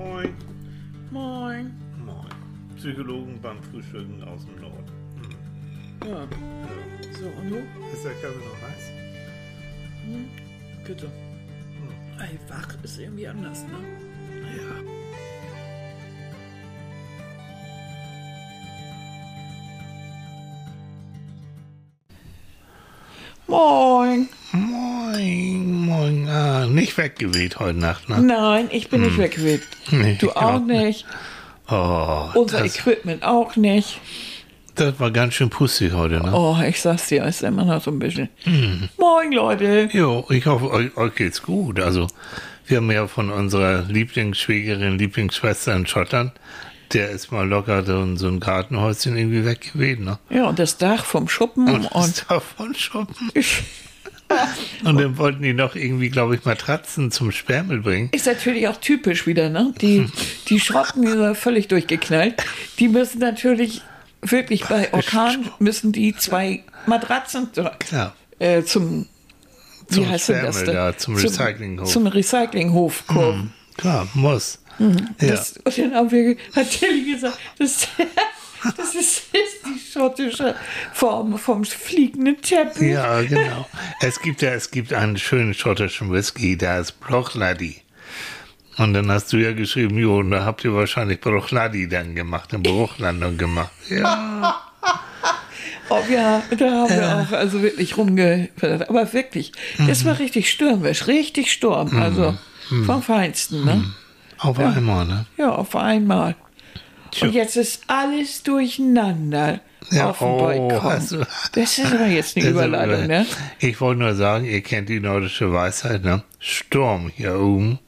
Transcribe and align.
Moin. 0.00 0.34
Moin. 1.10 1.74
Moin. 2.06 2.32
Psychologen 2.76 3.38
beim 3.42 3.62
Frühstücken 3.62 4.22
aus 4.24 4.46
dem 4.46 4.56
Norden. 4.62 4.86
Hm. 6.00 6.08
Ja, 6.08 6.22
Ja. 6.22 6.28
so 7.18 7.26
und 7.38 7.50
du? 7.50 7.56
Ist 7.92 8.04
der 8.04 8.12
Kaffee 8.14 8.44
noch 8.48 8.62
heiß? 8.66 8.84
Bitte. 10.86 11.10
Ey, 12.18 12.38
wach 12.48 12.74
ist 12.82 12.98
irgendwie 12.98 13.28
anders, 13.28 13.62
ne? 13.64 13.78
Ja. 14.56 14.72
Moin. 23.46 24.28
Weggeweht 27.00 27.58
heute 27.58 27.78
Nacht, 27.78 28.08
ne? 28.08 28.20
Nein, 28.20 28.68
ich 28.70 28.88
bin 28.90 29.00
nicht 29.00 29.18
weggeweht. 29.18 29.62
Nee, 29.90 30.16
Du 30.20 30.30
auch 30.30 30.54
auch 30.54 30.60
nicht. 30.60 31.04
Oh, 31.68 32.28
Unser 32.34 32.60
das, 32.62 32.76
Equipment 32.76 33.22
auch 33.24 33.56
nicht. 33.56 33.98
das 34.74 35.00
war 35.00 35.10
ganz 35.10 35.34
schön 35.34 35.50
pussig 35.50 35.92
heute, 35.92 36.20
ne? 36.20 36.30
Oh, 36.34 36.56
ich 36.66 36.80
sag's 36.80 37.08
dir, 37.08 37.24
ist 37.24 37.42
immer 37.42 37.64
noch 37.64 37.82
so 37.82 37.90
ein 37.90 37.98
bisschen. 37.98 38.28
Mhm. 38.44 38.88
Moin, 38.98 39.32
Leute. 39.32 39.88
Jo, 39.92 40.26
ich 40.30 40.46
hoffe, 40.46 40.70
euch, 40.70 40.96
euch 40.96 41.14
geht's 41.14 41.42
gut. 41.42 41.80
Also, 41.80 42.06
wir 42.66 42.76
haben 42.76 42.90
ja 42.90 43.06
von 43.06 43.30
unserer 43.30 43.82
Lieblingsschwägerin, 43.82 44.98
Lieblingsschwester 44.98 45.74
in 45.74 45.86
Schottland, 45.86 46.32
der 46.92 47.10
ist 47.10 47.30
mal 47.32 47.48
locker 47.48 47.84
so 47.84 48.16
so 48.16 48.26
ein 48.28 48.40
Gartenhäuschen 48.40 49.16
irgendwie 49.16 49.44
weggeweht, 49.44 50.00
ne? 50.00 50.18
Ja, 50.28 50.48
und 50.48 50.58
das 50.58 50.76
Dach 50.76 51.04
vom 51.04 51.28
Schuppen 51.28 51.68
Und, 51.68 51.86
und. 51.86 51.94
das 51.94 52.26
davon 52.26 52.74
shoppen. 52.74 53.30
Und 54.84 54.98
dann 55.00 55.18
wollten 55.18 55.42
die 55.42 55.52
noch 55.52 55.74
irgendwie, 55.74 56.08
glaube 56.08 56.36
ich, 56.36 56.44
Matratzen 56.44 57.10
zum 57.10 57.32
Sperrmüll 57.32 57.80
bringen. 57.80 58.08
Ist 58.12 58.26
natürlich 58.26 58.68
auch 58.68 58.76
typisch 58.76 59.26
wieder, 59.26 59.48
ne? 59.50 59.74
Die, 59.80 60.06
die 60.48 60.60
Schrotten, 60.60 61.02
die 61.02 61.08
sind 61.10 61.36
völlig 61.36 61.68
durchgeknallt. 61.68 62.42
Die 62.78 62.88
müssen 62.88 63.18
natürlich 63.18 63.82
wirklich 64.22 64.66
bei 64.66 64.92
Orkan 64.92 65.50
müssen 65.58 65.92
die 65.92 66.14
zwei 66.14 66.62
Matratzen 66.86 67.48
äh, 68.38 68.62
zum, 68.62 69.06
wie 69.88 69.94
Zum 69.94 70.08
heißt 70.08 70.28
denn 70.28 70.44
das? 70.44 70.56
Sperrmüll 70.60 70.74
da? 70.74 70.96
zum 70.98 71.16
Recyclinghof. 71.16 71.88
Zum 71.90 72.06
Recyclinghof 72.06 73.06
kurven. 73.06 73.52
Klar, 73.76 74.08
muss. 74.14 74.58
Ja. 74.78 74.86
Das, 75.18 75.58
und 75.58 75.78
dann 75.78 75.94
haben 75.94 76.10
wir, 76.10 76.36
hat 76.54 76.70
Tilly 76.70 77.12
gesagt, 77.12 77.38
das, 77.58 77.88
das 78.76 78.94
ist, 78.94 79.34
ist 79.34 79.64
die 79.66 79.78
schottische 79.92 80.54
Form 80.92 81.38
vom 81.38 81.64
fliegenden 81.64 82.40
Teppich. 82.42 82.92
ja, 82.92 83.22
genau. 83.22 83.66
Es 84.00 84.20
gibt 84.20 84.42
ja, 84.42 84.50
es 84.50 84.70
gibt 84.70 84.92
einen 84.92 85.16
schönen 85.16 85.54
schottischen 85.54 86.12
Whisky, 86.12 86.56
der 86.56 86.80
ist 86.80 87.00
Brochladi. 87.00 87.82
Und 88.76 88.94
dann 88.94 89.10
hast 89.10 89.32
du 89.32 89.36
ja 89.36 89.52
geschrieben, 89.52 89.98
jo, 89.98 90.18
und 90.18 90.30
da 90.30 90.44
habt 90.44 90.64
ihr 90.64 90.72
wahrscheinlich 90.74 91.20
Brochladi 91.20 91.88
dann 91.88 92.14
gemacht, 92.14 92.52
eine 92.54 92.62
Bruchlandung 92.62 93.36
gemacht. 93.36 93.72
Ja, 93.88 94.60
Oh, 95.92 95.98
ja, 96.08 96.40
da 96.56 96.70
haben 96.70 96.88
wir 96.90 97.16
auch 97.28 97.32
also 97.32 97.62
wirklich 97.62 97.96
rumgefördert. 97.96 98.88
Aber 98.88 99.12
wirklich, 99.12 99.50
das 99.88 100.04
Mhm. 100.04 100.08
war 100.08 100.18
richtig 100.20 100.48
stürmisch, 100.48 101.08
richtig 101.08 101.50
Sturm. 101.50 102.00
Also 102.00 102.38
vom 102.86 103.02
Feinsten, 103.02 103.64
ne? 103.64 103.84
auf 104.38 104.56
einmal, 104.60 105.04
ne? 105.04 105.26
Ja, 105.36 105.50
auf 105.50 105.74
einmal. 105.74 106.36
Tja. 107.10 107.26
Und 107.28 107.34
jetzt 107.34 107.56
ist 107.56 107.82
alles 107.86 108.42
durcheinander 108.42 109.60
Ja, 109.90 110.10
auf 110.10 110.18
dem 110.18 110.26
oh, 110.28 110.68
Balkon. 110.68 111.06
du- 111.10 111.26
Das 111.52 111.78
ist 111.78 111.92
aber 111.92 112.06
jetzt 112.06 112.36
eine 112.36 112.46
Überleitung, 112.48 113.06
ne? 113.06 113.26
Ich 113.58 113.80
wollte 113.80 114.00
nur 114.00 114.14
sagen, 114.14 114.44
ihr 114.44 114.60
kennt 114.62 114.88
die 114.88 115.00
nordische 115.00 115.52
Weisheit, 115.52 116.04
ne? 116.04 116.22
Sturm 116.38 117.10
hier 117.14 117.38
oben 117.38 117.78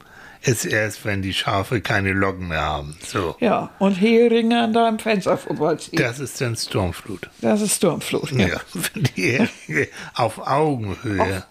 ist 0.45 0.65
erst, 0.65 1.05
wenn 1.05 1.21
die 1.21 1.33
Schafe 1.33 1.79
keine 1.79 2.11
Locken 2.11 2.49
mehr 2.49 2.59
haben. 2.63 2.97
So. 3.05 3.37
Ja, 3.39 3.69
und 3.79 3.93
Heringe 3.95 4.61
an 4.63 4.73
deinem 4.73 4.99
Fenster 4.99 5.37
vorbeiziehen. 5.37 5.97
Das 5.97 6.19
ist 6.19 6.41
dann 6.41 6.57
Sturmflut. 6.57 7.29
Das 7.39 7.61
ist 7.61 7.75
Sturmflut. 7.77 8.29
Ja, 8.33 8.57
wenn 8.73 9.03
die 9.15 9.31
Heringe 9.31 9.87
auf 10.15 10.45
Augenhöhe 10.45 11.45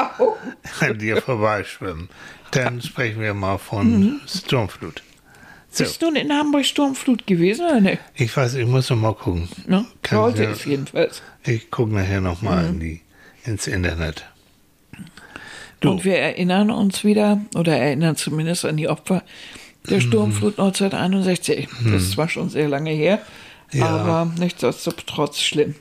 an 0.81 0.99
dir 0.99 1.23
vorbeischwimmen, 1.23 2.11
dann 2.51 2.83
sprechen 2.83 3.23
wir 3.23 3.33
mal 3.33 3.57
von 3.57 4.21
Sturmflut. 4.29 5.03
So, 5.75 5.85
Bist 5.85 6.03
du 6.03 6.11
in 6.11 6.31
Hamburg 6.31 6.67
Sturmflut 6.67 7.27
gewesen 7.27 7.65
oder 7.65 7.81
nicht? 7.81 7.99
ich 8.15 8.37
weiß, 8.37 8.55
ich 8.57 8.67
muss 8.67 8.91
noch 8.91 8.97
mal 8.99 9.15
gucken. 9.15 9.49
Ne? 9.67 9.87
Kann 10.03 10.19
Heute 10.19 10.45
ist 10.45 10.67
jedenfalls. 10.67 11.23
Ich 11.45 11.71
gucke 11.71 11.95
nachher 11.95 12.21
noch 12.21 12.43
mal 12.43 12.67
in 12.67 12.79
die, 12.79 13.01
ins 13.45 13.67
Internet. 13.67 14.25
Du. 15.81 15.91
Und 15.93 16.05
wir 16.05 16.19
erinnern 16.19 16.71
uns 16.71 17.05
wieder, 17.05 17.41
oder 17.55 17.75
erinnern 17.77 18.17
zumindest 18.17 18.67
an 18.67 18.77
die 18.77 18.87
Opfer 18.89 19.23
der 19.89 19.97
Mhm. 19.97 20.01
Sturmflut 20.03 20.59
1961. 20.59 21.69
Das 21.85 22.03
ist 22.03 22.13
zwar 22.13 22.29
schon 22.29 22.51
sehr 22.51 22.69
lange 22.69 22.91
her, 22.91 23.21
Ja. 23.73 23.87
aber 23.87 24.31
nichtsdestotrotz 24.39 25.41
schlimm. 25.41 25.75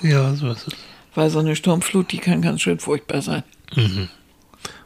Ja, 0.00 0.34
so 0.34 0.50
ist 0.50 0.68
es. 0.68 0.74
Weil 1.14 1.28
so 1.28 1.40
eine 1.40 1.56
Sturmflut, 1.56 2.10
die 2.10 2.18
kann 2.18 2.40
ganz 2.40 2.62
schön 2.62 2.78
furchtbar 2.78 3.20
sein. 3.20 3.42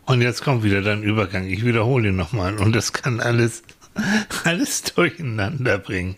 Und 0.06 0.22
jetzt 0.22 0.42
kommt 0.42 0.64
wieder 0.64 0.82
dein 0.82 1.02
Übergang. 1.04 1.46
Ich 1.48 1.64
wiederhole 1.64 2.08
ihn 2.08 2.16
nochmal. 2.16 2.58
Und 2.58 2.74
das 2.74 2.92
kann 2.92 3.20
alles, 3.20 3.62
alles 4.44 4.82
durcheinander 4.82 5.78
bringen. 5.78 6.16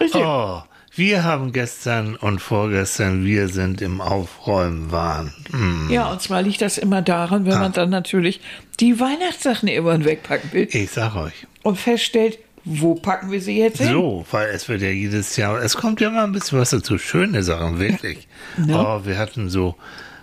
Richtig. 0.00 0.22
Oh, 0.24 0.62
wir 0.94 1.24
haben 1.24 1.52
gestern 1.52 2.16
und 2.16 2.40
vorgestern, 2.40 3.24
wir 3.24 3.48
sind 3.48 3.80
im 3.80 4.00
Aufräumen-Wahn. 4.02 5.32
Hm. 5.50 5.88
Ja, 5.90 6.10
und 6.10 6.20
zwar 6.20 6.42
liegt 6.42 6.60
das 6.60 6.76
immer 6.76 7.00
daran, 7.00 7.46
wenn 7.46 7.58
man 7.58 7.72
dann 7.72 7.88
natürlich 7.90 8.40
die 8.78 9.00
Weihnachtssachen 9.00 9.68
irgendwann 9.68 10.04
wegpacken 10.04 10.52
will 10.52 10.68
Ich 10.70 10.90
sag 10.90 11.16
euch. 11.16 11.46
und 11.62 11.78
feststellt, 11.78 12.38
wo 12.64 12.94
packen 12.94 13.30
wir 13.32 13.40
sie 13.40 13.58
jetzt 13.58 13.78
hin? 13.78 13.88
So, 13.88 14.24
weil 14.30 14.50
es 14.50 14.68
wird 14.68 14.82
ja 14.82 14.90
jedes 14.90 15.36
Jahr, 15.36 15.60
es 15.62 15.76
kommt 15.76 16.00
ja 16.00 16.10
mal 16.10 16.24
ein 16.24 16.32
bisschen 16.32 16.58
was 16.58 16.70
dazu. 16.70 16.98
Schöne 16.98 17.42
Sachen, 17.42 17.80
wirklich. 17.80 18.28
Oh, 18.68 19.00
wir 19.04 19.18
hatten 19.18 19.48
so, 19.48 19.74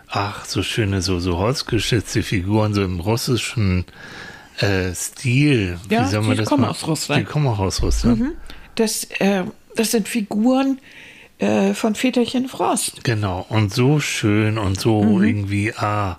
ach, 0.07 0.45
so 0.45 0.61
schöne, 0.63 1.01
so, 1.01 1.19
so 1.19 1.37
holzgeschnitzte 1.37 2.21
Figuren, 2.23 2.73
so 2.73 2.83
im 2.83 2.99
russischen 2.99 3.85
äh, 4.61 4.93
Stil. 4.93 5.79
Ja, 5.89 6.05
Wie 6.05 6.11
soll 6.11 6.21
man 6.21 6.31
die 6.31 6.37
das 6.37 6.47
kommen 6.49 6.61
mal? 6.61 6.69
aus 6.69 6.85
Russland. 6.87 7.21
Die 7.21 7.25
kommen 7.31 7.47
auch 7.47 7.59
aus 7.59 7.81
Russland. 7.81 8.23
Das, 8.75 9.05
äh, 9.19 9.43
das 9.75 9.91
sind 9.91 10.07
Figuren 10.07 10.79
äh, 11.39 11.73
von 11.73 11.95
Väterchen 11.95 12.47
Frost. 12.49 13.03
Genau, 13.03 13.45
und 13.49 13.73
so 13.73 13.99
schön 13.99 14.57
und 14.57 14.79
so 14.79 15.03
Mhm. 15.03 15.23
irgendwie, 15.23 15.73
ah. 15.75 16.17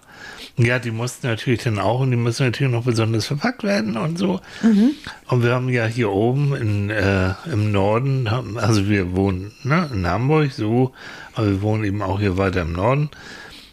Ja, 0.56 0.78
die 0.78 0.90
mussten 0.90 1.26
natürlich 1.26 1.62
dann 1.62 1.78
auch 1.78 2.00
und 2.00 2.10
die 2.10 2.18
müssen 2.18 2.44
natürlich 2.44 2.70
noch 2.72 2.84
besonders 2.84 3.24
verpackt 3.26 3.62
werden 3.62 3.96
und 3.96 4.18
so. 4.18 4.40
Mhm. 4.62 4.90
Und 5.28 5.42
wir 5.42 5.52
haben 5.54 5.70
ja 5.70 5.86
hier 5.86 6.10
oben 6.10 6.54
in, 6.54 6.90
äh, 6.90 7.32
im 7.50 7.72
Norden, 7.72 8.28
also 8.56 8.86
wir 8.86 9.16
wohnen 9.16 9.52
ne, 9.62 9.88
in 9.92 10.06
Hamburg 10.06 10.52
so, 10.52 10.92
aber 11.34 11.46
wir 11.48 11.62
wohnen 11.62 11.84
eben 11.84 12.02
auch 12.02 12.20
hier 12.20 12.36
weiter 12.36 12.62
im 12.62 12.72
Norden. 12.74 13.08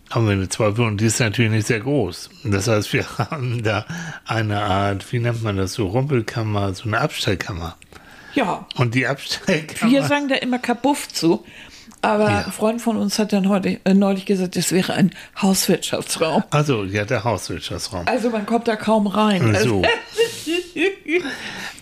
Haben 0.10 0.26
wir 0.26 0.34
eine 0.34 0.48
Zweifel 0.50 0.86
und 0.86 1.02
die 1.02 1.06
ist 1.06 1.20
natürlich 1.20 1.52
nicht 1.52 1.68
sehr 1.68 1.82
groß. 1.82 2.30
Das 2.46 2.68
heißt, 2.68 2.94
wir 2.94 3.06
haben 3.18 3.62
da 3.64 3.86
eine 4.26 4.62
Art, 4.62 5.12
wie 5.12 5.20
nennt 5.20 5.44
man 5.44 5.58
das 5.58 5.74
so, 5.74 5.88
Rumpelkammer, 5.88 6.74
so 6.74 6.86
eine 6.86 7.00
Abstellkammer. 7.02 7.76
Ja, 8.34 8.66
Und 8.76 8.94
die 8.96 9.06
Abstellkammer. 9.08 9.92
wir 9.92 10.04
sagen 10.04 10.28
da 10.30 10.36
immer 10.36 10.60
Kabuff 10.60 11.08
zu. 11.10 11.44
Aber 12.04 12.30
Ja. 12.30 12.46
ein 12.46 12.52
Freund 12.52 12.82
von 12.82 12.96
uns 12.96 13.18
hat 13.18 13.34
dann 13.34 13.50
heute 13.50 13.80
äh, 13.84 13.94
neulich 13.96 14.26
gesagt, 14.28 14.56
das 14.56 14.72
wäre 14.72 14.94
ein 14.94 15.12
Hauswirtschaftsraum. 15.42 16.44
also, 16.52 16.84
ja, 16.84 17.04
der 17.06 17.24
Hauswirtschaftsraum. 17.24 18.08
Also 18.08 18.30
man 18.30 18.46
kommt 18.46 18.68
da 18.68 18.76
kaum 18.76 19.08
rein. 19.08 19.58
So. 19.64 19.82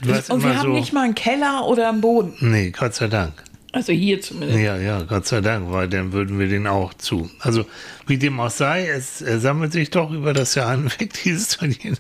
Hast 0.10 0.30
Und 0.32 0.44
wir 0.44 0.56
haben 0.58 0.62
so, 0.62 0.74
nicht 0.74 0.94
mal 0.94 1.02
einen 1.04 1.16
Keller 1.16 1.66
oder 1.68 1.90
einen 1.90 2.00
Boden. 2.02 2.34
Nee, 2.40 2.72
Gott 2.72 2.96
sei 2.96 3.08
Dank. 3.08 3.34
Also 3.76 3.92
hier 3.92 4.22
zumindest. 4.22 4.58
Ja, 4.58 4.78
ja, 4.78 5.02
Gott 5.02 5.28
sei 5.28 5.42
Dank, 5.42 5.70
weil 5.70 5.90
dann 5.90 6.14
würden 6.14 6.40
wir 6.40 6.48
den 6.48 6.66
auch 6.66 6.94
zu. 6.94 7.30
Also, 7.40 7.66
wie 8.08 8.18
dem 8.18 8.40
auch 8.40 8.50
sei, 8.50 8.88
es 8.88 9.20
sammelt 9.20 9.74
sich 9.74 9.90
doch 9.90 10.12
über 10.12 10.32
das 10.32 10.56
Jahr 10.56 10.72
hinweg 10.72 11.12
dieses 11.26 11.58
und 11.58 11.84
jenes. 11.84 12.00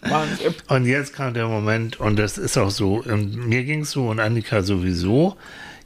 Wahnsinn. 0.00 0.54
Und 0.68 0.86
jetzt 0.86 1.12
kam 1.12 1.34
der 1.34 1.46
Moment, 1.46 2.00
und 2.00 2.18
das 2.18 2.38
ist 2.38 2.56
auch 2.56 2.70
so, 2.70 3.04
ähm, 3.04 3.48
mir 3.50 3.64
ging 3.64 3.82
es 3.82 3.90
so 3.90 4.08
und 4.08 4.18
Annika 4.18 4.62
sowieso, 4.62 5.36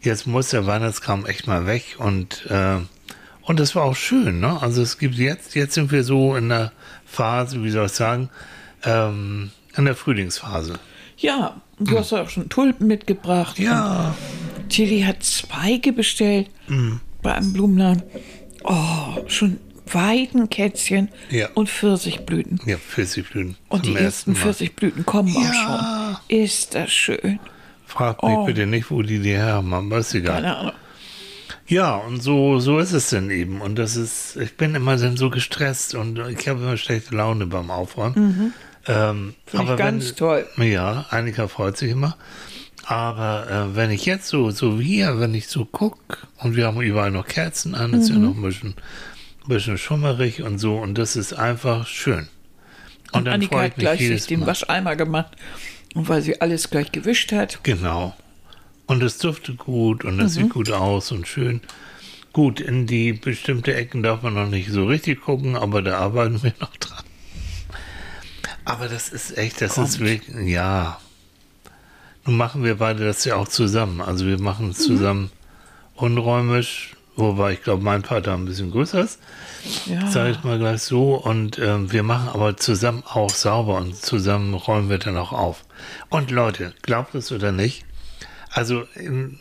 jetzt 0.03 0.29
muss 0.29 0.51
der 0.51 0.69
Weihnachtskram 0.69 1.27
echt 1.27 1.49
mal 1.49 1.67
weg 1.67 1.97
und, 1.99 2.47
äh, 2.49 2.77
und 3.43 3.59
das 3.59 3.75
war 3.75 3.83
auch 3.83 3.97
schön, 3.97 4.39
ne? 4.39 4.63
Also 4.63 4.83
es 4.83 4.99
gibt 4.99 5.17
jetzt, 5.17 5.57
jetzt 5.57 5.75
sind 5.75 5.91
wir 5.91 6.05
so 6.05 6.37
in 6.37 6.49
der 6.49 6.71
Phase, 7.05 7.65
wie 7.65 7.71
soll 7.71 7.87
ich 7.87 7.93
sagen, 7.93 8.31
ähm, 8.85 9.51
in 9.77 9.85
der 9.85 9.97
Frühlingsphase. 9.97 10.75
Ja, 11.17 11.61
du 11.81 11.99
hast 11.99 12.13
auch 12.13 12.31
schon 12.31 12.49
Tulpen 12.49 12.87
mitgebracht. 12.87 13.59
Ja. 13.59 14.15
Tilly 14.69 15.03
hat 15.03 15.23
Zweige 15.23 15.93
bestellt 15.93 16.49
Mhm. 16.69 17.01
bei 17.23 17.35
einem 17.35 17.53
Blumenladen. 17.53 18.03
Oh, 18.65 19.19
schon 19.29 19.59
Weidenkätzchen 19.87 21.09
Ja. 21.31 21.49
und 21.55 21.69
Pfirsichblüten. 21.69 22.61
Ja, 22.67 22.77
Pfirsichblüten. 22.79 23.57
Und 23.69 23.85
die 23.87 23.95
ersten 23.95 24.33
Mal. 24.33 24.39
Pfirsichblüten 24.39 25.05
kommen 25.05 25.29
Ja. 25.35 25.41
auch 25.41 26.19
schon. 26.29 26.39
Ist 26.39 26.75
das 26.75 26.91
schön. 26.91 27.39
Fragt 27.87 28.23
mich 28.23 28.33
Oh. 28.33 28.45
bitte 28.47 28.67
nicht, 28.67 28.91
wo 28.91 29.03
die 29.03 29.19
die 29.19 29.31
her 29.31 29.53
haben, 29.55 29.73
aber 29.75 29.99
ist 29.99 30.15
egal. 30.15 30.37
Keine 30.43 30.57
Ahnung. 30.57 30.73
Ja, 31.67 31.97
und 31.97 32.23
so, 32.23 32.59
so 32.59 32.79
ist 32.79 32.93
es 32.93 33.11
dann 33.11 33.31
eben. 33.31 33.61
Und 33.61 33.77
das 33.79 33.97
ist, 33.97 34.37
ich 34.37 34.57
bin 34.57 34.75
immer 34.75 34.97
dann 34.97 35.17
so 35.17 35.31
gestresst 35.31 35.95
und 35.95 36.19
ich 36.29 36.49
habe 36.49 36.61
immer 36.63 36.77
schlechte 36.77 37.15
Laune 37.15 37.47
beim 37.47 37.71
Aufräumen. 37.71 38.53
Ähm, 38.87 39.35
Finde 39.47 39.65
ich 39.65 39.71
aber 39.71 39.77
ganz 39.77 40.09
wenn, 40.11 40.17
toll. 40.17 40.47
Ja, 40.59 41.07
Annika 41.11 41.49
freut 41.49 41.77
sich 41.77 41.91
immer. 41.93 42.17
Aber 42.87 43.49
äh, 43.51 43.77
wenn 43.77 43.91
ich 43.91 44.05
jetzt 44.05 44.29
so, 44.29 44.51
so 44.51 44.79
wie 44.79 44.85
hier, 44.85 45.19
wenn 45.19 45.35
ich 45.35 45.49
so 45.49 45.65
gucke 45.65 46.19
und 46.39 46.55
wir 46.57 46.67
haben 46.67 46.81
überall 46.83 47.11
noch 47.11 47.27
Kerzen 47.27 47.75
an, 47.75 47.95
ist 47.95 48.09
ja 48.11 48.17
Mhm. 48.17 48.25
noch 48.25 48.37
ein 48.37 48.43
bisschen, 48.43 48.71
ein 49.45 49.49
bisschen 49.49 49.79
schummerig 49.79 50.43
und 50.43 50.59
so 50.59 50.77
und 50.79 50.97
das 50.99 51.17
ist 51.17 51.33
einfach 51.33 51.87
schön. 51.87 52.29
Und, 53.13 53.21
Und 53.21 53.25
dann 53.27 53.35
Annika 53.35 53.57
hat 53.57 53.63
mich 53.63 53.75
gleich 53.77 54.01
sich 54.01 54.27
den 54.27 54.41
Mal. 54.41 54.47
Wascheimer 54.49 54.97
gemacht. 54.97 55.33
Und 55.95 56.09
weil 56.09 56.23
sie 56.23 56.41
alles 56.41 56.71
gleich 56.71 56.91
gewischt 56.91 57.31
hat. 57.33 57.61
Genau. 57.63 58.15
Und 58.87 59.03
es 59.03 59.19
duftet 59.19 59.59
gut 59.59 60.05
und 60.05 60.19
es 60.21 60.37
Mhm. 60.37 60.43
sieht 60.43 60.51
gut 60.53 60.71
aus 60.73 61.13
und 61.13 61.27
schön. 61.29 61.61
Gut, 62.33 62.61
in 62.61 62.87
die 62.89 63.13
bestimmte 63.13 63.75
Ecken 63.75 64.03
darf 64.03 64.23
man 64.23 64.35
noch 64.35 64.49
nicht 64.49 64.69
so 64.71 64.85
richtig 64.87 65.21
gucken, 65.23 65.55
aber 65.57 65.81
da 65.83 65.99
arbeiten 65.99 66.43
wir 66.43 66.53
noch 66.61 66.77
dran. 66.79 67.05
Aber 68.65 68.89
das 68.89 69.09
ist 69.11 69.39
echt, 69.39 69.61
das 69.61 69.79
ist 69.79 69.99
Kommt. 69.99 70.01
wirklich, 70.01 70.49
ja. 70.49 70.99
Nun 72.27 72.37
machen 72.37 72.65
wir 72.65 72.77
beide 72.77 73.05
das 73.05 73.25
ja 73.25 73.37
auch 73.37 73.49
zusammen. 73.49 74.01
Also 74.01 74.27
wir 74.27 74.41
machen 74.41 74.67
Mhm. 74.67 74.71
es 74.73 74.79
zusammen 74.79 75.31
unräumisch, 75.95 76.95
wobei 77.17 77.53
ich 77.53 77.63
glaube, 77.63 77.83
mein 77.85 78.03
Vater 78.03 78.33
ein 78.35 78.45
bisschen 78.47 78.71
größer 78.71 79.03
ist, 79.03 79.19
Ja. 79.87 80.11
sage 80.11 80.31
ich 80.33 80.43
mal 80.45 80.59
gleich 80.59 80.83
so. 80.83 81.15
Und 81.15 81.59
ähm, 81.59 81.93
wir 81.93 82.03
machen 82.03 82.29
aber 82.33 82.57
zusammen 82.57 83.03
auch 83.07 83.31
sauber 83.31 83.77
und 83.77 83.97
zusammen 83.97 84.55
räumen 84.55 84.89
wir 84.91 84.99
dann 84.99 85.17
auch 85.17 85.33
auf. 85.33 85.65
Und 86.09 86.31
Leute, 86.31 86.73
glaubt 86.83 87.15
es 87.15 87.31
oder 87.31 87.53
nicht, 87.53 87.85
also 88.51 88.85
ähm, 88.97 89.39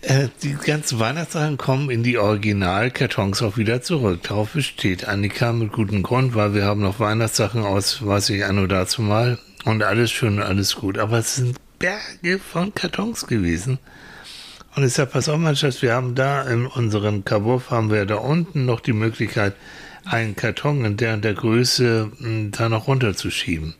äh, 0.00 0.28
die 0.42 0.54
ganzen 0.54 0.98
Weihnachtssachen 0.98 1.58
kommen 1.58 1.90
in 1.90 2.02
die 2.02 2.18
Originalkartons 2.18 3.42
auch 3.42 3.56
wieder 3.56 3.82
zurück. 3.82 4.20
Darauf 4.24 4.52
besteht 4.52 5.06
Annika 5.06 5.52
mit 5.52 5.72
gutem 5.72 6.02
Grund, 6.02 6.34
weil 6.34 6.54
wir 6.54 6.64
haben 6.64 6.80
noch 6.80 6.98
Weihnachtssachen 6.98 7.64
aus, 7.64 8.04
weiß 8.04 8.30
ich, 8.30 8.44
an 8.44 8.58
oder 8.58 8.78
dazu 8.78 9.02
mal. 9.02 9.38
Und 9.64 9.82
alles 9.82 10.10
schön 10.10 10.36
und 10.38 10.42
alles 10.42 10.74
gut. 10.76 10.98
Aber 10.98 11.18
es 11.18 11.36
sind 11.36 11.56
Berge 11.78 12.38
von 12.38 12.74
Kartons 12.74 13.26
gewesen. 13.26 13.78
Und 14.74 14.84
ich 14.84 14.92
sage, 14.94 15.10
pass 15.10 15.28
auf, 15.28 15.38
mein 15.38 15.54
Schatz, 15.56 15.82
wir 15.82 15.92
haben 15.94 16.14
da 16.14 16.42
in 16.42 16.66
unserem 16.66 17.24
Kabuff, 17.24 17.70
haben 17.70 17.90
wir 17.90 18.06
da 18.06 18.16
unten 18.16 18.64
noch 18.64 18.80
die 18.80 18.94
Möglichkeit, 18.94 19.54
einen 20.04 20.34
Karton 20.34 20.84
in 20.84 20.96
der 20.96 21.14
und 21.14 21.24
der 21.24 21.34
Größe 21.34 22.10
mh, 22.18 22.48
da 22.56 22.68
noch 22.68 22.88
runterzuschieben. 22.88 23.74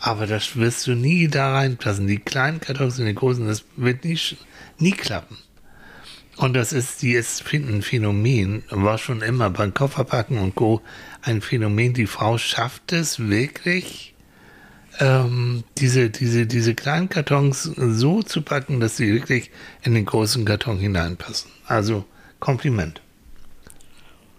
Aber 0.00 0.26
das 0.26 0.56
wirst 0.56 0.86
du 0.86 0.94
nie 0.94 1.28
da 1.28 1.52
reinpassen. 1.52 2.06
Die 2.06 2.18
kleinen 2.18 2.60
Kartons 2.60 2.98
und 2.98 3.06
die 3.06 3.14
großen, 3.14 3.46
das 3.46 3.64
wird 3.76 4.04
nie, 4.04 4.14
sch- 4.14 4.36
nie 4.78 4.92
klappen. 4.92 5.36
Und 6.36 6.54
das 6.54 6.72
ist, 6.72 7.00
die 7.02 7.12
ist 7.12 7.44
ein 7.52 7.80
Phänomen, 7.82 8.62
war 8.70 8.98
schon 8.98 9.22
immer 9.22 9.48
beim 9.50 9.72
Kofferpacken 9.72 10.38
und 10.38 10.54
Co. 10.54 10.82
ein 11.22 11.40
Phänomen. 11.40 11.94
Die 11.94 12.06
Frau 12.06 12.36
schafft 12.36 12.92
es 12.92 13.18
wirklich, 13.18 14.14
ähm, 15.00 15.64
diese, 15.78 16.10
diese, 16.10 16.46
diese 16.46 16.74
kleinen 16.74 17.08
Kartons 17.08 17.62
so 17.62 18.22
zu 18.22 18.42
packen, 18.42 18.80
dass 18.80 18.96
sie 18.96 19.12
wirklich 19.12 19.50
in 19.82 19.94
den 19.94 20.04
großen 20.04 20.44
Karton 20.44 20.78
hineinpassen. 20.78 21.50
Also 21.66 22.04
Kompliment. 22.40 23.00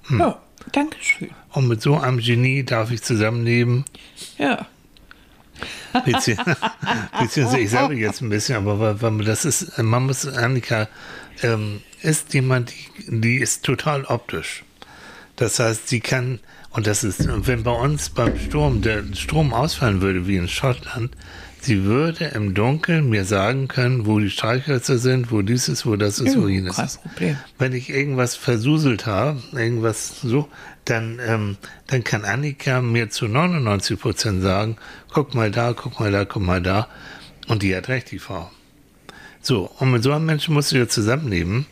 Hm. 0.07 0.19
Ja, 0.19 0.41
danke 0.71 0.97
schön. 1.01 1.29
Und 1.51 1.67
mit 1.67 1.81
so 1.81 1.97
einem 1.97 2.19
Genie 2.19 2.63
darf 2.63 2.91
ich 2.91 3.01
zusammenleben. 3.03 3.85
Ja. 4.37 4.67
Bezieh 6.05 6.37
beziehungsweise 7.19 7.59
ich 7.59 7.71
sage 7.71 7.95
jetzt 7.95 8.21
ein 8.21 8.29
bisschen, 8.29 8.57
aber 8.57 9.01
weil, 9.01 9.25
das 9.25 9.45
ist, 9.45 9.77
man 9.79 10.05
muss, 10.05 10.27
Annika 10.27 10.87
ähm, 11.41 11.81
ist 12.01 12.33
jemand, 12.33 12.71
die, 12.71 13.19
die 13.19 13.37
ist 13.37 13.63
total 13.63 14.05
optisch. 14.05 14.63
Das 15.35 15.59
heißt, 15.59 15.87
sie 15.87 15.99
kann, 15.99 16.39
und 16.71 16.87
das 16.87 17.03
ist, 17.03 17.27
wenn 17.47 17.63
bei 17.63 17.71
uns 17.71 18.09
beim 18.09 18.37
Sturm 18.37 18.81
der 18.81 19.03
Strom 19.13 19.53
ausfallen 19.53 20.01
würde, 20.01 20.27
wie 20.27 20.37
in 20.37 20.47
Schottland, 20.47 21.11
sie 21.61 21.83
würde 21.83 22.25
im 22.25 22.53
Dunkeln 22.53 23.09
mir 23.09 23.25
sagen 23.25 23.67
können, 23.67 24.05
wo 24.05 24.19
die 24.19 24.29
Streichhölzer 24.29 24.97
sind, 24.97 25.31
wo 25.31 25.41
dies 25.41 25.69
ist, 25.69 25.85
wo 25.85 25.95
das 25.95 26.19
ist, 26.19 26.37
wo 26.37 26.47
jenes 26.47 26.75
kein 26.75 26.85
ist. 26.85 26.99
Wenn 27.57 27.73
ich 27.73 27.89
irgendwas 27.89 28.35
versuselt 28.35 29.05
habe, 29.05 29.41
irgendwas 29.53 30.21
so, 30.21 30.49
dann, 30.85 31.19
ähm, 31.25 31.57
dann 31.87 32.03
kann 32.03 32.25
Annika 32.25 32.81
mir 32.81 33.09
zu 33.09 33.27
99 33.27 33.99
Prozent 33.99 34.41
sagen, 34.41 34.77
guck 35.11 35.33
mal 35.33 35.51
da, 35.51 35.73
guck 35.73 35.99
mal 35.99 36.11
da, 36.11 36.25
guck 36.25 36.43
mal 36.43 36.61
da. 36.61 36.87
Und 37.47 37.63
die 37.63 37.75
hat 37.75 37.89
recht, 37.89 38.11
die 38.11 38.19
Frau. 38.19 38.51
So, 39.41 39.71
und 39.79 39.91
mit 39.91 40.03
so 40.03 40.11
einem 40.11 40.25
Menschen 40.25 40.53
musst 40.53 40.71
du 40.73 40.77
ja 40.77 40.87
zusammenleben 40.87 41.65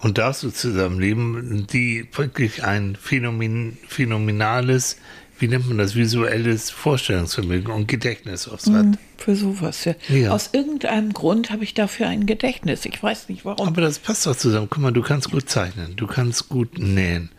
und 0.00 0.18
darfst 0.18 0.42
du 0.42 0.50
zusammenleben, 0.50 1.66
die 1.66 2.06
wirklich 2.12 2.64
ein 2.64 2.96
Phänomen, 3.00 3.78
phänomenales, 3.88 4.96
wie 5.38 5.48
nennt 5.48 5.68
man 5.68 5.78
das, 5.78 5.94
visuelles 5.94 6.70
Vorstellungsvermögen 6.70 7.70
und 7.70 7.88
Gedächtnis 7.88 8.48
aufs 8.48 8.70
hat. 8.70 8.98
Für 9.18 9.36
sowas, 9.36 9.84
ja. 9.84 9.94
Ja. 10.08 10.30
Aus 10.30 10.50
irgendeinem 10.52 11.12
Grund 11.12 11.50
habe 11.50 11.64
ich 11.64 11.74
dafür 11.74 12.08
ein 12.08 12.26
Gedächtnis. 12.26 12.84
Ich 12.84 13.02
weiß 13.02 13.28
nicht 13.28 13.44
warum. 13.44 13.66
Aber 13.66 13.80
das 13.80 13.98
passt 13.98 14.26
doch 14.26 14.36
zusammen. 14.36 14.68
Guck 14.70 14.82
mal, 14.82 14.92
du 14.92 15.02
kannst 15.02 15.30
gut 15.30 15.48
zeichnen, 15.48 15.96
du 15.96 16.06
kannst 16.06 16.48
gut 16.48 16.78
nähen. 16.78 17.30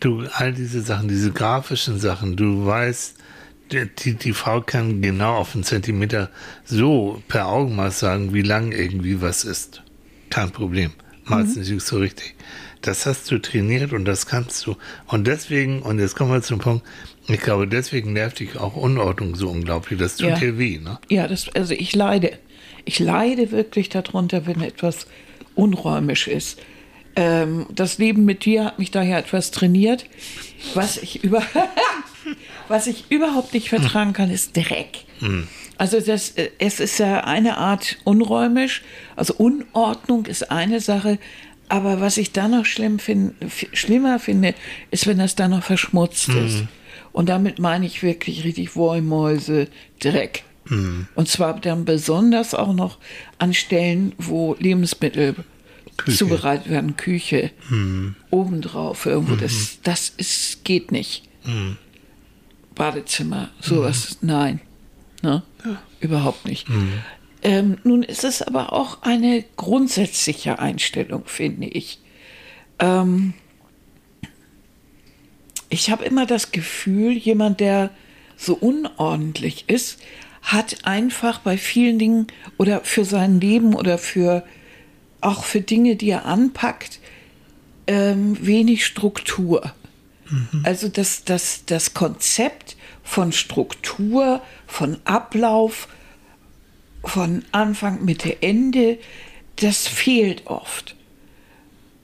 Du, 0.00 0.24
all 0.34 0.52
diese 0.52 0.82
Sachen, 0.82 1.08
diese 1.08 1.30
grafischen 1.30 1.98
Sachen, 1.98 2.36
du 2.36 2.66
weißt, 2.66 3.16
die, 3.70 3.88
die, 3.98 4.14
die 4.14 4.32
Frau 4.32 4.60
kann 4.60 5.00
genau 5.00 5.36
auf 5.36 5.54
einen 5.54 5.64
Zentimeter 5.64 6.30
so 6.64 7.22
per 7.28 7.48
Augenmaß 7.48 8.00
sagen, 8.00 8.34
wie 8.34 8.42
lang 8.42 8.72
irgendwie 8.72 9.20
was 9.22 9.44
ist. 9.44 9.82
Kein 10.28 10.50
Problem. 10.50 10.92
Malst 11.24 11.56
nicht 11.56 11.80
so 11.80 11.98
richtig. 11.98 12.34
Das 12.80 13.06
hast 13.06 13.30
du 13.30 13.38
trainiert 13.38 13.92
und 13.92 14.04
das 14.04 14.26
kannst 14.26 14.66
du. 14.66 14.76
Und 15.06 15.26
deswegen, 15.26 15.82
und 15.82 16.00
jetzt 16.00 16.16
kommen 16.16 16.32
wir 16.32 16.42
zum 16.42 16.58
Punkt, 16.58 16.84
ich 17.28 17.40
glaube, 17.40 17.68
deswegen 17.68 18.12
nervt 18.12 18.40
dich 18.40 18.56
auch 18.58 18.74
Unordnung 18.74 19.36
so 19.36 19.48
unglaublich. 19.48 19.98
Das 20.00 20.16
tut 20.16 20.30
Ja. 20.30 20.36
dir 20.38 20.58
weh, 20.58 20.78
ne? 20.78 20.98
Ja, 21.08 21.28
das, 21.28 21.48
also 21.54 21.74
ich 21.74 21.94
leide. 21.94 22.38
Ich 22.84 22.98
leide 22.98 23.52
wirklich 23.52 23.88
darunter, 23.88 24.46
wenn 24.46 24.60
etwas 24.60 25.06
unräumisch 25.54 26.26
ist. 26.26 26.58
Ähm, 27.14 27.66
das 27.72 27.98
Leben 27.98 28.24
mit 28.24 28.44
dir 28.44 28.64
hat 28.64 28.78
mich 28.80 28.90
daher 28.90 29.18
etwas 29.18 29.52
trainiert. 29.52 30.06
Was 30.74 30.96
ich, 30.96 31.22
über 31.22 31.42
was 32.68 32.88
ich 32.88 33.04
überhaupt 33.10 33.54
nicht 33.54 33.68
vertragen 33.68 34.12
kann, 34.12 34.30
ist 34.30 34.56
Dreck. 34.56 35.04
Also 35.78 36.00
das, 36.00 36.30
äh, 36.30 36.50
es 36.58 36.80
ist 36.80 36.98
ja 36.98 37.24
eine 37.24 37.58
Art 37.58 37.98
unräumisch. 38.04 38.82
Also 39.16 39.34
Unordnung 39.34 40.26
ist 40.26 40.50
eine 40.50 40.80
Sache. 40.80 41.18
Aber 41.68 42.00
was 42.00 42.18
ich 42.18 42.32
da 42.32 42.48
noch 42.48 42.66
schlimm 42.66 42.98
find, 42.98 43.34
schlimmer 43.72 44.18
finde, 44.18 44.54
ist, 44.90 45.06
wenn 45.06 45.18
das 45.18 45.36
da 45.36 45.48
noch 45.48 45.62
verschmutzt 45.62 46.28
ist. 46.28 46.64
Und 47.12 47.28
damit 47.28 47.58
meine 47.58 47.86
ich 47.86 48.02
wirklich 48.02 48.44
richtig 48.44 48.76
Wollmäuse, 48.76 49.68
Dreck. 50.00 50.44
Und 51.14 51.28
zwar 51.28 51.58
dann 51.58 51.84
besonders 51.84 52.54
auch 52.54 52.72
noch 52.74 52.98
an 53.38 53.52
Stellen, 53.54 54.12
wo 54.18 54.54
Lebensmittel 54.58 55.34
Küche. 55.96 56.16
zubereitet 56.16 56.70
werden, 56.70 56.96
Küche, 56.96 57.50
obendrauf 58.30 59.06
irgendwo. 59.06 59.34
Das, 59.34 59.78
das 59.82 60.10
ist, 60.10 60.64
geht 60.64 60.92
nicht. 60.92 61.24
Badezimmer, 62.74 63.50
sowas, 63.60 64.18
nein. 64.20 64.60
Ne? 65.22 65.42
Überhaupt 66.00 66.44
nicht. 66.44 66.66
Ähm, 67.42 67.78
nun 67.84 68.02
ist 68.02 68.24
es 68.24 68.42
aber 68.42 68.72
auch 68.72 69.02
eine 69.02 69.44
grundsätzliche 69.56 70.58
Einstellung, 70.58 71.24
finde 71.26 71.66
ich. 71.68 71.98
Ähm, 72.78 73.34
ich 75.68 75.90
habe 75.90 76.04
immer 76.04 76.26
das 76.26 76.52
Gefühl, 76.52 77.12
jemand, 77.12 77.60
der 77.60 77.90
so 78.36 78.54
unordentlich 78.54 79.68
ist, 79.68 80.00
hat 80.42 80.84
einfach 80.84 81.38
bei 81.38 81.56
vielen 81.56 81.98
Dingen 81.98 82.26
oder 82.58 82.80
für 82.80 83.04
sein 83.04 83.40
Leben 83.40 83.74
oder 83.74 83.98
für 83.98 84.44
auch 85.20 85.44
für 85.44 85.60
Dinge, 85.60 85.94
die 85.94 86.10
er 86.10 86.26
anpackt, 86.26 86.98
ähm, 87.86 88.36
wenig 88.44 88.84
Struktur. 88.84 89.72
Also 90.62 90.88
das, 90.88 91.24
das, 91.24 91.64
das 91.66 91.94
Konzept 91.94 92.76
von 93.02 93.32
Struktur, 93.32 94.40
von 94.66 94.98
Ablauf, 95.04 95.88
von 97.04 97.44
Anfang, 97.52 98.04
Mitte, 98.04 98.42
Ende, 98.42 98.98
das 99.56 99.86
fehlt 99.88 100.46
oft. 100.46 100.94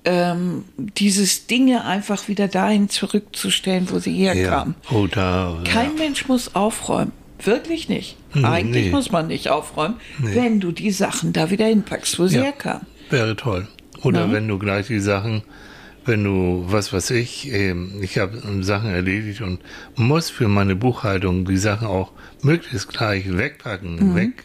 Ähm, 0.05 0.65
dieses 0.77 1.47
Dinge 1.47 1.85
einfach 1.85 2.29
wieder 2.29 2.49
dahin 2.49 2.89
zurückzustellen, 2.89 3.89
wo 3.91 3.99
sie 3.99 4.13
herkamen. 4.15 4.75
Oder 4.91 5.63
Kein 5.65 5.95
Mensch 5.97 6.29
muss 6.29 6.55
aufräumen. 6.55 7.13
Wirklich 7.45 7.89
nicht. 7.89 8.17
Eigentlich 8.35 8.87
nee. 8.87 8.91
muss 8.91 9.13
man 9.13 9.29
nicht 9.29 9.49
aufräumen, 9.49 9.97
wenn 10.19 10.61
du 10.61 10.73
die 10.73 10.91
Sachen 10.91 11.33
da 11.33 11.51
wieder 11.51 11.67
hinpackst, 11.67 12.19
wo 12.19 12.27
sie 12.27 12.37
Ja. 12.37 12.43
herkamen. 12.45 12.87
Wäre 13.11 13.37
toll. 13.37 13.69
Oder 14.03 14.27
Ja. 14.27 14.33
wenn 14.33 14.49
du 14.49 14.59
gleich 14.59 14.87
die 14.89 14.99
Sachen, 15.01 15.43
wenn 16.09 16.25
du, 16.25 16.65
was 16.67 16.93
weiß 16.93 17.11
ich, 17.11 17.53
ähm, 17.53 18.01
ich 18.01 18.19
habe 18.19 18.43
Sachen 18.63 18.91
erledigt 18.91 19.43
und 19.43 19.61
muss 19.95 20.31
für 20.31 20.49
meine 20.49 20.75
Buchhaltung 20.75 21.45
die 21.45 21.59
Sachen 21.59 21.87
auch 21.87 22.13
möglichst 22.43 22.89
gleich 22.89 23.37
wegpacken, 23.37 24.15
weg, 24.15 24.45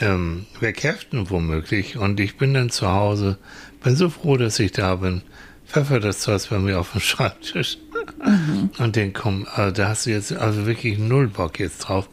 ähm, 0.00 0.46
wegheften 0.58 1.30
womöglich. 1.30 1.96
Und 1.96 2.18
ich 2.18 2.36
bin 2.36 2.54
dann 2.54 2.70
zu 2.70 2.90
Hause, 2.90 3.38
bin 3.82 3.94
so 3.94 4.08
froh, 4.08 4.36
dass 4.36 4.58
ich 4.58 4.72
da 4.72 4.96
bin, 4.96 5.22
pfeffer 5.66 6.00
das 6.00 6.20
Zeug 6.20 6.48
bei 6.48 6.58
mir 6.58 6.80
auf 6.80 6.92
dem 6.92 7.00
Schreibtisch. 7.00 7.78
Mhm. 8.24 8.70
Und 8.78 8.96
den 8.96 9.12
komm, 9.12 9.46
also 9.54 9.72
da 9.72 9.88
hast 9.88 10.06
du 10.06 10.10
jetzt 10.10 10.32
also 10.32 10.66
wirklich 10.66 10.98
null 10.98 11.28
Bock 11.28 11.60
jetzt 11.60 11.78
drauf. 11.78 12.08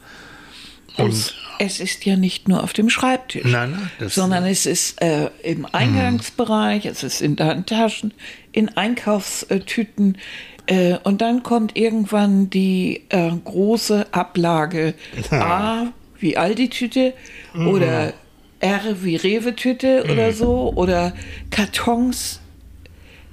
Und 0.97 1.35
es, 1.63 1.79
ist 1.79 2.05
ja 2.05 2.15
nicht 2.15 2.47
nur 2.47 2.63
auf 2.63 2.73
dem 2.73 2.89
Schreibtisch, 2.89 3.45
nein, 3.45 3.71
nein, 3.99 4.09
sondern 4.09 4.45
es 4.45 4.65
ist 4.65 4.99
äh, 5.01 5.29
im 5.43 5.67
Eingangsbereich, 5.71 6.85
es 6.87 7.03
ist 7.03 7.21
in 7.21 7.37
Taschen, 7.37 8.13
in 8.51 8.69
Einkaufstüten. 8.69 10.17
Äh, 10.65 10.97
und 11.03 11.21
dann 11.21 11.43
kommt 11.43 11.77
irgendwann 11.77 12.49
die 12.49 13.03
äh, 13.09 13.31
große 13.43 14.07
Ablage 14.11 14.95
A 15.29 15.87
wie 16.19 16.35
Aldi-Tüte 16.35 17.13
mhm. 17.53 17.67
oder 17.67 18.13
R 18.59 19.03
wie 19.03 19.15
Rewe-Tüte 19.15 20.03
mhm. 20.03 20.11
oder 20.11 20.33
so 20.33 20.73
oder 20.75 21.13
Kartons. 21.51 22.39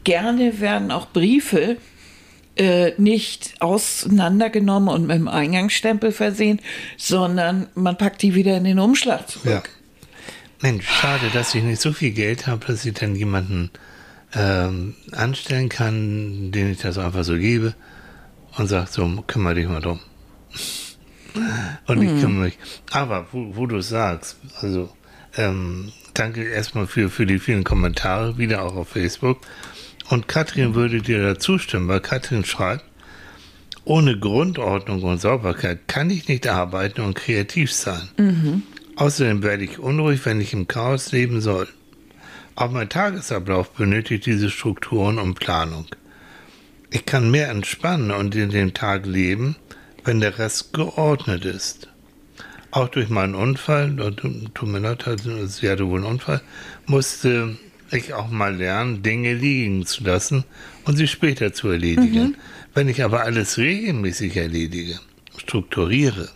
Gerne 0.05 0.61
werden 0.61 0.91
auch 0.91 1.09
Briefe 1.09 1.79
äh, 2.59 2.93
nicht 2.99 3.55
auseinandergenommen 3.61 4.89
und 4.89 5.07
mit 5.07 5.17
dem 5.17 5.29
Eingangsstempel 5.29 6.13
versehen, 6.13 6.61
sondern 6.97 7.69
man 7.75 7.97
packt 7.97 8.23
die 8.23 8.35
wieder 8.35 8.57
in 8.57 8.65
den 8.65 8.79
Umschlag 8.79 9.29
zurück. 9.29 9.47
Ja. 9.47 9.63
Mensch, 10.61 10.89
schade, 10.89 11.31
dass 11.33 11.55
ich 11.55 11.63
nicht 11.63 11.81
so 11.81 11.93
viel 11.93 12.11
Geld 12.11 12.47
habe, 12.47 12.67
dass 12.67 12.85
ich 12.85 12.95
dann 12.95 13.15
jemanden 13.15 13.71
ähm, 14.35 14.95
anstellen 15.13 15.69
kann, 15.69 16.51
den 16.51 16.73
ich 16.73 16.79
das 16.79 16.99
einfach 16.99 17.25
so 17.25 17.37
gebe 17.37 17.75
und 18.57 18.67
sage, 18.67 18.89
so, 18.91 19.07
kümmere 19.27 19.55
dich 19.55 19.69
mal 19.69 19.81
drum. 19.81 20.01
Und 21.87 22.03
ich 22.03 22.21
kümmere 22.21 22.47
mich. 22.47 22.59
Aber 22.91 23.29
wo, 23.31 23.55
wo 23.55 23.67
du 23.67 23.81
sagst, 23.81 24.39
also 24.61 24.91
ähm, 25.37 25.93
danke 26.15 26.43
erstmal 26.43 26.89
für, 26.89 27.11
für 27.11 27.27
die 27.27 27.39
vielen 27.39 27.63
Kommentare, 27.63 28.39
wieder 28.39 28.65
auch 28.65 28.75
auf 28.75 28.89
Facebook. 28.89 29.39
Und 30.09 30.29
Katrin 30.29 30.75
würde 30.75 31.03
dir 31.03 31.23
da 31.23 31.39
zustimmen, 31.39 31.89
weil 31.89 32.01
Katrin 32.01 32.45
schreibt, 32.45 32.85
ohne 33.85 34.19
Grundordnung 34.19 35.03
und 35.03 35.21
Sauberkeit 35.21 35.89
kann 35.89 36.11
ich 36.11 36.29
nicht 36.29 36.47
arbeiten 36.47 37.01
und 37.01 37.15
kreativ 37.15 37.73
sein. 37.73 38.09
Mhm. 38.19 38.63
Außerdem 38.97 39.43
werde 39.43 39.65
ich 39.65 39.79
unruhig, 39.79 40.25
wenn 40.25 40.41
ich 40.41 40.53
im 40.53 40.69
Chaos 40.69 41.13
leben 41.13 41.41
soll. 41.41 41.69
Auch 42.55 42.71
mein 42.71 42.89
Tagesablauf 42.89 43.71
benötigt 43.71 44.27
diese 44.27 44.51
Strukturen 44.51 45.19
und 45.19 45.39
Planung. 45.39 45.87
Ich 46.91 47.07
kann 47.07 47.31
mehr 47.31 47.51
entspannen 47.51 48.11
und 48.11 48.35
in 48.35 48.51
dem 48.51 48.75
Tag 48.75 49.07
leben, 49.07 49.57
wenn 50.05 50.21
der 50.21 50.39
Rest 50.39 50.73
geordnet 50.73 51.45
ist. 51.45 51.89
Auch 52.71 52.89
durch 52.89 53.09
meinen 53.09 53.35
Unfall, 53.35 53.95
tut 54.17 54.69
mir 54.69 54.81
leid, 54.81 55.05
sie 55.47 55.71
hatte 55.71 55.87
wohl 55.87 56.01
einen 56.01 56.13
Unfall, 56.13 56.41
musste 56.87 57.57
ich 57.91 58.15
auch 58.15 58.29
mal 58.29 58.57
lernen, 58.57 59.03
Dinge 59.03 59.35
liegen 59.35 59.87
zu 59.87 60.05
lassen 60.05 60.45
und 60.85 60.97
sie 60.97 61.09
später 61.09 61.53
zu 61.53 61.69
erledigen. 61.69 62.29
Mhm. 62.29 62.35
Wenn 62.75 62.89
ich 62.89 63.03
aber 63.03 63.23
alles 63.23 63.59
regelmäßig 63.59 64.37
erledige, 64.37 65.01
strukturiere, 65.37 66.29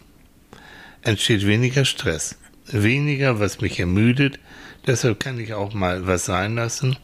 entsteht 1.02 1.46
weniger 1.46 1.84
Stress, 1.84 2.36
weniger, 2.66 3.40
was 3.40 3.60
mich 3.60 3.78
ermüdet. 3.78 4.38
Deshalb 4.86 5.20
kann 5.20 5.38
ich 5.38 5.54
auch 5.54 5.74
mal 5.74 6.06
was 6.06 6.24
sein 6.24 6.56
lassen, 6.56 6.96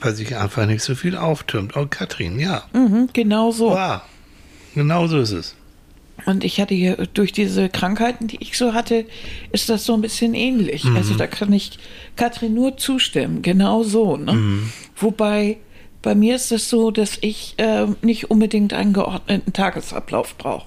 weil 0.00 0.14
sich 0.14 0.36
einfach 0.36 0.66
nicht 0.66 0.82
so 0.82 0.94
viel 0.94 1.16
auftürmt. 1.16 1.76
Oh, 1.76 1.86
Katrin, 1.88 2.38
ja. 2.38 2.64
Mhm, 2.72 3.08
genau 3.12 3.50
so. 3.50 3.70
Wow. 3.70 4.02
Genau 4.74 5.06
so 5.08 5.20
ist 5.20 5.32
es. 5.32 5.54
Und 6.26 6.44
ich 6.44 6.60
hatte 6.60 6.74
hier 6.74 6.96
durch 7.14 7.32
diese 7.32 7.68
Krankheiten, 7.68 8.26
die 8.26 8.38
ich 8.40 8.56
so 8.58 8.74
hatte, 8.74 9.06
ist 9.52 9.68
das 9.68 9.84
so 9.84 9.94
ein 9.94 10.00
bisschen 10.00 10.34
ähnlich. 10.34 10.84
Mhm. 10.84 10.96
Also 10.96 11.14
da 11.14 11.26
kann 11.26 11.52
ich 11.52 11.78
Katrin 12.16 12.54
nur 12.54 12.76
zustimmen, 12.76 13.42
genau 13.42 13.82
so. 13.82 14.16
Ne? 14.16 14.32
Mhm. 14.32 14.72
Wobei 14.96 15.58
bei 16.02 16.14
mir 16.14 16.36
ist 16.36 16.52
es 16.52 16.68
so, 16.68 16.90
dass 16.90 17.18
ich 17.20 17.54
äh, 17.56 17.86
nicht 18.02 18.30
unbedingt 18.30 18.72
einen 18.72 18.92
geordneten 18.92 19.52
Tagesablauf 19.52 20.36
brauche. 20.36 20.66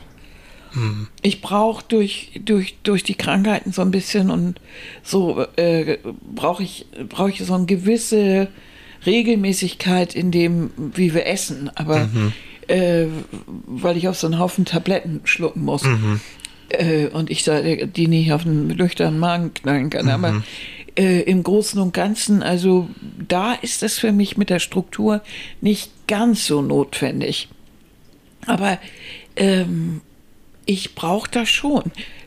Mhm. 0.74 1.08
Ich 1.22 1.42
brauche 1.42 1.84
durch, 1.88 2.32
durch, 2.44 2.78
durch 2.84 3.04
die 3.04 3.16
Krankheiten 3.16 3.72
so 3.72 3.82
ein 3.82 3.92
bisschen 3.92 4.30
und 4.30 4.60
so 5.04 5.46
äh, 5.58 5.98
brauche 6.34 6.64
ich, 6.64 6.86
brauch 7.10 7.30
ich 7.30 7.40
so 7.40 7.54
eine 7.54 7.66
gewisse 7.66 8.48
Regelmäßigkeit 9.06 10.16
in 10.16 10.32
dem, 10.32 10.72
wie 10.78 11.14
wir 11.14 11.26
essen. 11.26 11.70
Aber 11.76 12.06
mhm 12.06 12.34
äh, 12.72 13.08
weil 13.66 13.98
ich 13.98 14.08
auf 14.08 14.18
so 14.18 14.28
einen 14.28 14.40
Haufen 14.40 14.66
Tabletten 14.66 15.22
schlucken 15.26 15.64
muss. 15.64 15.84
Mhm. 15.84 16.22
Äh, 16.70 17.08
und 17.08 17.30
ich 17.30 17.44
da, 17.44 17.62
die 17.62 18.08
nicht 18.08 18.32
auf 18.32 18.46
einen 18.46 18.68
nüchternen 18.68 19.20
Magen 19.20 19.54
knallen 19.54 19.90
kann. 19.90 20.06
Mhm. 20.06 20.12
Aber 20.12 20.44
äh, 20.98 21.22
im 21.22 21.44
Großen 21.44 21.80
und 21.82 21.94
Ganzen, 21.94 22.42
also 22.42 22.90
da 23.28 23.54
ist 23.54 23.84
es 23.84 24.00
für 24.00 24.14
mich 24.14 24.38
mit 24.38 24.50
der 24.50 24.60
Struktur 24.60 25.22
nicht 25.60 25.92
ganz 26.08 26.46
so 26.46 26.62
notwendig. 26.62 27.50
Aber 28.46 28.80
ähm, 29.36 30.02
ich 30.66 30.96
brauche 30.96 31.30
das 31.30 31.50
schon, 31.50 31.84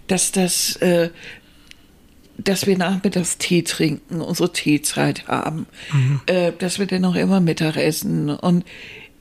dass 0.07 0.31
das 0.31 0.77
äh, 0.77 1.09
dass 2.37 2.67
wir 2.67 2.77
nachmittags 2.77 3.39
Tee 3.39 3.63
trinken, 3.63 4.21
unsere 4.21 4.53
Teezeit 4.53 5.29
haben, 5.29 5.67
mhm. 5.93 6.21
äh, 6.27 6.53
dass 6.59 6.81
wir 6.81 6.87
dann 6.87 7.03
noch 7.03 7.15
immer 7.15 7.41
Mittag 7.41 7.77
essen 7.77 8.29
und 8.29 8.65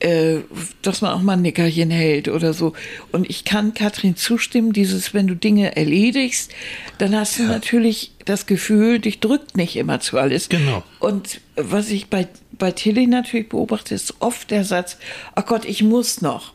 äh, 0.04 0.42
dass 0.82 1.00
man 1.00 1.12
auch 1.12 1.22
mal 1.22 1.32
ein 1.32 1.40
Nickerchen 1.42 1.90
hält 1.90 2.28
oder 2.28 2.52
so. 2.52 2.74
Und 3.10 3.28
ich 3.30 3.46
kann 3.46 3.72
Katrin 3.72 4.16
zustimmen, 4.16 4.74
dieses, 4.74 5.14
wenn 5.14 5.26
du 5.26 5.34
Dinge 5.34 5.76
erledigst, 5.76 6.52
dann 6.98 7.16
hast 7.16 7.38
du 7.38 7.44
natürlich 7.44 8.12
das 8.26 8.44
Gefühl, 8.44 8.98
dich 8.98 9.20
drückt 9.20 9.56
nicht 9.56 9.76
immer 9.76 10.00
zu 10.00 10.18
alles. 10.18 10.50
Genau. 10.50 10.82
Und 10.98 11.40
was 11.56 11.90
ich 11.90 12.08
bei, 12.08 12.28
bei 12.52 12.70
Tilly 12.70 13.06
natürlich 13.06 13.48
beobachte, 13.48 13.94
ist 13.94 14.16
oft 14.20 14.50
der 14.50 14.64
Satz, 14.64 14.98
ach 15.36 15.46
Gott, 15.46 15.64
ich 15.64 15.82
muss 15.82 16.20
noch. 16.20 16.52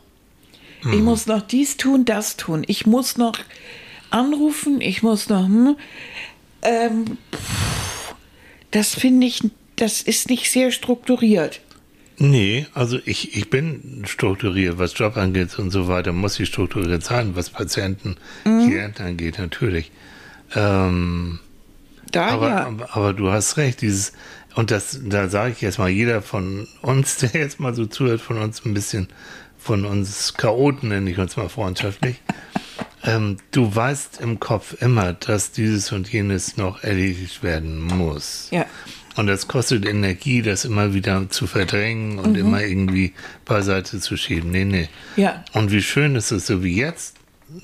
Mhm. 0.84 0.92
Ich 0.92 1.00
muss 1.00 1.26
noch 1.26 1.42
dies 1.42 1.76
tun, 1.76 2.04
das 2.04 2.36
tun. 2.36 2.62
Ich 2.68 2.86
muss 2.86 3.16
noch 3.16 3.34
anrufen, 4.10 4.80
ich 4.80 5.02
muss 5.02 5.28
noch, 5.28 5.44
hm, 5.44 5.76
ähm, 6.62 7.18
das 8.70 8.94
finde 8.94 9.26
ich, 9.26 9.40
das 9.74 10.02
ist 10.02 10.30
nicht 10.30 10.52
sehr 10.52 10.70
strukturiert. 10.70 11.60
Nee, 12.22 12.66
also 12.74 12.98
ich, 13.06 13.34
ich 13.34 13.48
bin 13.48 14.02
strukturiert, 14.06 14.78
was 14.78 14.96
Job 14.96 15.16
angeht 15.16 15.58
und 15.58 15.70
so 15.70 15.88
weiter, 15.88 16.12
muss 16.12 16.38
ich 16.38 16.50
strukturiert 16.50 17.02
sein, 17.02 17.34
was 17.34 17.48
Patienten, 17.48 18.16
mhm. 18.44 18.66
Klienten 18.66 19.06
angeht, 19.06 19.38
natürlich. 19.38 19.90
Ähm, 20.54 21.38
da, 22.12 22.26
aber, 22.26 22.48
ja. 22.48 22.66
aber, 22.66 22.94
aber, 22.94 23.12
du 23.14 23.30
hast 23.30 23.56
recht, 23.56 23.80
dieses, 23.80 24.12
und 24.54 24.70
das, 24.70 25.00
da 25.02 25.30
sage 25.30 25.52
ich 25.52 25.62
jetzt 25.62 25.78
mal, 25.78 25.88
jeder 25.88 26.20
von 26.20 26.68
uns, 26.82 27.16
der 27.32 27.40
jetzt 27.40 27.58
mal 27.58 27.74
so 27.74 27.86
zuhört, 27.86 28.20
von 28.20 28.36
uns 28.36 28.66
ein 28.66 28.74
bisschen, 28.74 29.08
von 29.58 29.86
uns 29.86 30.34
Chaoten 30.34 30.90
nenne 30.90 31.10
ich 31.10 31.18
uns 31.18 31.38
mal 31.38 31.48
freundschaftlich, 31.48 32.20
ähm, 33.02 33.38
du 33.50 33.74
weißt 33.74 34.20
im 34.20 34.40
Kopf 34.40 34.74
immer, 34.82 35.14
dass 35.14 35.52
dieses 35.52 35.90
und 35.90 36.12
jenes 36.12 36.58
noch 36.58 36.84
erledigt 36.84 37.42
werden 37.42 37.80
muss. 37.80 38.48
Ja. 38.50 38.66
Und 39.16 39.26
das 39.26 39.48
kostet 39.48 39.86
Energie, 39.86 40.42
das 40.42 40.64
immer 40.64 40.94
wieder 40.94 41.28
zu 41.30 41.46
verdrängen 41.46 42.18
und 42.18 42.32
mhm. 42.32 42.38
immer 42.38 42.62
irgendwie 42.62 43.12
beiseite 43.44 44.00
zu 44.00 44.16
schieben. 44.16 44.50
Nee, 44.50 44.64
nee. 44.64 44.88
Ja. 45.16 45.44
Und 45.52 45.72
wie 45.72 45.82
schön 45.82 46.14
ist 46.14 46.30
es 46.30 46.46
so 46.46 46.62
wie 46.62 46.76
jetzt, 46.76 47.16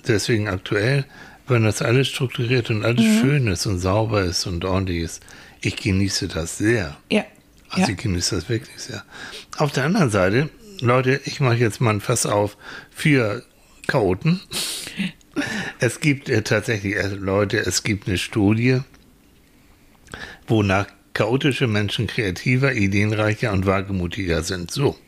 deswegen 0.07 0.49
aktuell, 0.49 1.05
wenn 1.47 1.65
das 1.65 1.83
alles 1.83 2.09
strukturiert 2.09 2.71
und 2.71 2.85
alles 2.85 3.05
mhm. 3.05 3.21
schön 3.21 3.47
ist 3.47 3.67
und 3.67 3.79
sauber 3.79 4.23
ist 4.23 4.47
und 4.47 4.65
ordentlich 4.65 5.03
ist. 5.03 5.23
Ich 5.61 5.76
genieße 5.76 6.29
das 6.29 6.59
sehr. 6.59 6.97
Ja. 7.11 7.25
Also 7.71 7.87
ja. 7.87 7.97
ich 7.97 8.03
genieße 8.03 8.35
das 8.35 8.49
wirklich 8.49 8.79
sehr. 8.79 9.05
Auf 9.57 9.73
der 9.73 9.85
anderen 9.85 10.11
Seite, 10.11 10.50
Leute, 10.81 11.21
ich 11.25 11.41
mache 11.41 11.57
jetzt 11.57 11.81
mal 11.81 11.91
ein 11.91 12.00
Fass 12.00 12.26
auf 12.26 12.57
für 12.91 13.45
Chaoten. 13.87 14.41
Es 15.79 16.00
gibt 16.00 16.31
äh, 16.31 16.41
tatsächlich, 16.41 16.97
äh, 16.97 17.09
Leute, 17.09 17.59
es 17.59 17.83
gibt 17.83 18.09
eine 18.09 18.17
Studie, 18.17 18.81
wonach 20.49 20.87
chaotische 21.16 21.66
Menschen 21.66 22.06
kreativer, 22.06 22.75
ideenreicher 22.75 23.50
und 23.50 23.64
wagemutiger 23.64 24.42
sind. 24.42 24.70
So. 24.70 24.99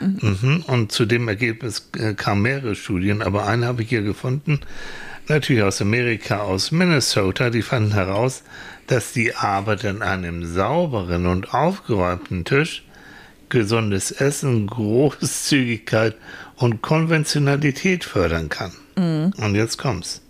Mhm. 0.00 0.64
Und 0.66 0.90
zu 0.90 1.04
dem 1.04 1.28
Ergebnis 1.28 1.90
äh, 1.98 2.14
kamen 2.14 2.40
mehrere 2.40 2.74
Studien, 2.74 3.20
aber 3.20 3.46
eine 3.46 3.66
habe 3.66 3.82
ich 3.82 3.90
hier 3.90 4.00
gefunden, 4.00 4.60
natürlich 5.28 5.62
aus 5.62 5.82
Amerika, 5.82 6.38
aus 6.38 6.72
Minnesota, 6.72 7.50
die 7.50 7.60
fanden 7.60 7.92
heraus, 7.92 8.42
dass 8.86 9.12
die 9.12 9.34
Arbeit 9.34 9.84
an 9.84 10.00
einem 10.00 10.46
sauberen 10.46 11.26
und 11.26 11.52
aufgeräumten 11.52 12.46
Tisch 12.46 12.82
gesundes 13.50 14.12
Essen, 14.12 14.66
Großzügigkeit 14.66 16.16
und 16.56 16.80
Konventionalität 16.80 18.04
fördern 18.04 18.48
kann. 18.48 18.72
Mhm. 18.96 19.34
Und 19.36 19.54
jetzt 19.54 19.76
kommt's. 19.76 20.22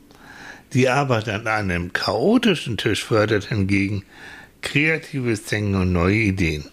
Die 0.72 0.88
Arbeit 0.88 1.28
an 1.28 1.46
einem 1.46 1.92
chaotischen 1.92 2.76
Tisch 2.76 3.04
fördert 3.04 3.44
hingegen 3.44 4.02
kreatives 4.64 5.44
Denken 5.44 5.76
und 5.76 5.92
neue 5.92 6.16
Ideen. 6.16 6.64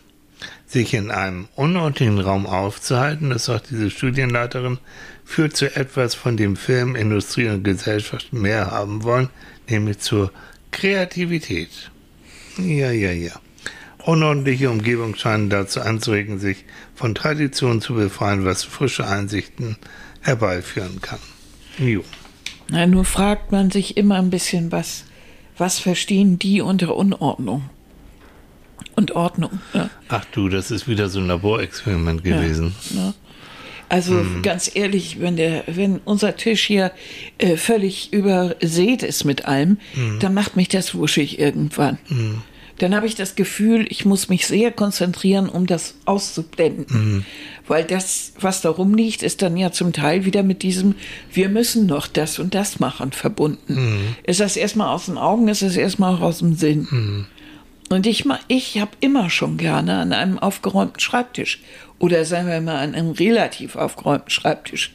Sich 0.65 0.93
in 0.93 1.11
einem 1.11 1.47
unordentlichen 1.55 2.19
Raum 2.19 2.47
aufzuhalten, 2.47 3.29
das 3.29 3.45
sagt 3.45 3.69
diese 3.69 3.91
Studienleiterin, 3.91 4.79
führt 5.25 5.55
zu 5.55 5.75
etwas, 5.75 6.15
von 6.15 6.37
dem 6.37 6.55
Film, 6.55 6.95
Industrie 6.95 7.49
und 7.49 7.63
Gesellschaft 7.63 8.33
mehr 8.33 8.71
haben 8.71 9.03
wollen, 9.03 9.29
nämlich 9.69 9.99
zur 9.99 10.31
Kreativität. 10.71 11.91
Ja, 12.57 12.91
ja, 12.91 13.11
ja. 13.11 13.33
Unordentliche 13.99 14.71
Umgebung 14.71 15.15
scheinen 15.15 15.49
dazu 15.49 15.81
anzuregen, 15.81 16.39
sich 16.39 16.65
von 16.95 17.13
Traditionen 17.13 17.81
zu 17.81 17.93
befreien, 17.93 18.45
was 18.45 18.63
frische 18.63 19.05
Einsichten 19.05 19.77
herbeiführen 20.21 21.01
kann. 21.01 21.19
Jo. 21.77 22.03
Na, 22.69 22.87
nur 22.87 23.05
fragt 23.05 23.51
man 23.51 23.69
sich 23.69 23.97
immer 23.97 24.15
ein 24.15 24.29
bisschen, 24.29 24.71
was, 24.71 25.03
was 25.57 25.77
verstehen 25.79 26.39
die 26.39 26.61
unter 26.61 26.95
Unordnung? 26.95 27.69
Und 29.01 29.13
Ordnung. 29.13 29.59
Ja. 29.73 29.89
Ach 30.09 30.25
du, 30.31 30.47
das 30.47 30.69
ist 30.69 30.87
wieder 30.87 31.09
so 31.09 31.19
ein 31.19 31.25
Laborexperiment 31.25 32.23
gewesen. 32.23 32.75
Ja, 32.91 33.01
ne? 33.01 33.13
Also 33.89 34.13
mhm. 34.13 34.43
ganz 34.43 34.69
ehrlich, 34.75 35.19
wenn 35.19 35.37
der, 35.37 35.63
wenn 35.65 36.01
unser 36.05 36.37
Tisch 36.37 36.65
hier 36.67 36.91
äh, 37.39 37.57
völlig 37.57 38.13
übersät 38.13 39.01
ist 39.01 39.23
mit 39.23 39.45
allem, 39.45 39.79
mhm. 39.95 40.19
dann 40.19 40.35
macht 40.35 40.55
mich 40.55 40.69
das 40.69 40.93
wuschig 40.93 41.39
irgendwann. 41.39 41.97
Mhm. 42.09 42.43
Dann 42.77 42.93
habe 42.93 43.07
ich 43.07 43.15
das 43.15 43.33
Gefühl, 43.33 43.87
ich 43.89 44.05
muss 44.05 44.29
mich 44.29 44.45
sehr 44.45 44.71
konzentrieren, 44.71 45.49
um 45.49 45.65
das 45.65 45.95
auszublenden. 46.05 46.85
Mhm. 46.91 47.25
Weil 47.67 47.83
das, 47.83 48.33
was 48.39 48.61
da 48.61 48.69
rumliegt, 48.69 49.23
ist 49.23 49.41
dann 49.41 49.57
ja 49.57 49.71
zum 49.71 49.93
Teil 49.93 50.25
wieder 50.25 50.43
mit 50.43 50.61
diesem, 50.61 50.93
wir 51.33 51.49
müssen 51.49 51.87
noch 51.87 52.05
das 52.05 52.37
und 52.37 52.53
das 52.53 52.79
machen, 52.79 53.13
verbunden. 53.13 53.73
Mhm. 53.73 54.15
Ist 54.23 54.41
das 54.41 54.57
erstmal 54.57 54.93
aus 54.93 55.07
den 55.07 55.17
Augen, 55.17 55.47
ist 55.47 55.63
das 55.63 55.75
erstmal 55.75 56.13
auch 56.13 56.21
aus 56.21 56.37
dem 56.37 56.53
Sinn. 56.55 57.25
Und 57.91 58.07
ich, 58.07 58.25
ich 58.47 58.79
habe 58.79 58.91
immer 58.99 59.29
schon 59.29 59.57
gerne 59.57 59.97
an 59.97 60.13
einem 60.13 60.39
aufgeräumten 60.39 60.99
Schreibtisch 60.99 61.59
oder 61.99 62.25
sagen 62.25 62.47
wir 62.47 62.61
mal 62.61 62.77
an 62.77 62.95
einem 62.95 63.11
relativ 63.11 63.75
aufgeräumten 63.75 64.29
Schreibtisch 64.29 64.91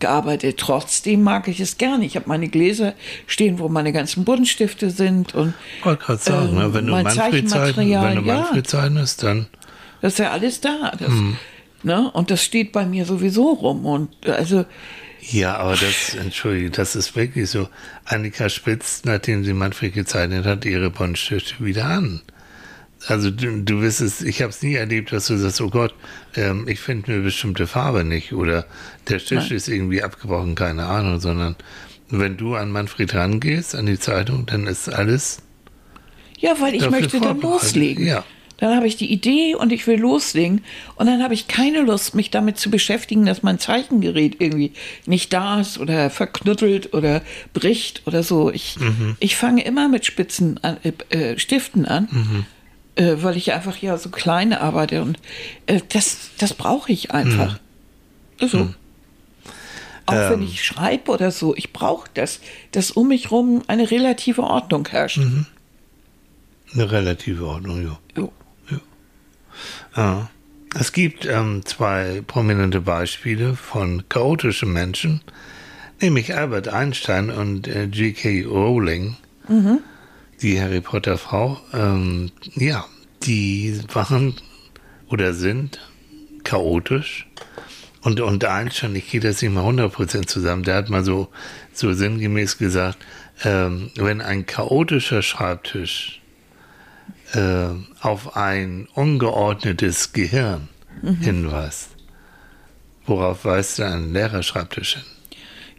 gearbeitet. 0.00 0.58
Trotzdem 0.58 1.22
mag 1.22 1.46
ich 1.48 1.60
es 1.60 1.78
gerne. 1.78 2.04
Ich 2.04 2.16
habe 2.16 2.28
meine 2.28 2.48
Gläser 2.48 2.94
stehen, 3.26 3.58
wo 3.58 3.68
meine 3.68 3.92
ganzen 3.92 4.24
Buntstifte 4.24 4.90
sind 4.90 5.34
und 5.34 5.54
ich 5.78 5.84
wollte 5.84 6.04
gerade 6.04 6.20
sagen, 6.20 6.58
äh, 6.58 6.74
wenn 6.74 6.86
du 6.86 6.92
Manfred 6.92 7.48
zeichnest, 7.48 7.76
Manfred 7.76 8.66
zeichnest, 8.66 9.22
dann 9.22 9.46
das 10.00 10.14
ist 10.14 10.18
ja 10.18 10.30
alles 10.30 10.60
da. 10.60 10.92
Das, 10.98 11.08
hm. 11.08 11.36
ne? 11.82 12.10
Und 12.10 12.30
das 12.30 12.42
steht 12.42 12.72
bei 12.72 12.86
mir 12.86 13.04
sowieso 13.04 13.52
rum 13.52 13.86
und 13.86 14.28
also 14.28 14.64
ja, 15.22 15.58
aber 15.58 15.72
das, 15.72 16.14
entschuldige, 16.14 16.70
das 16.70 16.96
ist 16.96 17.14
wirklich 17.14 17.50
so. 17.50 17.68
Annika 18.06 18.48
spitzt, 18.48 19.04
nachdem 19.04 19.44
sie 19.44 19.52
Manfred 19.52 19.92
gezeichnet 19.92 20.46
hat, 20.46 20.64
ihre 20.64 20.90
Buntstifte 20.90 21.62
wieder 21.62 21.84
an. 21.84 22.22
Also 23.06 23.30
du, 23.30 23.62
du 23.62 23.80
wirst 23.80 24.00
es, 24.00 24.20
ich 24.20 24.42
habe 24.42 24.50
es 24.50 24.62
nie 24.62 24.74
erlebt, 24.74 25.12
dass 25.12 25.26
du 25.26 25.36
sagst, 25.36 25.60
oh 25.60 25.70
Gott, 25.70 25.94
ähm, 26.36 26.68
ich 26.68 26.80
finde 26.80 27.12
eine 27.12 27.22
bestimmte 27.22 27.66
Farbe 27.66 28.04
nicht 28.04 28.32
oder 28.32 28.66
der 29.08 29.18
Stift 29.18 29.48
Nein. 29.48 29.56
ist 29.56 29.68
irgendwie 29.68 30.02
abgebrochen, 30.02 30.54
keine 30.54 30.84
Ahnung, 30.86 31.18
sondern 31.18 31.56
wenn 32.10 32.36
du 32.36 32.56
an 32.56 32.70
Manfred 32.70 33.14
rangehst, 33.14 33.74
an 33.74 33.86
die 33.86 33.98
Zeitung, 33.98 34.46
dann 34.46 34.66
ist 34.66 34.88
alles. 34.88 35.42
Ja, 36.38 36.60
weil 36.60 36.74
ich 36.74 36.90
möchte 36.90 37.20
dann 37.20 37.40
loslegen. 37.40 38.06
Ja. 38.06 38.24
Dann 38.58 38.76
habe 38.76 38.86
ich 38.86 38.96
die 38.96 39.10
Idee 39.10 39.54
und 39.54 39.72
ich 39.72 39.86
will 39.86 39.98
loslegen. 39.98 40.62
Und 40.96 41.06
dann 41.06 41.22
habe 41.22 41.32
ich 41.32 41.48
keine 41.48 41.80
Lust, 41.80 42.14
mich 42.14 42.30
damit 42.30 42.58
zu 42.58 42.70
beschäftigen, 42.70 43.24
dass 43.24 43.42
mein 43.42 43.58
Zeichengerät 43.58 44.36
irgendwie 44.38 44.72
nicht 45.06 45.32
da 45.32 45.60
ist 45.60 45.78
oder 45.78 46.10
verknuttelt 46.10 46.92
oder 46.92 47.22
bricht 47.54 48.02
oder 48.06 48.22
so. 48.22 48.50
Ich, 48.50 48.78
mhm. 48.78 49.16
ich 49.18 49.36
fange 49.36 49.64
immer 49.64 49.88
mit 49.88 50.04
Spitzen 50.04 50.62
an, 50.62 50.76
äh 51.08 51.38
Stiften 51.38 51.86
an. 51.86 52.08
Mhm 52.10 52.46
äh, 53.00 53.22
weil 53.22 53.36
ich 53.36 53.52
einfach 53.52 53.78
ja 53.78 53.96
so 53.96 54.10
klein 54.10 54.52
arbeite 54.52 55.00
und 55.00 55.18
äh, 55.66 55.80
das, 55.88 56.30
das 56.36 56.52
brauche 56.52 56.92
ich 56.92 57.12
einfach. 57.12 57.58
Mhm. 58.40 58.48
So. 58.48 58.58
Mhm. 58.58 58.74
Auch 60.04 60.14
ähm. 60.14 60.30
wenn 60.30 60.42
ich 60.42 60.62
schreibe 60.62 61.10
oder 61.10 61.30
so, 61.30 61.56
ich 61.56 61.72
brauche 61.72 62.10
das, 62.12 62.40
dass 62.72 62.90
um 62.90 63.08
mich 63.08 63.24
herum 63.24 63.62
eine 63.68 63.90
relative 63.90 64.42
Ordnung 64.42 64.86
herrscht. 64.88 65.18
Mhm. 65.18 65.46
Eine 66.74 66.92
relative 66.92 67.46
Ordnung, 67.46 67.82
ja. 67.82 67.98
Jo. 68.16 68.32
ja. 68.70 68.80
ja. 69.96 70.30
Es 70.78 70.92
gibt 70.92 71.26
ähm, 71.26 71.64
zwei 71.64 72.22
prominente 72.26 72.82
Beispiele 72.82 73.56
von 73.56 74.04
chaotischen 74.08 74.72
Menschen, 74.72 75.22
nämlich 76.00 76.34
Albert 76.36 76.68
Einstein 76.68 77.30
und 77.30 77.66
äh, 77.66 77.84
J.K. 77.84 78.44
Rowling. 78.44 79.16
Mhm 79.48 79.80
die 80.42 80.60
Harry 80.60 80.80
Potter 80.80 81.18
Frau, 81.18 81.60
ähm, 81.72 82.30
ja, 82.54 82.84
die 83.22 83.80
waren 83.92 84.34
oder 85.08 85.34
sind 85.34 85.80
chaotisch. 86.44 87.26
Und, 88.02 88.20
und 88.20 88.44
Einstein, 88.44 88.96
ich 88.96 89.10
gehe 89.10 89.20
das 89.20 89.42
nicht 89.42 89.52
mal 89.52 89.64
100% 89.64 90.26
zusammen, 90.26 90.62
der 90.62 90.76
hat 90.76 90.88
mal 90.88 91.04
so, 91.04 91.28
so 91.72 91.92
sinngemäß 91.92 92.56
gesagt, 92.56 92.98
ähm, 93.44 93.90
wenn 93.96 94.22
ein 94.22 94.46
chaotischer 94.46 95.20
Schreibtisch 95.20 96.22
äh, 97.34 97.68
auf 98.00 98.36
ein 98.36 98.88
ungeordnetes 98.94 100.12
Gehirn 100.12 100.68
mhm. 101.02 101.16
hinweist, 101.16 101.90
worauf 103.04 103.44
weist 103.44 103.80
ein 103.80 104.14
Lehrerschreibtisch 104.14 104.94
hin? 104.94 105.04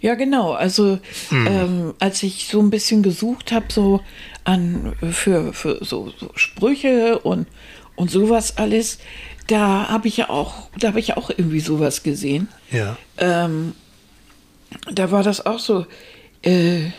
Ja, 0.01 0.15
genau. 0.15 0.53
Also 0.53 0.99
mhm. 1.29 1.47
ähm, 1.47 1.93
als 1.99 2.23
ich 2.23 2.47
so 2.47 2.59
ein 2.59 2.71
bisschen 2.71 3.03
gesucht 3.03 3.51
habe, 3.51 3.67
so 3.69 4.01
an 4.43 4.93
für, 5.11 5.53
für 5.53 5.83
so, 5.83 6.11
so 6.17 6.31
Sprüche 6.35 7.19
und, 7.19 7.47
und 7.95 8.09
sowas 8.09 8.57
alles, 8.57 8.99
da 9.47 9.89
habe 9.89 10.07
ich 10.07 10.17
ja 10.17 10.29
auch, 10.29 10.69
da 10.79 10.89
habe 10.89 10.99
ich 10.99 11.09
ja 11.09 11.17
auch 11.17 11.29
irgendwie 11.29 11.59
sowas 11.59 12.03
gesehen. 12.03 12.47
Ja. 12.71 12.97
Ähm, 13.17 13.73
da 14.91 15.11
war 15.11 15.23
das 15.23 15.45
auch 15.45 15.59
so. 15.59 15.85
Äh, 16.41 16.91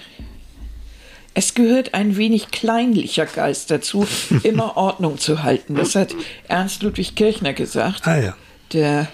es 1.34 1.54
gehört 1.54 1.94
ein 1.94 2.16
wenig 2.16 2.50
kleinlicher 2.50 3.24
Geist 3.24 3.70
dazu, 3.70 4.06
immer 4.42 4.76
Ordnung 4.76 5.18
zu 5.18 5.42
halten. 5.42 5.74
Das 5.74 5.94
hat 5.94 6.14
Ernst 6.46 6.82
Ludwig 6.82 7.14
Kirchner 7.14 7.54
gesagt. 7.54 8.06
Ah, 8.06 8.18
ja. 8.18 8.36
Der 8.72 9.08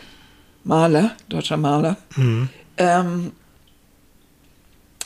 Maler, 0.64 1.12
deutscher 1.28 1.56
Maler. 1.56 1.96
Mhm. 2.16 2.48
Ähm, 2.76 3.32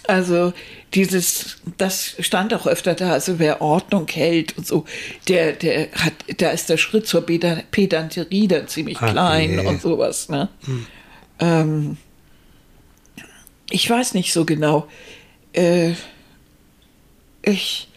also 0.09 0.53
dieses, 0.95 1.59
das 1.79 2.17
stand 2.19 2.53
auch 2.55 2.67
öfter 2.67 2.95
da, 2.95 3.13
also 3.13 3.39
wer 3.39 3.61
Ordnung 3.61 4.07
hält 4.09 4.57
und 4.59 4.67
so, 4.67 4.85
der, 5.29 5.53
der 5.53 5.91
hat, 5.93 6.13
da 6.39 6.51
ist 6.51 6.69
der 6.69 6.77
Schritt 6.77 7.07
zur 7.07 7.25
Pedanterie 7.25 8.49
dann 8.49 8.69
ziemlich 8.69 8.99
Ach, 9.01 9.11
klein 9.11 9.57
nee. 9.57 9.67
und 9.67 9.81
sowas. 9.81 10.29
Ne? 10.29 10.49
Hm. 10.65 10.87
Ähm, 11.41 11.97
ich 13.71 13.89
weiß 13.89 14.15
nicht 14.15 14.33
so 14.33 14.45
genau. 14.45 14.87
Äh, 15.53 15.93
ich, 17.43 17.89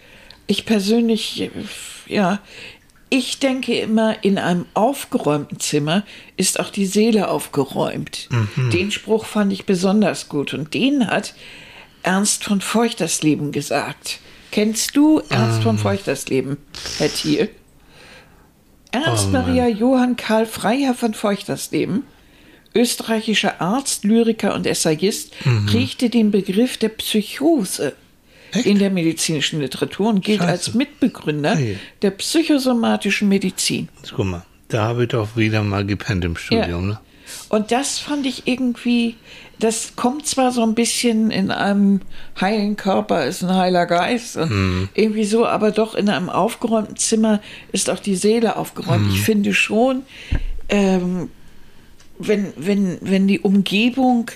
ich 0.47 0.65
persönlich, 0.65 1.51
ja, 2.07 2.39
ich 3.09 3.39
denke 3.39 3.77
immer, 3.77 4.23
in 4.23 4.37
einem 4.37 4.65
aufgeräumten 4.73 5.59
Zimmer 5.59 6.03
ist 6.37 6.59
auch 6.59 6.69
die 6.69 6.85
Seele 6.85 7.29
aufgeräumt. 7.29 8.29
Mhm. 8.31 8.71
Den 8.71 8.91
Spruch 8.91 9.25
fand 9.25 9.53
ich 9.53 9.65
besonders 9.65 10.27
gut 10.27 10.53
und 10.53 10.73
den 10.73 11.07
hat 11.07 11.35
Ernst 12.05 12.43
von 12.43 12.61
Feuchtersleben 12.61 13.51
gesagt. 13.51 14.19
Kennst 14.51 14.95
du 14.95 15.21
Ernst 15.29 15.57
ähm. 15.57 15.63
von 15.63 15.77
Feuchtersleben, 15.79 16.57
Herr 16.99 17.09
Thiel? 17.09 17.49
Ernst 18.91 19.25
oh, 19.29 19.31
Maria 19.31 19.67
Johann 19.67 20.15
Karl 20.15 20.45
Freiherr 20.45 20.93
von 20.93 21.15
Feuchtersleben, 21.15 22.03
österreichischer 22.75 23.59
Arzt, 23.59 24.03
Lyriker 24.03 24.53
und 24.53 24.67
Essayist, 24.67 25.33
mhm. 25.43 25.65
prägte 25.65 26.09
den 26.11 26.29
Begriff 26.29 26.77
der 26.77 26.89
Psychose 26.89 27.95
Echt? 28.51 28.67
in 28.67 28.77
der 28.77 28.91
medizinischen 28.91 29.59
Literatur 29.59 30.09
und 30.09 30.23
gilt 30.23 30.39
Scheiße. 30.39 30.51
als 30.51 30.73
Mitbegründer 30.75 31.55
hey. 31.55 31.79
der 32.03 32.11
psychosomatischen 32.11 33.27
Medizin. 33.27 33.89
Guck 34.15 34.25
mal, 34.25 34.45
da 34.67 34.83
habe 34.83 35.03
ich 35.03 35.09
doch 35.09 35.35
wieder 35.35 35.63
mal 35.63 35.85
gepennt 35.85 36.23
im 36.23 36.37
Studium. 36.37 36.89
Ja. 36.89 36.93
Ne? 36.93 36.99
Und 37.49 37.71
das 37.71 37.99
fand 37.99 38.25
ich 38.25 38.47
irgendwie, 38.47 39.15
das 39.59 39.95
kommt 39.95 40.27
zwar 40.27 40.51
so 40.51 40.63
ein 40.63 40.75
bisschen 40.75 41.31
in 41.31 41.51
einem 41.51 42.01
heilen 42.39 42.75
Körper 42.75 43.25
ist 43.25 43.43
ein 43.43 43.53
heiler 43.53 43.85
Geist 43.85 44.37
und 44.37 44.49
mhm. 44.49 44.89
irgendwie 44.93 45.25
so, 45.25 45.45
aber 45.45 45.71
doch 45.71 45.95
in 45.95 46.09
einem 46.09 46.29
aufgeräumten 46.29 46.97
Zimmer 46.97 47.41
ist 47.71 47.89
auch 47.89 47.99
die 47.99 48.15
Seele 48.15 48.57
aufgeräumt. 48.57 49.07
Mhm. 49.07 49.13
Ich 49.13 49.21
finde 49.21 49.53
schon, 49.53 50.03
ähm, 50.69 51.29
wenn, 52.19 52.53
wenn, 52.57 52.97
wenn 53.01 53.27
die 53.27 53.39
Umgebung 53.39 54.31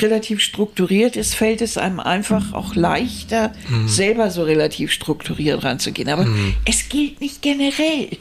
relativ 0.00 0.40
strukturiert 0.40 1.16
ist, 1.16 1.34
fällt 1.34 1.60
es 1.60 1.76
einem 1.76 2.00
einfach 2.00 2.52
auch 2.52 2.74
leichter, 2.74 3.52
mhm. 3.68 3.88
selber 3.88 4.30
so 4.30 4.44
relativ 4.44 4.92
strukturiert 4.92 5.62
ranzugehen. 5.62 6.08
Aber 6.08 6.24
mhm. 6.24 6.54
es 6.64 6.88
gilt 6.88 7.20
nicht 7.20 7.42
generell. 7.42 8.16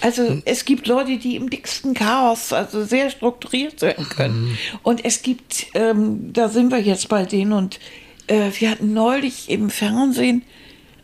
Also 0.00 0.26
hm. 0.26 0.42
es 0.44 0.64
gibt 0.64 0.86
Leute, 0.86 1.18
die 1.18 1.36
im 1.36 1.50
dicksten 1.50 1.94
Chaos 1.94 2.52
also 2.52 2.84
sehr 2.84 3.10
strukturiert 3.10 3.80
sein 3.80 4.06
können. 4.08 4.44
Mhm. 4.44 4.58
Und 4.82 5.04
es 5.04 5.22
gibt, 5.22 5.66
ähm, 5.74 6.32
da 6.32 6.48
sind 6.48 6.70
wir 6.70 6.80
jetzt 6.80 7.08
bei 7.08 7.24
denen 7.24 7.52
und 7.52 7.78
äh, 8.26 8.50
wir 8.58 8.70
hatten 8.70 8.94
neulich 8.94 9.50
im 9.50 9.68
Fernsehen 9.70 10.42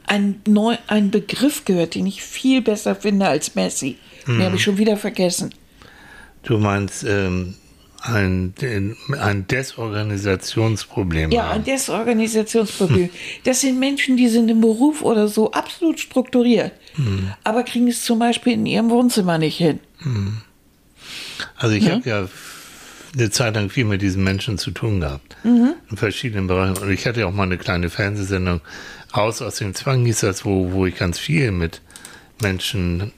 einen, 0.07 0.41
neu, 0.47 0.77
einen 0.87 1.11
Begriff 1.11 1.65
gehört, 1.65 1.95
den 1.95 2.07
ich 2.07 2.23
viel 2.23 2.63
besser 2.63 2.95
finde 2.95 3.27
als 3.27 3.55
Messi. 3.55 3.99
Mhm. 4.27 4.39
Den 4.39 4.43
habe 4.45 4.57
ich 4.57 4.63
schon 4.63 4.79
wieder 4.79 4.97
vergessen. 4.97 5.55
Du 6.43 6.59
meinst 6.59 7.05
ähm, 7.05 7.57
ein, 8.03 8.55
ein 9.21 9.47
Desorganisationsproblem 9.49 11.31
Ja, 11.33 11.45
haben. 11.49 11.57
ein 11.61 11.65
Desorganisationsproblem. 11.65 13.11
Das 13.45 13.61
sind 13.61 13.79
Menschen, 13.79 14.17
die 14.17 14.29
sind 14.29 14.49
im 14.51 14.61
Beruf 14.61 15.03
oder 15.03 15.29
so 15.29 15.51
absolut 15.53 15.99
strukturiert, 16.01 16.73
aber 17.45 17.63
kriegen 17.63 17.89
es 17.89 18.05
zum 18.05 18.19
Beispiel 18.19 18.55
in 18.55 18.67
ihrem 18.67 18.91
Wohnzimmer 18.91 19.39
nicht 19.39 19.57
hin. 19.57 19.81
Also 21.57 21.75
ich 21.75 21.85
Ja. 21.85 21.95
habe 21.95 22.09
ja 22.09 22.29
eine 23.15 23.31
Zeit 23.31 23.55
lang 23.55 23.71
viel 23.71 23.85
mit 23.85 24.03
diesen 24.03 24.23
Menschen 24.25 24.59
zu 24.59 24.71
tun 24.73 25.01
gehabt. 25.01 25.37
Mhm. 25.43 25.75
In 25.91 25.97
verschiedenen 25.97 26.47
Bereichen. 26.49 26.77
Und 26.83 26.91
ich 26.91 27.07
hatte 27.07 27.21
ja 27.21 27.27
auch 27.27 27.33
mal 27.33 27.45
eine 27.45 27.57
kleine 27.59 27.89
Fernsehsendung, 27.91 28.61
Raus 29.17 29.41
aus 29.41 29.57
dem 29.57 29.75
Zwang 29.75 30.05
hieß 30.05 30.21
das, 30.21 30.45
wo, 30.45 30.73
wo 30.73 30.85
ich 30.85 30.97
ganz 30.97 31.19
viel 31.19 31.51
mit 31.51 31.81
Menschen, 32.43 33.13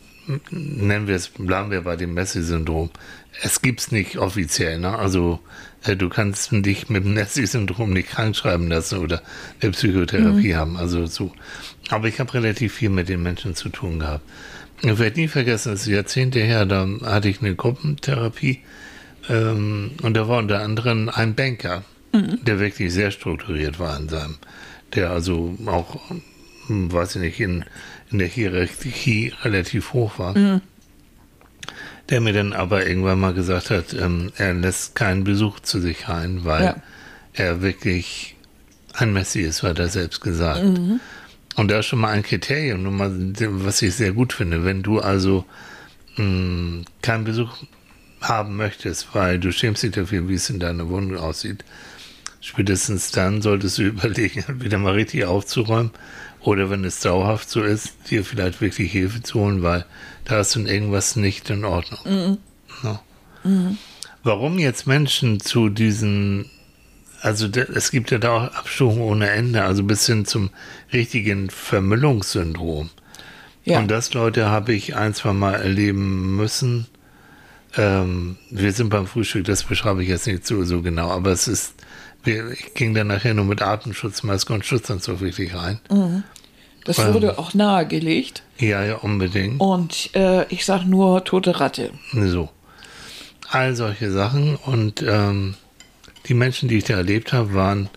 nennen 0.50 1.08
wir 1.08 1.16
es, 1.16 1.28
bleiben 1.28 1.70
wir 1.72 1.80
bei 1.80 1.96
dem 1.96 2.14
Messi-Syndrom. 2.14 2.90
Es 3.40 3.62
gibt's 3.62 3.92
nicht 3.92 4.18
offiziell, 4.18 4.78
ne? 4.78 4.98
Also 4.98 5.40
äh, 5.84 5.96
du 5.96 6.08
kannst 6.08 6.50
dich 6.52 6.88
mit 6.88 7.04
dem 7.04 7.14
Messi-Syndrom 7.14 7.92
nicht 7.92 8.10
krank 8.10 8.36
schreiben 8.36 8.68
lassen 8.68 8.98
oder 8.98 9.22
eine 9.60 9.70
Psychotherapie 9.72 10.54
haben. 10.56 10.76
Also 10.76 11.06
so. 11.06 11.32
Aber 11.88 12.08
ich 12.08 12.18
habe 12.20 12.34
relativ 12.34 12.74
viel 12.74 12.90
mit 12.90 13.08
den 13.08 13.22
Menschen 13.22 13.54
zu 13.54 13.68
tun 13.68 14.00
gehabt. 14.00 14.24
Ich 14.82 14.98
werde 14.98 15.20
nie 15.20 15.28
vergessen, 15.28 15.72
das 15.72 15.82
ist 15.82 15.88
Jahrzehnte 15.88 16.38
her, 16.40 16.64
da 16.64 16.86
hatte 17.04 17.28
ich 17.28 17.40
eine 17.40 17.54
Gruppentherapie 17.56 18.60
ähm, 19.28 19.90
und 20.02 20.14
da 20.14 20.28
war 20.28 20.38
unter 20.38 20.60
anderem 20.60 21.08
ein 21.08 21.34
Banker, 21.34 21.82
der 22.46 22.60
wirklich 22.60 22.92
sehr 22.92 23.10
strukturiert 23.10 23.80
war 23.80 23.98
in 23.98 24.08
seinem, 24.08 24.36
der 24.94 25.10
also 25.10 25.56
auch, 25.66 26.00
hm, 26.68 26.92
weiß 26.92 27.16
ich 27.16 27.22
nicht, 27.22 27.40
in, 27.40 27.64
in 28.10 28.18
der 28.18 28.28
Hierarchie 28.28 29.32
relativ 29.42 29.92
hoch 29.92 30.18
war. 30.20 30.36
Der 32.10 32.20
mir 32.20 32.32
dann 32.32 32.52
aber 32.54 32.86
irgendwann 32.86 33.20
mal 33.20 33.34
gesagt 33.34 33.70
hat, 33.70 33.92
ähm, 33.94 34.32
er 34.36 34.54
lässt 34.54 34.94
keinen 34.94 35.24
Besuch 35.24 35.60
zu 35.60 35.80
sich 35.80 36.08
rein, 36.08 36.40
weil 36.44 36.64
Ja. 36.64 36.76
er 37.34 37.60
wirklich 37.62 38.34
ein 38.94 39.12
Messi 39.12 39.40
ist, 39.42 39.62
hat 39.62 39.78
er 39.78 39.88
selbst 39.88 40.20
gesagt. 40.22 40.64
Und 41.56 41.68
da 41.70 41.80
ist 41.80 41.86
schon 41.86 41.98
mal 41.98 42.10
ein 42.12 42.22
Kriterium, 42.22 42.96
mal, 42.96 43.12
was 43.64 43.82
ich 43.82 43.94
sehr 43.94 44.12
gut 44.12 44.32
finde. 44.32 44.64
Wenn 44.64 44.82
du 44.82 45.00
also 45.00 45.44
mh, 46.16 46.84
keinen 47.02 47.24
Besuch 47.24 47.56
haben 48.20 48.56
möchtest, 48.56 49.08
weil 49.14 49.38
du 49.38 49.52
schämst 49.52 49.82
dich 49.82 49.92
dafür, 49.92 50.28
wie 50.28 50.34
es 50.34 50.50
in 50.50 50.58
deiner 50.60 50.88
Wohnung 50.88 51.16
aussieht, 51.16 51.64
spätestens 52.40 53.10
dann 53.10 53.42
solltest 53.42 53.78
du 53.78 53.82
überlegen, 53.84 54.44
wieder 54.60 54.78
mal 54.78 54.94
richtig 54.94 55.24
aufzuräumen 55.24 55.90
oder 56.40 56.70
wenn 56.70 56.84
es 56.84 57.00
dauerhaft 57.00 57.50
so 57.50 57.62
ist, 57.62 57.92
dir 58.10 58.24
vielleicht 58.24 58.60
wirklich 58.60 58.90
Hilfe 58.92 59.22
zu 59.22 59.40
holen, 59.40 59.62
weil 59.62 59.84
da 60.28 60.40
ist 60.40 60.54
dann 60.54 60.66
irgendwas 60.66 61.16
nicht 61.16 61.50
in 61.50 61.64
Ordnung. 61.64 62.38
Ja. 62.84 63.02
Warum 64.22 64.58
jetzt 64.58 64.86
Menschen 64.86 65.40
zu 65.40 65.70
diesen, 65.70 66.50
also 67.22 67.48
es 67.48 67.90
gibt 67.90 68.10
ja 68.10 68.18
da 68.18 68.30
auch 68.30 68.54
Abstufungen 68.54 69.02
ohne 69.02 69.30
Ende, 69.30 69.64
also 69.64 69.82
bis 69.82 70.06
hin 70.06 70.26
zum 70.26 70.50
richtigen 70.92 71.50
Vermüllungssyndrom. 71.50 72.90
Ja. 73.64 73.78
Und 73.78 73.90
das, 73.90 74.12
Leute, 74.14 74.46
habe 74.46 74.74
ich 74.74 74.96
ein, 74.96 75.14
zwei 75.14 75.32
Mal 75.32 75.54
erleben 75.54 76.36
müssen. 76.36 76.86
Ähm, 77.76 78.36
wir 78.50 78.72
sind 78.72 78.90
beim 78.90 79.06
Frühstück, 79.06 79.44
das 79.44 79.64
beschreibe 79.64 80.02
ich 80.02 80.08
jetzt 80.08 80.26
nicht 80.26 80.46
so, 80.46 80.64
so 80.64 80.82
genau, 80.82 81.10
aber 81.10 81.32
es 81.32 81.48
ist, 81.48 81.74
wir, 82.24 82.50
ich 82.50 82.74
ging 82.74 82.94
dann 82.94 83.08
nachher 83.08 83.34
nur 83.34 83.44
mit 83.44 83.62
Atemschutzmaske 83.62 84.52
und 84.52 84.64
Schutzanzug 84.64 85.20
wirklich 85.20 85.54
rein. 85.54 85.80
Das 86.84 86.98
Ähm. 86.98 87.14
wurde 87.14 87.38
auch 87.38 87.54
nahegelegt. 87.54 88.42
Ja, 88.58 88.84
ja, 88.84 88.96
unbedingt. 88.96 89.60
Und 89.60 90.10
äh, 90.14 90.46
ich 90.48 90.64
sag 90.64 90.84
nur 90.84 91.24
tote 91.24 91.60
Ratte. 91.60 91.90
So. 92.12 92.48
All 93.50 93.74
solche 93.76 94.10
Sachen. 94.10 94.56
Und 94.56 95.02
ähm, 95.06 95.54
die 96.26 96.34
Menschen, 96.34 96.68
die 96.68 96.78
ich 96.78 96.84
da 96.84 96.94
erlebt 96.94 97.32
habe, 97.32 97.54
waren 97.54 97.88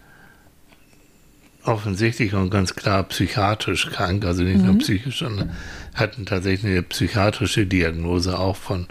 offensichtlich 1.64 2.34
und 2.34 2.50
ganz 2.50 2.76
klar 2.76 3.04
psychiatrisch 3.04 3.88
krank, 3.88 4.26
also 4.26 4.44
nicht 4.44 4.64
nur 4.64 4.78
psychisch, 4.80 5.20
sondern 5.20 5.52
hatten 5.94 6.26
tatsächlich 6.26 6.72
eine 6.72 6.82
psychiatrische 6.84 7.66
Diagnose 7.66 8.40
auch 8.40 8.56
von 8.56 8.88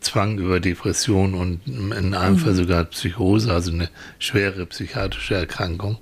Zwang 0.00 0.38
über 0.38 0.60
Depression 0.60 1.34
und 1.34 1.60
in 1.66 2.14
einem 2.14 2.38
Fall 2.38 2.54
sogar 2.54 2.84
Psychose, 2.84 3.52
also 3.52 3.72
eine 3.72 3.88
schwere 4.18 4.66
psychiatrische 4.66 5.34
Erkrankung. 5.34 5.98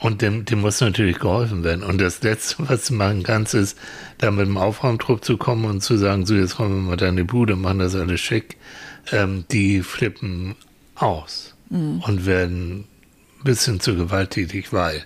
Und 0.00 0.20
dem, 0.22 0.44
dem 0.44 0.60
muss 0.60 0.80
natürlich 0.80 1.18
geholfen 1.18 1.64
werden. 1.64 1.82
Und 1.82 2.00
das 2.00 2.22
Letzte, 2.22 2.56
was 2.68 2.86
du 2.86 2.94
machen 2.94 3.22
kannst, 3.22 3.54
ist, 3.54 3.78
da 4.18 4.30
mit 4.30 4.46
dem 4.46 4.56
Aufräumtrupp 4.58 5.24
zu 5.24 5.36
kommen 5.36 5.64
und 5.64 5.82
zu 5.82 5.96
sagen, 5.96 6.26
so, 6.26 6.34
jetzt 6.34 6.58
räumen 6.58 6.84
wir 6.84 6.90
mal 6.90 6.96
deine 6.96 7.24
Bude, 7.24 7.56
machen 7.56 7.78
das 7.78 7.94
alles 7.94 8.20
schick. 8.20 8.56
Ähm, 9.12 9.44
die 9.50 9.82
flippen 9.82 10.56
aus 10.94 11.54
und 11.70 12.26
werden 12.26 12.84
ein 13.40 13.44
bisschen 13.44 13.80
zu 13.80 13.96
gewalttätig, 13.96 14.72
weil 14.72 15.04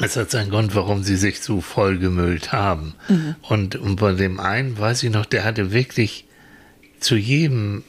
es 0.00 0.16
hat 0.16 0.30
seinen 0.30 0.50
Grund, 0.50 0.74
warum 0.74 1.02
sie 1.02 1.16
sich 1.16 1.40
so 1.40 1.60
vollgemüllt 1.60 2.52
haben. 2.52 2.94
Und, 3.42 3.76
und 3.76 3.96
bei 3.96 4.12
dem 4.12 4.40
einen, 4.40 4.78
weiß 4.78 5.02
ich 5.02 5.10
noch, 5.10 5.26
der 5.26 5.44
hatte 5.44 5.72
wirklich 5.72 6.24
zu 6.98 7.16
jedem 7.16 7.84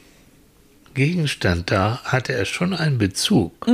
Gegenstand 0.94 1.70
da, 1.70 2.00
hatte 2.04 2.34
er 2.34 2.44
schon 2.44 2.74
einen 2.74 2.98
Bezug. 2.98 3.66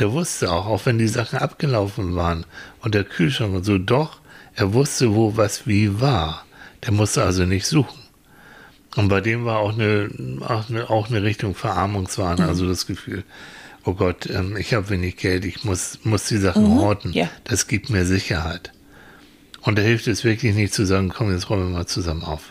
Der 0.00 0.12
wusste 0.12 0.50
auch, 0.50 0.66
auch 0.66 0.86
wenn 0.86 0.98
die 0.98 1.08
Sachen 1.08 1.38
abgelaufen 1.38 2.16
waren 2.16 2.46
und 2.80 2.94
der 2.94 3.04
Kühlschrank 3.04 3.54
und 3.54 3.64
so, 3.64 3.78
doch, 3.78 4.20
er 4.56 4.72
wusste, 4.72 5.14
wo 5.14 5.36
was 5.36 5.66
wie 5.66 6.00
war. 6.00 6.44
Der 6.84 6.92
musste 6.92 7.22
also 7.22 7.44
nicht 7.44 7.66
suchen. 7.66 8.00
Und 8.96 9.08
bei 9.08 9.20
dem 9.20 9.44
war 9.44 9.58
auch 9.58 9.74
eine, 9.74 10.10
auch 10.40 10.68
eine, 10.68 10.90
auch 10.90 11.08
eine 11.08 11.22
Richtung 11.22 11.54
Verarmungswahn, 11.54 12.40
also 12.40 12.66
das 12.66 12.86
Gefühl, 12.86 13.24
oh 13.84 13.92
Gott, 13.94 14.28
ähm, 14.30 14.56
ich 14.56 14.74
habe 14.74 14.88
wenig 14.88 15.16
Geld, 15.16 15.44
ich 15.44 15.64
muss, 15.64 16.00
muss 16.02 16.26
die 16.26 16.38
Sachen 16.38 16.66
horten. 16.66 17.12
ja. 17.12 17.28
Das 17.44 17.66
gibt 17.66 17.90
mir 17.90 18.04
Sicherheit. 18.04 18.72
Und 19.60 19.78
da 19.78 19.82
hilft 19.82 20.06
es 20.08 20.24
wirklich 20.24 20.54
nicht 20.54 20.72
zu 20.72 20.86
sagen, 20.86 21.10
komm, 21.10 21.30
jetzt 21.30 21.50
räumen 21.50 21.70
wir 21.70 21.78
mal 21.78 21.86
zusammen 21.86 22.24
auf. 22.24 22.49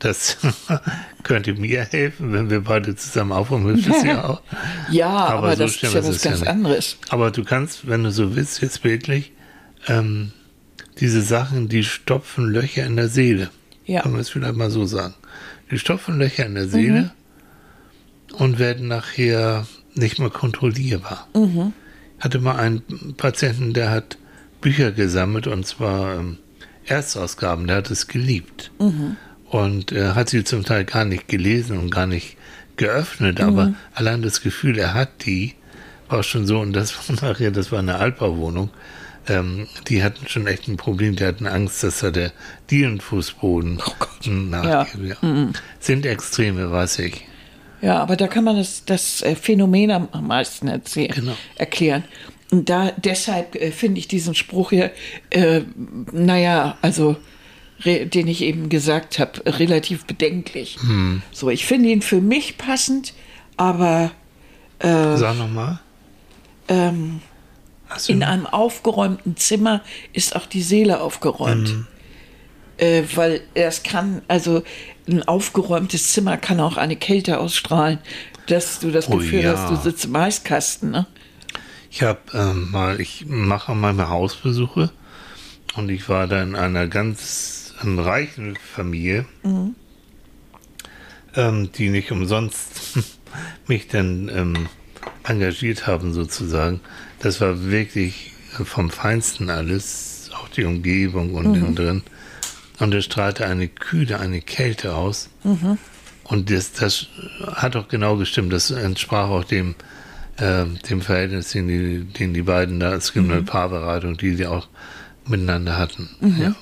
Das 0.00 0.38
könnte 1.22 1.52
mir 1.54 1.84
helfen, 1.84 2.32
wenn 2.32 2.50
wir 2.50 2.62
beide 2.62 2.96
zusammen 2.96 3.32
aufräumen, 3.32 3.74
hilft 3.74 3.88
es 3.88 4.02
ja 4.02 4.24
auch. 4.24 4.42
Ja, 4.90 5.08
aber, 5.08 5.52
so 5.52 5.62
das 5.62 5.74
ist 5.76 5.82
ja 5.82 5.94
was 5.94 6.24
ja 6.24 6.30
ganz 6.30 6.40
nicht. 6.40 6.48
anderes. 6.48 6.96
Aber 7.10 7.30
du 7.30 7.44
kannst, 7.44 7.86
wenn 7.86 8.02
du 8.02 8.10
so 8.10 8.34
willst, 8.34 8.62
jetzt 8.62 8.82
bildlich, 8.82 9.32
ähm, 9.86 10.32
diese 10.98 11.22
Sachen, 11.22 11.68
die 11.68 11.84
stopfen 11.84 12.46
Löcher 12.46 12.84
in 12.86 12.96
der 12.96 13.08
Seele. 13.08 13.50
Ja. 13.86 14.02
Kann 14.02 14.12
man 14.12 14.20
es 14.22 14.30
vielleicht 14.30 14.56
mal 14.56 14.70
so 14.70 14.86
sagen. 14.86 15.14
Die 15.70 15.78
stopfen 15.78 16.18
Löcher 16.18 16.46
in 16.46 16.54
der 16.54 16.66
Seele 16.68 17.12
und 18.32 18.58
werden 18.58 18.88
nachher 18.88 19.66
nicht 19.94 20.18
mehr 20.18 20.30
kontrollierbar. 20.30 21.28
Ich 21.34 22.24
hatte 22.24 22.38
mal 22.40 22.56
einen 22.56 22.82
Patienten, 23.16 23.72
der 23.72 23.90
hat 23.90 24.18
Bücher 24.60 24.92
gesammelt 24.92 25.46
und 25.46 25.66
zwar 25.66 26.16
ähm, 26.16 26.38
Erstausgaben, 26.86 27.66
der 27.66 27.76
hat 27.76 27.90
es 27.90 28.08
geliebt. 28.08 28.70
Und 29.50 29.90
er 29.92 30.14
hat 30.14 30.28
sie 30.30 30.44
zum 30.44 30.64
Teil 30.64 30.84
gar 30.84 31.04
nicht 31.04 31.26
gelesen 31.28 31.76
und 31.78 31.90
gar 31.90 32.06
nicht 32.06 32.36
geöffnet, 32.76 33.40
aber 33.40 33.74
allein 33.94 34.22
das 34.22 34.40
Gefühl, 34.42 34.78
er 34.78 34.94
hat 34.94 35.26
die, 35.26 35.54
war 36.08 36.22
schon 36.22 36.46
so, 36.46 36.60
und 36.60 36.72
das 36.72 36.94
war 37.20 37.30
nachher, 37.30 37.50
das 37.50 37.70
war 37.72 37.80
eine 37.80 37.96
Altbauwohnung, 37.96 38.70
ähm, 39.28 39.66
die 39.88 40.02
hatten 40.02 40.26
schon 40.28 40.46
echt 40.46 40.68
ein 40.68 40.76
Problem, 40.76 41.16
die 41.16 41.24
hatten 41.26 41.46
Angst, 41.46 41.82
dass 41.82 41.98
da 42.00 42.10
der 42.10 42.32
Dielenfußboden 42.70 43.82
nachgibt. 44.50 45.18
Ja. 45.22 45.48
Sind 45.78 46.06
Extreme, 46.06 46.70
weiß 46.70 47.00
ich. 47.00 47.26
Ja, 47.82 47.98
aber 47.98 48.16
da 48.16 48.28
kann 48.28 48.44
man 48.44 48.56
das, 48.56 48.84
das 48.84 49.20
äh, 49.22 49.34
Phänomen 49.34 49.90
am, 49.90 50.08
am 50.12 50.26
meisten 50.26 50.68
erzählen, 50.68 51.12
Genau. 51.12 51.36
erklären. 51.56 52.04
Und 52.50 52.68
da 52.68 52.92
deshalb 52.96 53.56
äh, 53.56 53.70
finde 53.72 53.98
ich 54.00 54.08
diesen 54.08 54.34
Spruch 54.34 54.70
hier, 54.70 54.90
äh, 55.30 55.62
naja, 56.12 56.78
also 56.82 57.16
den 57.84 58.28
ich 58.28 58.42
eben 58.42 58.68
gesagt 58.68 59.18
habe, 59.18 59.42
relativ 59.46 60.04
bedenklich. 60.06 60.78
Hm. 60.80 61.22
So, 61.32 61.50
ich 61.50 61.66
finde 61.66 61.88
ihn 61.88 62.02
für 62.02 62.20
mich 62.20 62.58
passend, 62.58 63.14
aber 63.56 64.10
äh, 64.78 65.16
Sag 65.16 65.36
nochmal. 65.38 65.80
ähm, 66.68 67.20
in 68.06 68.22
einem 68.22 68.46
aufgeräumten 68.46 69.36
Zimmer 69.36 69.82
ist 70.12 70.36
auch 70.36 70.46
die 70.46 70.62
Seele 70.62 71.00
aufgeräumt. 71.00 71.70
Mhm. 71.70 71.86
Äh, 72.76 73.02
weil 73.14 73.42
es 73.54 73.82
kann, 73.82 74.22
also 74.28 74.62
ein 75.08 75.26
aufgeräumtes 75.26 76.12
Zimmer 76.12 76.36
kann 76.36 76.60
auch 76.60 76.76
eine 76.76 76.96
Kälte 76.96 77.38
ausstrahlen, 77.40 77.98
dass 78.46 78.78
du 78.78 78.90
das 78.90 79.08
Oh 79.08 79.16
Gefühl 79.16 79.42
ja. 79.42 79.52
hast, 79.56 79.70
du 79.70 79.76
sitzt 79.76 80.04
im 80.04 80.16
Eiskasten. 80.16 80.90
Ne? 80.92 81.06
Ich 81.90 82.02
habe 82.02 82.20
ähm, 82.32 82.70
mal, 82.70 83.00
ich 83.00 83.26
mache 83.26 83.74
manchmal 83.74 84.08
Hausbesuche 84.08 84.90
und 85.74 85.88
ich 85.90 86.08
war 86.08 86.26
da 86.26 86.42
in 86.42 86.54
einer 86.54 86.86
ganz 86.86 87.59
ähm, 87.82 87.98
reichen 87.98 88.56
Familie, 88.56 89.24
ähm, 91.34 91.70
die 91.72 91.88
nicht 91.90 92.10
umsonst 92.12 92.98
mich 93.66 93.88
dann 93.88 94.28
ähm, 94.28 94.68
engagiert 95.24 95.86
haben 95.86 96.12
sozusagen. 96.12 96.80
Das 97.20 97.40
war 97.40 97.64
wirklich 97.70 98.32
vom 98.64 98.90
Feinsten 98.90 99.50
alles, 99.50 100.30
auch 100.34 100.48
die 100.48 100.64
Umgebung 100.64 101.34
und 101.34 101.54
innen 101.54 101.74
drin. 101.74 102.02
Und 102.80 102.94
es 102.94 103.04
strahlte 103.04 103.46
eine 103.46 103.68
Kühle, 103.68 104.18
eine 104.18 104.40
Kälte 104.40 104.94
aus. 104.94 105.28
Und 106.24 106.50
das, 106.50 106.72
das 106.72 107.06
hat 107.52 107.76
auch 107.76 107.88
genau 107.88 108.16
gestimmt. 108.16 108.52
Das 108.52 108.70
entsprach 108.70 109.28
auch 109.28 109.44
dem, 109.44 109.74
äh, 110.38 110.64
dem 110.88 111.02
Verhältnis, 111.02 111.50
den 111.52 111.68
die, 111.68 112.04
den 112.04 112.32
die 112.34 112.42
beiden 112.42 112.80
da, 112.80 112.94
es 112.94 113.12
gibt 113.12 113.26
Mhm. 113.26 113.32
eine 113.32 113.42
Paarberatung, 113.42 114.16
die 114.16 114.34
sie 114.34 114.46
auch 114.46 114.66
miteinander 115.26 115.76
hatten. 115.76 116.08
Ja. 116.40 116.54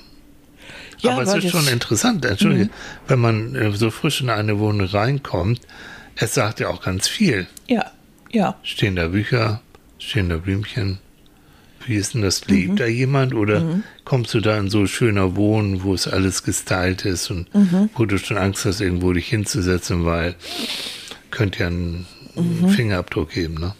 Ja, 1.01 1.13
Aber 1.13 1.23
es 1.23 1.33
ist 1.33 1.51
schon 1.51 1.67
interessant, 1.67 2.25
entschuldige, 2.25 2.69
wenn 3.07 3.19
man 3.19 3.55
äh, 3.55 3.71
so 3.75 3.89
frisch 3.89 4.21
in 4.21 4.29
eine 4.29 4.59
Wohnung 4.59 4.87
reinkommt, 4.87 5.61
es 6.15 6.33
sagt 6.33 6.59
ja 6.59 6.67
auch 6.69 6.81
ganz 6.81 7.07
viel. 7.07 7.47
Ja, 7.67 7.91
ja. 8.31 8.55
Stehen 8.63 8.95
da 8.95 9.07
Bücher, 9.07 9.61
stehen 9.97 10.29
da 10.29 10.37
Blümchen? 10.37 10.99
Wie 11.85 11.95
ist 11.95 12.13
denn 12.13 12.21
das? 12.21 12.45
Lebt 12.47 12.79
da 12.79 12.85
jemand? 12.85 13.33
Oder 13.33 13.81
kommst 14.03 14.33
du 14.33 14.41
da 14.41 14.57
in 14.59 14.69
so 14.69 14.85
schöner 14.85 15.35
Wohnen, 15.35 15.81
wo 15.83 15.93
es 15.93 16.07
alles 16.07 16.43
gestylt 16.43 17.05
ist 17.05 17.31
und 17.31 17.47
wo 17.95 18.05
du 18.05 18.17
schon 18.19 18.37
Angst 18.37 18.65
hast, 18.65 18.81
irgendwo 18.81 19.13
dich 19.13 19.27
hinzusetzen, 19.29 20.05
weil 20.05 20.35
könnte 21.31 21.59
ja 21.61 21.67
einen 21.67 22.05
Fingerabdruck 22.75 23.31
geben, 23.31 23.55
ne? 23.55 23.73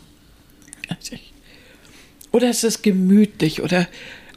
Oder 2.32 2.50
es 2.50 2.64
ist 2.64 2.84
gemütlich 2.84 3.62
oder, 3.62 3.88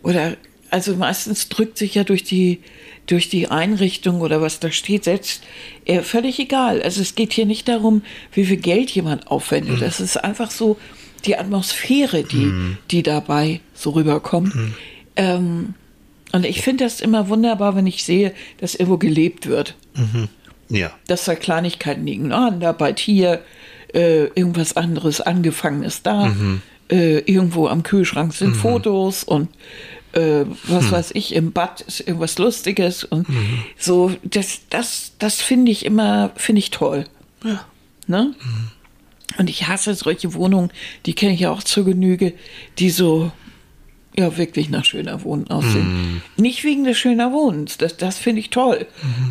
oder 0.02 0.36
also 0.72 0.96
meistens 0.96 1.48
drückt 1.48 1.78
sich 1.78 1.94
ja 1.94 2.02
durch 2.04 2.24
die, 2.24 2.60
durch 3.06 3.28
die 3.28 3.48
Einrichtung 3.48 4.20
oder 4.20 4.40
was 4.40 4.58
da 4.58 4.70
steht, 4.72 5.04
selbst 5.04 5.42
äh, 5.84 6.00
völlig 6.00 6.38
egal. 6.38 6.82
Also 6.82 7.02
es 7.02 7.14
geht 7.14 7.32
hier 7.32 7.46
nicht 7.46 7.68
darum, 7.68 8.02
wie 8.32 8.44
viel 8.44 8.56
Geld 8.56 8.90
jemand 8.90 9.28
aufwendet. 9.28 9.82
Es 9.82 10.00
ist 10.00 10.16
einfach 10.16 10.50
so 10.50 10.78
die 11.26 11.36
Atmosphäre, 11.36 12.24
die, 12.24 12.76
die 12.90 13.02
dabei 13.02 13.60
so 13.74 13.90
rüberkommt. 13.90 14.54
Ähm, 15.16 15.74
und 16.32 16.46
ich 16.46 16.62
finde 16.62 16.84
das 16.84 17.00
immer 17.00 17.28
wunderbar, 17.28 17.76
wenn 17.76 17.86
ich 17.86 18.02
sehe, 18.04 18.32
dass 18.58 18.74
irgendwo 18.74 18.96
gelebt 18.98 19.46
wird 19.46 19.76
Ja. 20.68 20.90
dass 21.06 21.26
da 21.26 21.34
Kleinigkeiten 21.34 22.06
liegen. 22.06 22.32
Ah, 22.32 22.50
da 22.50 22.72
bald 22.72 22.98
hier 22.98 23.42
äh, 23.94 24.24
irgendwas 24.34 24.74
anderes 24.76 25.20
Angefangenes 25.20 26.02
da. 26.02 26.34
Äh, 26.90 27.18
irgendwo 27.20 27.68
am 27.68 27.82
Kühlschrank 27.82 28.32
sind 28.34 28.54
Fotos 28.56 29.22
und 29.22 29.48
äh, 30.12 30.44
was 30.64 30.90
weiß 30.90 31.10
ich, 31.14 31.34
im 31.34 31.52
Bad 31.52 31.80
ist 31.82 32.00
irgendwas 32.00 32.38
Lustiges 32.38 33.04
und 33.04 33.26
so, 33.78 34.12
das, 34.24 34.62
das, 34.70 35.12
das 35.18 35.40
finde 35.40 35.72
ich 35.72 35.84
immer, 35.84 36.32
finde 36.36 36.60
ich 36.60 36.70
toll. 36.70 37.06
Ja. 37.44 37.64
Ne? 38.06 38.34
Und 39.38 39.48
ich 39.48 39.68
hasse 39.68 39.94
solche 39.94 40.34
Wohnungen, 40.34 40.70
die 41.06 41.14
kenne 41.14 41.32
ich 41.32 41.40
ja 41.40 41.50
auch 41.50 41.62
zur 41.62 41.84
Genüge, 41.84 42.34
die 42.78 42.90
so 42.90 43.32
ja 44.16 44.36
wirklich 44.36 44.68
nach 44.68 44.84
schöner 44.84 45.24
Wohnen 45.24 45.48
aussehen. 45.48 46.22
Nicht 46.36 46.64
wegen 46.64 46.84
des 46.84 46.98
schöner 46.98 47.32
Wohnens, 47.32 47.78
das, 47.78 47.96
das 47.96 48.18
finde 48.18 48.40
ich 48.40 48.50
toll, 48.50 48.86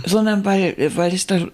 sondern 0.06 0.44
weil, 0.44 0.92
weil 0.96 1.14
es 1.14 1.28
da 1.28 1.48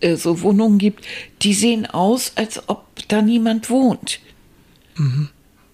äh, 0.00 0.14
so 0.14 0.42
Wohnungen 0.42 0.78
gibt, 0.78 1.04
die 1.42 1.54
sehen 1.54 1.86
aus, 1.86 2.32
als 2.36 2.68
ob 2.68 2.86
da 3.08 3.20
niemand 3.20 3.68
wohnt. 3.70 4.20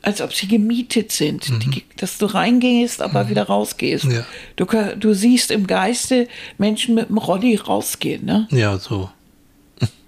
Als 0.04 0.20
ob 0.20 0.34
sie 0.34 0.46
gemietet 0.48 1.12
sind, 1.12 1.48
die, 1.64 1.82
dass 1.96 2.18
du 2.18 2.26
reingehst, 2.26 3.00
aber 3.00 3.30
wieder 3.30 3.44
rausgehst. 3.44 4.04
Ja. 4.04 4.26
Du, 4.56 4.66
du 4.98 5.14
siehst 5.14 5.50
im 5.50 5.66
Geiste 5.66 6.28
Menschen 6.58 6.94
mit 6.94 7.08
dem 7.08 7.16
Rolli 7.16 7.56
rausgehen. 7.56 8.26
Ne? 8.26 8.46
Ja, 8.50 8.76
so. 8.78 9.10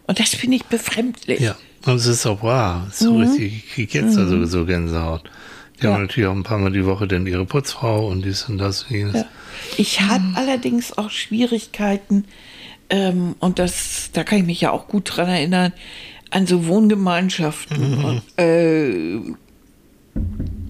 Und 0.07 0.21
das 0.21 0.35
finde 0.35 0.57
ich 0.57 0.65
befremdlich. 0.67 1.41
Ja. 1.41 1.57
Und 1.87 1.97
es 1.97 2.07
ist 2.07 2.27
auch 2.27 2.43
wahr. 2.43 2.89
So 2.93 3.17
richtig, 3.17 3.55
ich 3.57 3.69
krieg 3.71 3.95
jetzt 3.95 4.19
also 4.19 4.45
so 4.45 4.67
Gänsehaut. 4.67 5.23
Die 5.81 5.85
Ja. 5.85 5.95
haben 5.95 6.03
natürlich 6.03 6.29
auch 6.29 6.35
ein 6.35 6.43
paar 6.43 6.59
Mal 6.59 6.73
die 6.73 6.85
Woche 6.85 7.07
dann 7.09 7.27
ihre 7.27 7.47
Putzfrau 7.47 8.07
und 8.09 8.23
dies 8.23 8.49
und 8.51 8.59
das 8.59 8.83
und 8.85 8.91
jenes. 8.91 9.15
Ja. 9.15 9.25
Ich 9.79 10.03
habe 10.03 10.25
allerdings 10.35 10.97
auch 10.99 11.11
Schwierigkeiten, 11.11 12.25
ähm, 12.91 13.35
und 13.41 13.59
das, 13.59 14.11
da 14.13 14.25
kann 14.25 14.39
ich 14.41 14.45
mich 14.45 14.61
ja 14.61 14.73
auch 14.73 14.89
gut 14.89 15.17
dran 15.17 15.29
erinnern, 15.29 15.73
an 16.31 16.47
so 16.47 16.67
Wohngemeinschaften. 16.67 18.05
Und, 18.05 18.23
äh, 18.39 19.21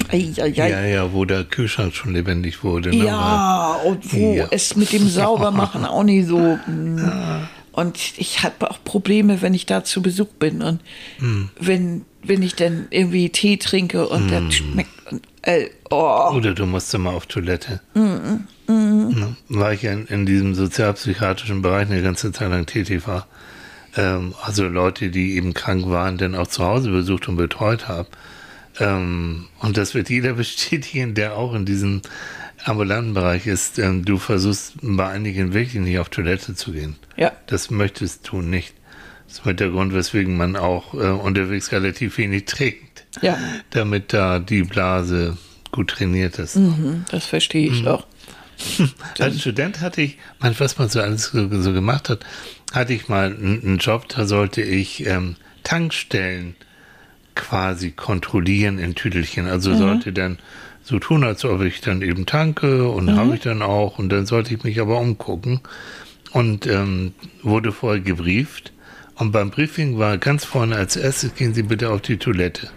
ei, 0.09 0.33
ei, 0.39 0.43
ei. 0.43 0.51
Ja, 0.71 0.81
ja, 0.85 1.13
wo 1.13 1.25
der 1.25 1.45
Kühlschrank 1.45 1.95
schon 1.95 2.13
lebendig 2.13 2.63
wurde. 2.65 2.91
Ne? 2.91 3.05
Ja, 3.07 3.75
und 3.85 4.13
wo 4.13 4.35
Ja. 4.35 4.47
es 4.51 4.77
mit 4.77 4.93
dem 4.93 5.09
Saubermachen 5.09 5.85
auch 5.85 6.03
nicht 6.05 6.27
so. 6.29 6.39
mm. 6.67 7.49
Und 7.73 7.99
ich 8.17 8.43
habe 8.43 8.71
auch 8.71 8.79
Probleme, 8.85 9.43
wenn 9.43 9.53
ich 9.53 9.67
da 9.67 9.85
zu 9.85 10.01
Besuch 10.01 10.29
bin 10.39 10.63
und 10.63 10.81
Hm. 11.19 11.51
wenn, 11.61 12.07
wenn 12.23 12.43
ich 12.43 12.55
dann 12.55 12.87
irgendwie 12.89 13.29
Tee 13.29 13.59
trinke 13.59 14.09
und 14.09 14.31
das 14.33 14.55
schmeckt. 14.55 14.89
Und, 15.13 15.23
äh, 15.43 15.67
oh. 15.91 16.31
Oder 16.35 16.55
du 16.55 16.65
musst 16.65 16.95
immer 16.95 17.11
auf 17.11 17.27
Toilette. 17.27 17.81
Mhm, 17.95 18.47
Ne? 18.69 19.37
Weil 19.51 19.75
ich 19.75 19.85
in, 19.85 20.07
in 20.07 20.25
diesem 20.27 20.55
sozialpsychiatrischen 20.55 21.61
Bereich 21.63 21.89
eine 21.91 22.01
ganze 22.03 22.33
Zeit 22.33 22.49
lang 22.51 22.65
tätig 22.67 23.07
war. 23.07 23.27
Ähm, 23.95 24.35
also 24.43 24.65
Leute, 24.67 25.11
die 25.11 25.35
eben 25.37 25.53
krank 25.55 25.87
waren, 25.89 26.17
dann 26.19 26.35
auch 26.35 26.47
zu 26.49 26.65
Hause 26.65 26.91
besucht 26.91 27.29
und 27.29 27.37
betreut 27.37 27.89
habe. 27.89 28.09
Ähm, 28.79 29.47
und 29.61 29.77
das 29.77 29.95
wird 29.95 30.11
jeder 30.11 30.33
bestätigen, 30.35 31.15
der 31.15 31.37
auch 31.37 31.55
in 31.55 31.65
diesem 31.65 32.03
ambulanten 32.65 33.15
Bereich 33.15 33.47
ist. 33.47 33.79
Ähm, 33.79 34.05
du 34.05 34.19
versuchst 34.19 34.75
bei 34.83 35.09
einigen 35.09 35.55
wirklich 35.55 35.83
nicht 35.83 35.99
auf 35.99 36.09
Toilette 36.09 36.55
zu 36.55 36.73
gehen. 36.73 36.97
Ja. 37.17 37.33
Das 37.47 37.71
möchtest 37.71 38.29
du 38.29 38.43
nicht. 38.43 38.75
Das 39.27 39.39
ist 39.39 39.47
mit 39.47 39.61
der 39.61 39.71
Grund, 39.71 39.93
weswegen 39.93 40.37
man 40.37 40.57
auch 40.57 40.95
äh, 40.95 40.99
unterwegs 40.99 41.73
relativ 41.73 42.19
wenig 42.19 42.45
trinkt. 42.45 43.07
Ja. 43.23 43.39
Damit 43.71 44.13
da 44.13 44.39
die 44.39 44.63
Blase 44.63 45.37
gut 45.73 45.91
trainiert 45.91 46.39
ist. 46.39 46.57
Mhm, 46.57 47.05
das 47.11 47.27
verstehe 47.27 47.71
ich 47.71 47.87
auch. 47.87 48.07
Als 49.19 49.41
Student 49.41 49.81
hatte 49.81 50.03
ich, 50.03 50.19
mein, 50.39 50.59
was 50.59 50.79
man 50.79 50.89
so 50.89 51.01
alles 51.01 51.27
so, 51.27 51.49
so 51.61 51.73
gemacht 51.73 52.09
hat, 52.09 52.25
hatte 52.73 52.95
ich 52.95 53.09
mal 53.09 53.27
einen, 53.27 53.63
einen 53.63 53.79
Job, 53.79 54.09
da 54.09 54.27
sollte 54.27 54.63
ich 54.63 55.07
ähm, 55.07 55.37
Tankstellen 55.63 56.55
quasi 57.37 57.93
kontrollieren 57.93 58.79
in 58.79 58.97
Tüdelchen. 58.97 59.47
Also 59.47 59.75
sollte 59.77 60.13
dann 60.13 60.39
so 60.83 60.99
tun, 60.99 61.23
als 61.23 61.45
ob 61.45 61.63
ich 61.63 61.81
dann 61.81 62.03
eben 62.03 62.27
tanke 62.27 62.89
und 62.89 63.17
habe 63.17 63.35
ich 63.35 63.41
dann 63.41 63.63
auch 63.63 63.99
und 63.99 64.09
dann 64.09 64.27
sollte 64.27 64.55
ich 64.55 64.65
mich 64.65 64.81
aber 64.81 64.99
umgucken 64.99 65.61
und 66.33 66.67
ähm, 66.67 67.13
wurde 67.43 67.71
vorher 67.71 68.01
gebrieft 68.01 68.73
und 69.17 69.33
beim 69.33 69.51
Briefing 69.51 69.99
war 69.99 70.19
ganz 70.19 70.45
vorne 70.45 70.77
als 70.77 70.97
erstes 70.97 71.35
gehen 71.35 71.55
Sie 71.55 71.63
bitte 71.63 71.91
auf 71.91 72.03
die 72.03 72.19
Toilette. 72.19 72.69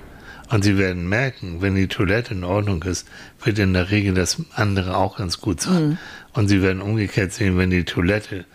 Und 0.49 0.63
Sie 0.63 0.77
werden 0.77 1.07
merken, 1.07 1.61
wenn 1.61 1.75
die 1.75 1.87
Toilette 1.87 2.33
in 2.33 2.43
Ordnung 2.43 2.81
ist, 2.83 3.07
wird 3.43 3.59
in 3.59 3.73
der 3.73 3.91
Regel 3.91 4.13
das 4.13 4.37
andere 4.55 4.95
auch 4.95 5.17
ganz 5.17 5.41
gut 5.41 5.61
sein. 5.61 5.99
Und 6.33 6.47
Sie 6.47 6.61
werden 6.61 6.81
umgekehrt 6.81 7.33
sehen, 7.33 7.57
wenn 7.57 7.69
die 7.69 7.83
Toilette 7.83 8.45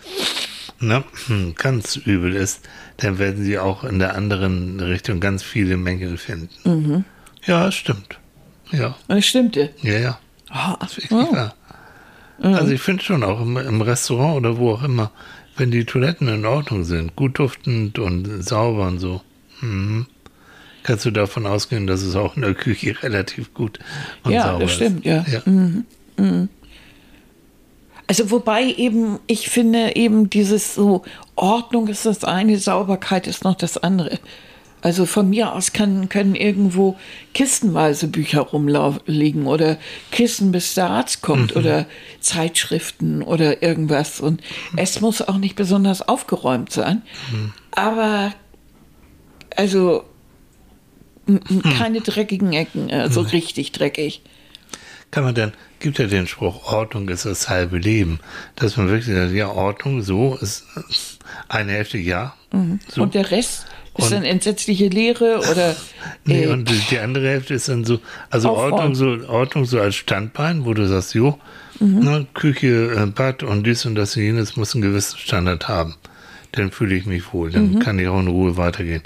ne, 0.80 1.04
ganz 1.56 1.96
übel 1.96 2.34
ist, 2.34 2.60
dann 2.98 3.18
werden 3.18 3.42
Sie 3.44 3.58
auch 3.58 3.84
in 3.84 3.98
der 3.98 4.14
anderen 4.16 4.78
Richtung 4.80 5.20
ganz 5.20 5.42
viele 5.42 5.76
Mängel 5.76 6.16
finden. 6.18 7.04
Ja, 7.46 7.70
stimmt. 7.72 8.18
Ja, 8.70 8.96
Und 9.08 9.18
es 9.18 9.26
stimmte. 9.26 9.70
ja, 9.82 9.98
ja. 9.98 10.18
Ah, 10.50 10.76
Das 10.80 10.96
ist 10.98 11.10
wirklich 11.10 11.32
wahr. 11.32 11.54
Also 12.42 12.72
ich 12.72 12.80
finde 12.80 13.02
schon 13.04 13.22
auch 13.22 13.40
im, 13.40 13.56
im 13.56 13.80
Restaurant 13.80 14.36
oder 14.38 14.56
wo 14.58 14.72
auch 14.72 14.82
immer, 14.82 15.10
wenn 15.56 15.70
die 15.70 15.84
Toiletten 15.84 16.26
in 16.28 16.44
Ordnung 16.44 16.84
sind, 16.84 17.14
gut 17.14 17.38
duftend 17.38 17.98
und 17.98 18.42
sauber 18.44 18.88
und 18.88 18.98
so, 18.98 19.20
mhm, 19.60 20.06
kannst 20.82 21.04
du 21.04 21.10
davon 21.12 21.46
ausgehen, 21.46 21.86
dass 21.86 22.02
es 22.02 22.16
auch 22.16 22.34
in 22.36 22.42
der 22.42 22.54
Küche 22.54 22.96
relativ 23.02 23.54
gut 23.54 23.78
und 24.24 24.32
Ja, 24.32 24.48
sauber 24.48 24.60
das 24.64 24.72
stimmt, 24.72 25.04
ja. 25.06 25.22
ist. 25.22 25.46
Also 28.06 28.30
wobei 28.30 28.64
eben, 28.64 29.18
ich 29.26 29.48
finde 29.48 29.96
eben 29.96 30.28
dieses 30.28 30.74
so, 30.74 31.02
Ordnung 31.36 31.88
ist 31.88 32.04
das 32.06 32.22
eine, 32.24 32.58
Sauberkeit 32.58 33.26
ist 33.26 33.44
noch 33.44 33.54
das 33.54 33.78
andere. 33.78 34.18
Also 34.82 35.06
von 35.06 35.30
mir 35.30 35.54
aus 35.54 35.72
kann, 35.72 36.10
können 36.10 36.34
irgendwo 36.34 36.96
kistenweise 37.32 38.06
Bücher 38.06 38.40
rumliegen 38.42 39.46
oder 39.46 39.78
Kissen, 40.12 40.52
bis 40.52 40.74
der 40.74 40.90
Arzt 40.90 41.22
kommt 41.22 41.56
oder 41.56 41.86
Zeitschriften 42.20 43.22
oder 43.22 43.62
irgendwas. 43.62 44.20
Und 44.20 44.42
es 44.76 45.00
muss 45.00 45.22
auch 45.22 45.38
nicht 45.38 45.56
besonders 45.56 46.06
aufgeräumt 46.06 46.70
sein. 46.70 47.00
Aber 47.70 48.34
also 49.56 50.04
m- 51.26 51.40
m- 51.48 51.62
keine 51.78 52.02
dreckigen 52.02 52.52
Ecken, 52.52 52.90
also 52.90 53.22
richtig 53.22 53.72
dreckig. 53.72 54.20
Kann 55.14 55.22
man 55.22 55.34
dann, 55.36 55.52
gibt 55.78 56.00
ja 56.00 56.08
den 56.08 56.26
Spruch, 56.26 56.72
Ordnung 56.72 57.08
ist 57.08 57.24
das 57.24 57.48
halbe 57.48 57.78
Leben. 57.78 58.18
Dass 58.56 58.76
man 58.76 58.88
wirklich 58.88 59.14
sagt, 59.14 59.30
ja, 59.32 59.46
Ordnung, 59.48 60.02
so 60.02 60.36
ist 60.40 60.66
eine 61.48 61.70
Hälfte, 61.70 61.98
ja. 61.98 62.34
So. 62.88 63.02
Und 63.02 63.14
der 63.14 63.30
Rest 63.30 63.66
ist 63.96 64.06
Und- 64.06 64.12
dann 64.12 64.24
entsetzliche 64.24 64.88
Leere 64.88 65.38
oder 65.52 65.76
Nee, 66.24 66.44
äh, 66.44 66.48
und 66.48 66.68
die, 66.90 66.98
andere 66.98 67.28
Hälfte 67.28 67.54
ist 67.54 67.68
dann 67.68 67.84
so, 67.84 68.00
also. 68.28 68.50
Ordnung 68.50 68.96
so, 68.96 69.28
Ordnung 69.28 69.66
so 69.66 69.78
als 69.80 69.94
Standbein, 69.94 70.64
wo 70.64 70.74
du 70.74 70.88
sagst, 70.88 71.14
jo, 71.14 71.38
ne, 71.78 72.26
Küche, 72.34 72.92
äh, 72.96 73.06
Bad 73.06 73.44
und 73.44 73.64
dies 73.64 73.86
und 73.86 73.94
das 73.94 74.16
und 74.16 74.22
jenes 74.24 74.56
muss 74.56 74.74
einen 74.74 74.82
gewissen 74.82 75.18
Standard 75.18 75.68
haben. 75.68 75.94
Dann 76.50 76.72
fühle 76.72 76.96
ich 76.96 77.06
mich 77.06 77.32
wohl, 77.32 77.52
dann 77.52 77.78
kann 77.78 78.00
ich 78.00 78.08
auch 78.08 78.18
in 78.18 78.26
Ruhe 78.26 78.56
weitergehen. 78.56 79.02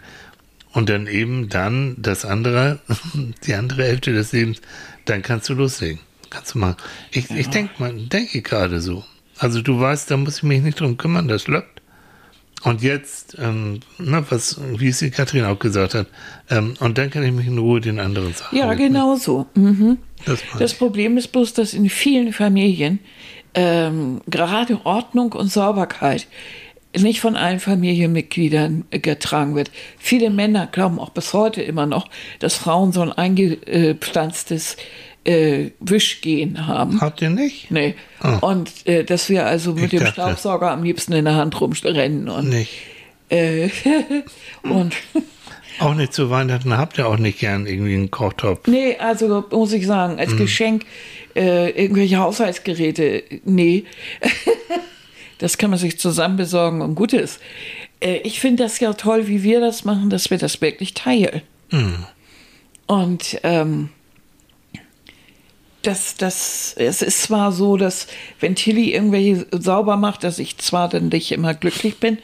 Und 0.73 0.89
dann 0.91 1.07
eben 1.07 1.49
dann 1.51 1.97
das 1.99 2.25
andere, 2.25 2.79
die 3.47 3.55
andere 3.55 3.85
Hälfte 3.85 4.13
des 4.13 4.33
Lebens, 4.33 4.61
dann 5.09 5.23
kannst 5.23 5.49
du 5.49 5.55
loslegen. 5.55 6.01
Kannst 6.31 6.55
du 6.55 6.59
mal. 6.59 6.77
Ich, 7.11 7.31
ich 7.31 7.49
denke 7.49 7.73
mal, 7.79 7.93
denke 7.93 8.43
gerade 8.43 8.81
so. 8.81 9.05
Also 9.39 9.63
du 9.63 9.81
weißt, 9.81 10.11
da 10.11 10.17
muss 10.17 10.39
ich 10.39 10.43
mich 10.43 10.63
nicht 10.63 10.81
drum 10.81 10.97
kümmern, 10.97 11.29
das 11.29 11.47
läuft. 11.47 11.69
Und 12.65 12.83
jetzt, 12.83 13.37
ähm, 13.41 13.81
ne, 13.99 14.25
was, 14.31 14.61
wie 14.77 14.89
es 14.89 14.99
die 14.99 15.11
Katrin 15.11 15.45
auch 15.45 15.59
gesagt 15.61 15.95
hat, 15.95 16.09
ähm, 16.51 16.75
und 16.81 16.99
dann 16.99 17.09
kann 17.09 17.23
ich 17.23 17.31
mich 17.31 17.47
in 17.47 17.57
Ruhe 17.57 17.81
den 17.81 18.01
anderen 18.01 18.35
Sachen. 18.35 18.59
Ja, 18.59 18.75
genau 18.75 19.15
so. 19.15 19.47
Mhm. 19.55 19.99
Das 20.27 20.41
Das. 20.59 20.75
Problem 20.75 21.17
ist 21.17 21.29
bloß, 21.29 21.55
dass 21.55 21.73
in 21.73 21.89
vielen 21.89 22.33
Familien 22.33 22.99
ähm, 23.55 24.21
gerade 24.27 24.85
Ordnung 24.85 25.33
und 25.33 25.53
Sauberkeit 25.53 26.27
nicht 27.03 27.21
von 27.21 27.37
allen 27.37 27.61
Familienmitgliedern 27.61 28.85
äh, 28.91 28.99
getragen 28.99 29.55
wird. 29.55 29.71
Viele 29.99 30.31
Männer 30.31 30.67
glauben 30.71 30.99
auch 30.99 31.11
bis 31.11 31.33
heute 31.33 31.63
immer 31.63 31.87
noch, 31.87 32.09
dass 32.39 32.55
Frauen 32.57 32.93
so 32.93 33.01
ein 33.03 33.13
eingepflanztes 33.13 34.77
äh, 35.25 35.71
Wischgehen 35.81 36.67
haben. 36.67 37.01
Habt 37.01 37.21
ihr 37.23 37.31
nicht? 37.31 37.71
Nee. 37.71 37.95
Ah. 38.21 38.39
Und 38.39 38.71
äh, 38.87 39.05
dass 39.05 39.29
wir 39.29 39.47
also 39.47 39.73
mit 39.75 39.85
Ich 39.85 39.91
dem 39.91 40.01
dachte- 40.01 40.13
Staubsauger 40.13 40.71
am 40.71 40.83
liebsten 40.83 41.13
in 41.13 41.25
der 41.25 41.35
Hand 41.35 41.61
rumrennen. 41.61 42.29
Und, 42.29 42.49
Nicht. 42.51 42.73
äh, 43.29 43.69
und 44.63 44.95
Auch 45.81 45.95
nicht 45.95 46.13
zu 46.13 46.29
Weihnachten 46.29 46.77
habt 46.77 46.99
ihr 46.99 47.07
auch 47.07 47.19
nicht 47.19 47.39
gern 47.39 47.65
irgendwie 47.67 47.95
einen 47.95 48.11
Kochtopf. 48.11 48.67
Nee, 48.67 48.97
also 48.99 49.45
muss 49.53 49.73
ich 49.73 49.87
sagen, 49.87 50.19
als 50.19 50.37
Geschenk 50.37 50.85
äh, 51.37 51.71
irgendwelche 51.71 52.17
Haushaltsgeräte, 52.17 53.23
nee. 53.45 53.85
das 55.39 55.59
kann 55.59 55.71
man 55.71 55.79
sich 55.79 55.99
zusammen 55.99 56.37
besorgen 56.37 56.83
und 56.83 56.95
gut 56.95 57.13
ist. 57.13 57.41
Äh, 58.01 58.19
ich 58.19 58.41
finde 58.41 58.65
das 58.65 58.81
ja 58.81 58.93
toll, 58.93 59.29
wie 59.29 59.43
wir 59.43 59.61
das 59.61 59.85
machen, 59.85 60.11
dass 60.11 60.31
wir 60.31 60.39
das 60.39 60.61
wirklich 60.61 60.95
teilen. 60.95 61.43
Und 62.87 63.39
ähm, 63.43 63.91
das, 65.83 66.17
das, 66.17 66.75
es 66.77 67.03
ist 67.03 67.23
zwar 67.23 67.53
so, 67.53 67.77
dass 67.77 68.09
wenn 68.41 68.55
Tilly 68.55 68.93
irgendwelche 68.93 69.47
sauber 69.53 69.97
macht, 69.97 70.25
dass 70.25 70.39
ich 70.39 70.59
zwar 70.59 70.89
dann 70.89 71.09
nicht 71.09 71.33
immer 71.33 71.55
glücklich 71.55 71.99
bin, 71.99 72.19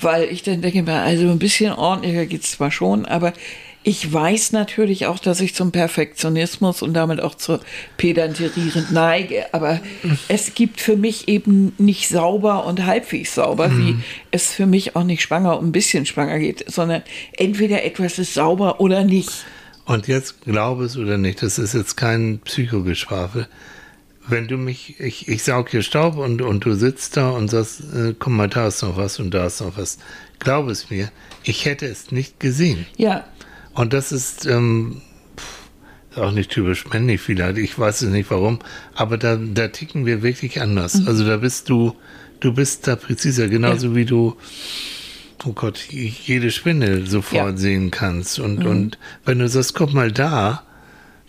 weil 0.00 0.24
ich 0.24 0.42
dann 0.42 0.62
denke 0.62 0.82
mir, 0.82 1.00
also 1.00 1.28
ein 1.28 1.38
bisschen 1.38 1.72
ordentlicher 1.72 2.26
geht 2.26 2.42
es 2.44 2.52
zwar 2.52 2.70
schon, 2.70 3.06
aber 3.06 3.32
ich 3.82 4.12
weiß 4.12 4.52
natürlich 4.52 5.06
auch, 5.06 5.18
dass 5.18 5.40
ich 5.40 5.54
zum 5.54 5.72
Perfektionismus 5.72 6.82
und 6.82 6.92
damit 6.92 7.20
auch 7.20 7.34
zur 7.34 7.60
Pedanterie 7.96 8.72
neige. 8.90 9.54
Aber 9.54 9.80
es 10.28 10.54
gibt 10.54 10.80
für 10.80 10.96
mich 10.96 11.28
eben 11.28 11.72
nicht 11.78 12.08
sauber 12.08 12.66
und 12.66 12.84
halbwegs 12.84 13.34
sauber, 13.34 13.70
wie 13.74 13.96
es 14.30 14.52
für 14.52 14.66
mich 14.66 14.96
auch 14.96 15.04
nicht 15.04 15.22
schwanger 15.22 15.58
und 15.58 15.68
ein 15.68 15.72
bisschen 15.72 16.04
schwanger 16.04 16.38
geht, 16.38 16.70
sondern 16.70 17.02
entweder 17.32 17.82
etwas 17.82 18.18
ist 18.18 18.34
sauber 18.34 18.80
oder 18.80 19.02
nicht. 19.02 19.46
Und 19.86 20.08
jetzt 20.08 20.42
glaube 20.42 20.84
es 20.84 20.98
oder 20.98 21.16
nicht, 21.16 21.42
das 21.42 21.58
ist 21.58 21.72
jetzt 21.72 21.96
kein 21.96 22.40
Psychogeschwafel. 22.44 23.48
Wenn 24.28 24.46
du 24.46 24.58
mich, 24.58 25.00
ich, 25.00 25.26
ich 25.26 25.42
saug 25.42 25.70
hier 25.70 25.82
Staub 25.82 26.18
und, 26.18 26.42
und 26.42 26.64
du 26.66 26.74
sitzt 26.74 27.16
da 27.16 27.30
und 27.30 27.48
sagst, 27.48 27.80
äh, 27.94 28.14
guck 28.16 28.32
mal, 28.32 28.48
da 28.48 28.68
ist 28.68 28.82
noch 28.82 28.98
was 28.98 29.18
und 29.18 29.32
da 29.32 29.46
ist 29.46 29.62
noch 29.62 29.76
was. 29.78 29.98
Glaube 30.38 30.70
es 30.70 30.90
mir, 30.90 31.10
ich 31.42 31.64
hätte 31.64 31.86
es 31.86 32.12
nicht 32.12 32.38
gesehen. 32.38 32.86
Ja, 32.96 33.24
Und 33.74 33.92
das 33.92 34.12
ist, 34.12 34.46
ähm, 34.46 35.00
auch 36.16 36.32
nicht 36.32 36.50
typisch 36.50 36.86
männlich 36.88 37.20
vielleicht, 37.20 37.56
ich 37.58 37.78
weiß 37.78 38.02
es 38.02 38.08
nicht 38.10 38.30
warum, 38.30 38.58
aber 38.94 39.16
da, 39.16 39.36
da 39.36 39.68
ticken 39.68 40.06
wir 40.06 40.22
wirklich 40.22 40.60
anders. 40.60 41.06
Also 41.06 41.24
da 41.26 41.36
bist 41.36 41.68
du, 41.68 41.94
du 42.40 42.52
bist 42.52 42.88
da 42.88 42.96
präziser, 42.96 43.46
genauso 43.48 43.94
wie 43.94 44.04
du, 44.04 44.36
oh 45.44 45.52
Gott, 45.52 45.78
jede 45.88 46.50
Spinne 46.50 47.06
sofort 47.06 47.52
Ja. 47.52 47.56
sehen 47.56 47.90
kannst. 47.92 48.40
Und, 48.40 48.64
und 48.66 48.98
wenn 49.24 49.38
du 49.38 49.48
sagst, 49.48 49.74
guck 49.74 49.92
mal 49.94 50.10
da, 50.10 50.64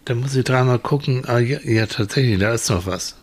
dann 0.06 0.19
muss 0.19 0.36
ich 0.36 0.43
dreimal 0.43 0.80
gucken, 0.80 1.25
ah, 1.27 1.38
ja, 1.38 1.60
ja 1.63 1.86
tatsächlich, 1.86 2.39
da 2.39 2.54
ist 2.56 2.69
noch 2.71 2.88
was. 2.88 3.15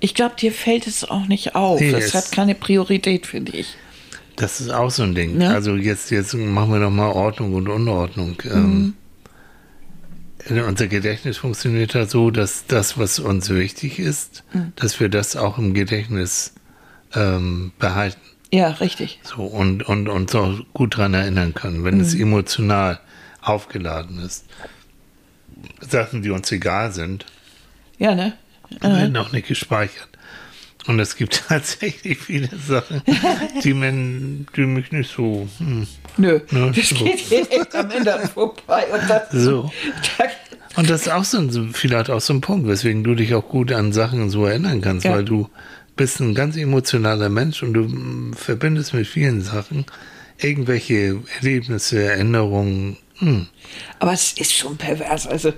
ich 0.00 0.14
glaube, 0.14 0.36
dir 0.38 0.52
fällt 0.52 0.86
es 0.86 1.04
auch 1.04 1.26
nicht 1.28 1.54
auf. 1.54 1.80
Es 1.82 2.06
es- 2.06 2.14
hat 2.14 2.32
keine 2.32 2.54
Priorität, 2.54 3.26
finde 3.26 3.52
ich. 3.52 3.74
Das 4.42 4.60
ist 4.60 4.70
auch 4.70 4.90
so 4.90 5.04
ein 5.04 5.14
Ding. 5.14 5.40
Ja. 5.40 5.50
Also 5.52 5.76
jetzt, 5.76 6.10
jetzt 6.10 6.34
machen 6.34 6.72
wir 6.72 6.80
doch 6.80 6.90
mal 6.90 7.12
Ordnung 7.12 7.54
und 7.54 7.68
Unordnung. 7.68 8.36
Ähm, 8.50 8.94
unser 10.48 10.88
Gedächtnis 10.88 11.36
funktioniert 11.36 11.94
halt 11.94 12.10
so, 12.10 12.32
dass 12.32 12.66
das, 12.66 12.98
was 12.98 13.20
uns 13.20 13.50
wichtig 13.50 14.00
ist, 14.00 14.42
dass 14.74 14.98
wir 14.98 15.08
das 15.08 15.36
auch 15.36 15.58
im 15.58 15.74
Gedächtnis 15.74 16.54
ähm, 17.14 17.70
behalten. 17.78 18.18
Ja, 18.52 18.70
richtig. 18.70 19.20
So 19.22 19.44
und, 19.44 19.84
und 19.84 20.08
uns 20.08 20.34
auch 20.34 20.58
gut 20.74 20.98
daran 20.98 21.14
erinnern 21.14 21.54
können, 21.54 21.84
wenn 21.84 22.00
es 22.00 22.12
emotional 22.12 22.98
aufgeladen 23.42 24.18
ist. 24.18 24.46
Sachen, 25.80 26.22
die 26.22 26.30
uns 26.30 26.50
egal 26.50 26.90
sind, 26.90 27.26
Ja, 27.98 28.16
ne? 28.16 28.32
werden 28.80 29.16
auch 29.16 29.30
nicht 29.30 29.46
gespeichert. 29.46 30.08
Und 30.86 30.98
es 30.98 31.14
gibt 31.16 31.44
tatsächlich 31.48 32.18
viele 32.18 32.48
Sachen, 32.58 33.02
die, 33.62 33.72
man, 33.74 34.46
die 34.56 34.62
mich 34.62 34.90
nicht 34.92 35.10
so. 35.14 35.48
Hm. 35.58 35.86
Nö, 36.16 36.40
Ne, 36.50 36.72
das 36.74 36.88
so. 36.88 37.04
geht 37.04 37.30
echt 37.50 37.74
am 37.74 37.90
Ende 37.90 38.28
vorbei. 38.34 38.84
Und 38.92 39.08
das, 39.08 39.30
So. 39.30 39.70
Und 40.76 40.88
das 40.90 41.02
ist 41.02 41.08
auch 41.12 41.24
so 41.24 41.38
ein, 41.38 41.70
vielleicht 41.72 42.10
auch 42.10 42.20
so 42.20 42.32
ein 42.34 42.40
Punkt, 42.40 42.66
weswegen 42.66 43.04
du 43.04 43.14
dich 43.14 43.34
auch 43.34 43.46
gut 43.48 43.72
an 43.72 43.92
Sachen 43.92 44.30
so 44.30 44.46
erinnern 44.46 44.80
kannst, 44.80 45.04
Ja. 45.04 45.12
weil 45.12 45.24
du 45.24 45.48
bist 45.96 46.20
ein 46.20 46.34
ganz 46.34 46.56
emotionaler 46.56 47.28
Mensch 47.28 47.62
und 47.62 47.74
du 47.74 47.82
mm, 47.82 48.32
verbindest 48.34 48.94
mit 48.94 49.06
vielen 49.06 49.42
Sachen 49.42 49.84
irgendwelche 50.38 51.20
Erlebnisse, 51.38 52.02
Erinnerungen. 52.02 52.96
Hm. 53.22 53.46
aber 54.00 54.12
es 54.12 54.32
ist 54.32 54.52
schon 54.52 54.76
pervers, 54.76 55.28
also 55.28 55.52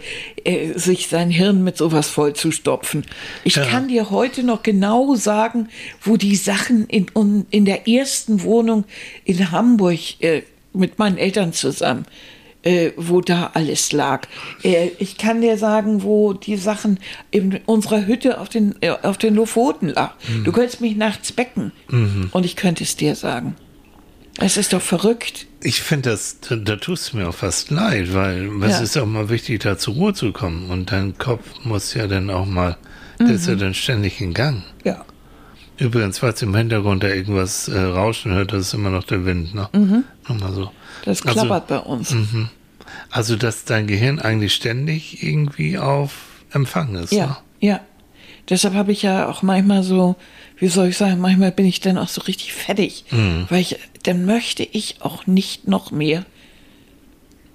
äh, 0.45 0.79
sich 0.79 1.09
sein 1.09 1.31
Hirn 1.31 1.65
mit 1.65 1.79
sowas 1.79 2.09
vollzustopfen. 2.11 3.05
Ich 3.43 3.57
Ja. 3.57 3.65
kann 3.65 3.89
dir 3.89 4.11
heute 4.11 4.43
noch 4.43 4.63
genau 4.63 5.15
sagen, 5.15 5.69
wo 6.03 6.19
die 6.19 6.37
Sachen 6.37 6.87
in, 6.89 7.07
un- 7.15 7.47
in 7.51 7.65
der 7.65 7.89
ersten 7.89 8.43
Wohnung 8.43 8.85
in 9.25 9.51
Hamburg 9.51 9.99
äh, 10.21 10.43
mit 10.75 10.99
meinen 10.99 11.17
Eltern 11.17 11.55
zusammen, 11.55 12.05
äh, 12.65 12.91
wo 12.99 13.23
da 13.23 13.53
alles 13.55 13.93
lag. 13.93 14.27
Äh, 14.63 14.91
ich 14.99 15.17
kann 15.17 15.41
dir 15.41 15.57
sagen, 15.57 16.03
wo 16.03 16.35
die 16.35 16.57
Sachen 16.59 16.99
in 17.31 17.61
unserer 17.65 18.07
Hütte 18.07 18.41
auf 18.41 18.51
den, 18.51 18.75
äh, 18.83 18.91
auf 18.91 19.17
den 19.17 19.35
Lofoten 19.37 19.89
lag. 19.89 20.15
Du 20.45 20.53
könntest 20.53 20.83
mich 20.83 20.97
nachts 20.97 21.33
becken 21.33 21.73
und 22.33 22.45
ich 22.45 22.57
könnte 22.57 22.85
es 22.85 22.97
dir 22.97 23.15
sagen. 23.15 23.57
Es 24.39 24.57
ist 24.57 24.73
doch 24.73 24.83
verrückt. 24.83 25.47
Ich 25.63 25.81
finde, 25.83 26.11
das, 26.11 26.41
da, 26.41 26.57
da 26.57 26.77
tust 26.77 27.13
du 27.13 27.19
mir 27.19 27.29
auch 27.29 27.35
fast 27.35 27.71
leid, 27.71 28.13
weil 28.15 28.51
es 28.65 28.73
Ja. 28.73 28.81
ist 28.81 28.97
auch 28.99 29.07
mal 29.07 29.29
wichtig, 29.29 29.61
da 29.63 29.79
zur 29.79 29.95
Ruhe 29.95 30.13
zu 30.15 30.33
kommen. 30.33 30.71
Und 30.71 30.91
dein 30.93 31.17
Kopf 31.19 31.45
muss 31.65 31.95
ja 31.95 32.07
dann 32.09 32.31
auch 32.31 32.45
mal, 32.47 32.77
der 33.21 33.29
ist 33.31 33.47
Mhm. 33.47 33.53
ja 33.53 33.59
dann 33.61 33.75
ständig 33.75 34.21
in 34.21 34.35
Gang. 34.35 34.65
Ja. 34.85 35.05
Übrigens, 35.79 36.19
falls 36.19 36.43
im 36.43 36.55
Hintergrund 36.55 37.03
da 37.03 37.09
irgendwas 37.09 37.69
äh, 37.69 37.79
rauschen 37.81 38.33
hört, 38.33 38.53
das 38.53 38.69
ist 38.69 38.75
immer 38.75 38.91
noch 38.91 39.05
der 39.05 39.25
Wind. 39.25 39.55
Ne? 39.55 39.69
Nochmal 40.29 40.53
so. 40.53 40.61
Mhm. 40.67 40.69
Das 41.05 41.23
Also- 41.27 41.41
klappert 41.41 41.67
bei 41.69 41.79
uns. 41.79 42.15
Also, 43.11 43.37
dass 43.37 43.65
dein 43.65 43.87
Gehirn 43.87 44.19
eigentlich 44.19 44.55
ständig 44.55 45.23
irgendwie 45.23 45.79
auf 45.79 46.13
Empfang 46.53 46.95
ist. 46.97 47.13
Ja, 47.13 47.27
Ne? 47.27 47.37
ja. 47.61 47.81
Deshalb 48.51 48.75
habe 48.75 48.93
ich 48.93 49.03
ja 49.03 49.27
auch 49.29 49.43
manchmal 49.43 49.83
so, 49.83 50.17
wie 50.59 50.69
soll 50.69 50.89
ich 50.89 50.97
sagen, 50.97 51.21
manchmal 51.21 51.53
bin 51.53 51.67
ich 51.67 51.81
dann 51.81 51.99
auch 51.99 52.09
so 52.09 52.21
richtig 52.23 52.53
fertig, 52.53 53.05
Mhm. 53.11 53.47
weil 53.49 53.61
ich, 53.61 53.77
dann 54.05 54.25
möchte 54.25 54.63
ich 54.63 54.97
auch 55.01 55.27
nicht 55.27 55.67
noch 55.69 55.91
mehr 55.91 56.25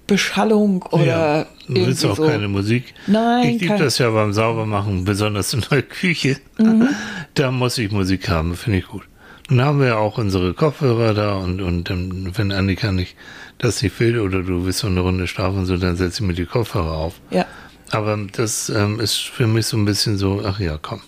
Beschallung 0.06 0.82
oder 0.90 1.04
ja. 1.04 1.42
Du 1.44 1.48
irgendwie 1.74 1.86
willst 1.86 2.04
auch 2.04 2.16
so. 2.16 2.26
keine 2.26 2.48
Musik. 2.48 2.94
Nein, 3.06 3.54
Ich 3.54 3.60
liebe 3.62 3.78
das 3.78 3.98
ja 3.98 4.10
beim 4.10 4.32
Saubermachen, 4.32 5.04
besonders 5.04 5.54
in 5.54 5.64
der 5.70 5.82
Küche. 5.82 6.38
Mhm. 6.58 6.88
Da 7.34 7.52
muss 7.52 7.78
ich 7.78 7.92
Musik 7.92 8.28
haben, 8.28 8.56
finde 8.56 8.78
ich 8.80 8.86
gut. 8.88 9.04
Dann 9.48 9.60
haben 9.62 9.78
wir 9.78 9.86
ja 9.86 9.96
auch 9.98 10.18
unsere 10.18 10.52
Kopfhörer 10.52 11.14
da 11.14 11.34
und, 11.36 11.60
und 11.60 11.88
dann, 11.88 12.36
wenn 12.36 12.50
Annika 12.50 12.90
nicht 12.90 13.14
das 13.58 13.82
nicht 13.82 13.98
will 14.00 14.18
oder 14.18 14.42
du 14.42 14.64
willst 14.64 14.80
so 14.80 14.88
eine 14.88 15.00
Runde 15.00 15.28
schlafen, 15.28 15.64
so, 15.64 15.76
dann 15.76 15.94
setze 15.96 16.22
ich 16.22 16.26
mir 16.26 16.34
die 16.34 16.44
Kopfhörer 16.46 16.90
auf. 16.92 17.14
Ja. 17.30 17.46
Aber 17.92 18.18
das 18.32 18.68
ähm, 18.68 18.98
ist 18.98 19.16
für 19.18 19.46
mich 19.46 19.66
so 19.66 19.76
ein 19.76 19.84
bisschen 19.84 20.18
so, 20.18 20.42
ach 20.44 20.58
ja, 20.58 20.76
komm. 20.80 21.00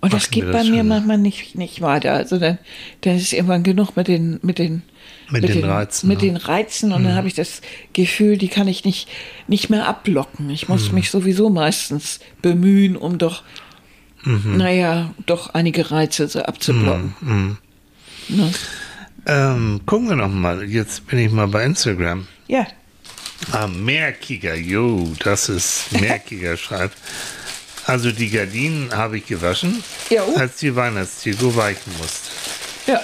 Und 0.00 0.12
das 0.12 0.30
geht 0.30 0.46
bei 0.46 0.58
das 0.58 0.68
mir 0.68 0.78
schon. 0.78 0.88
manchmal 0.88 1.18
nicht, 1.18 1.56
nicht 1.56 1.80
weiter. 1.80 2.12
Also 2.12 2.38
dann, 2.38 2.58
dann 3.00 3.16
ist 3.16 3.32
irgendwann 3.32 3.62
genug 3.64 3.96
mit 3.96 4.06
den, 4.06 4.38
mit 4.42 4.58
den, 4.58 4.82
Mit 5.30 5.48
den 5.48 5.64
Reizen, 5.64 6.08
Mit 6.08 6.22
ne? 6.22 6.28
den 6.28 6.36
Reizen 6.36 6.92
und 6.92 7.04
dann 7.04 7.14
habe 7.14 7.26
ich 7.26 7.34
das 7.34 7.62
Gefühl, 7.92 8.38
die 8.38 8.48
kann 8.48 8.68
ich 8.68 8.84
nicht, 8.84 9.08
nicht 9.48 9.70
mehr 9.70 9.88
ablocken. 9.88 10.50
Ich 10.50 10.68
muss 10.68 10.92
mich 10.92 11.10
sowieso 11.10 11.50
meistens 11.50 12.20
bemühen, 12.42 12.96
um 12.96 13.18
doch, 13.18 13.42
naja, 14.24 15.14
doch 15.26 15.54
einige 15.54 15.90
Reize 15.90 16.28
so 16.28 16.42
abzublocken. 16.42 17.58
Ne? 18.28 18.52
Ähm, 19.26 19.80
gucken 19.84 20.08
wir 20.08 20.16
noch 20.16 20.28
mal. 20.28 20.62
Jetzt 20.64 21.06
bin 21.06 21.18
ich 21.18 21.30
mal 21.30 21.48
bei 21.48 21.64
Instagram. 21.64 22.26
Ja, 22.46 22.66
Ah, 23.52 23.66
Mehrkiger, 23.68 24.56
jo, 24.56 25.12
das 25.20 25.48
ist 25.48 25.92
Mehrkiger 26.00 26.56
schreibt. 26.56 26.96
Also 27.88 28.12
die 28.12 28.28
Gardinen 28.30 28.94
habe 28.94 29.16
ich 29.18 29.26
gewaschen, 29.26 29.82
Ja, 30.10 30.22
oh. 30.22 30.36
als 30.36 30.56
die 30.56 30.76
Weihnachtsdeko 30.76 31.56
weichen 31.56 31.90
musste. 31.98 32.28
ja. 32.86 33.00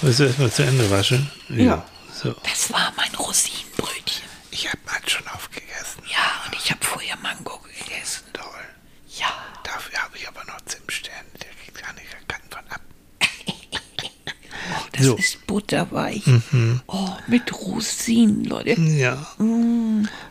Willst 0.00 0.20
du 0.20 0.24
erstmal 0.24 0.52
zu 0.52 0.62
Ende 0.62 0.88
waschen? 0.90 1.30
Ja. 1.48 1.84
So. 2.22 2.34
Das 2.44 2.72
war 2.72 2.92
mein 2.96 3.12
Rosinenbrötchen. 3.16 4.24
Ich 4.52 4.68
habe 4.68 4.78
mal 4.86 5.00
schon 5.08 5.26
aufgegessen. 5.28 6.02
Ja, 6.06 6.42
und 6.46 6.54
ich 6.54 6.70
habe 6.70 6.84
vorher 6.84 7.16
Mango 7.16 7.58
gegessen. 7.58 8.22
Toll. 8.32 8.44
Ja. 9.18 9.26
Dafür 9.64 9.98
habe 10.02 10.16
ich 10.18 10.28
aber 10.28 10.44
noch 10.44 10.60
Zimtsterne. 10.66 11.24
Der 11.42 11.48
kriegt 11.64 11.82
gar 11.82 11.92
nicht 11.94 12.06
keinen 12.28 12.50
von 12.50 12.70
ab. 12.70 12.80
Das 14.96 15.06
So. 15.06 15.16
ist 15.16 15.46
butterweich. 15.46 16.22
Oh, 16.86 17.08
mit 17.26 17.52
Rosinen, 17.52 18.44
Leute. 18.44 18.80
Ja. 18.80 19.26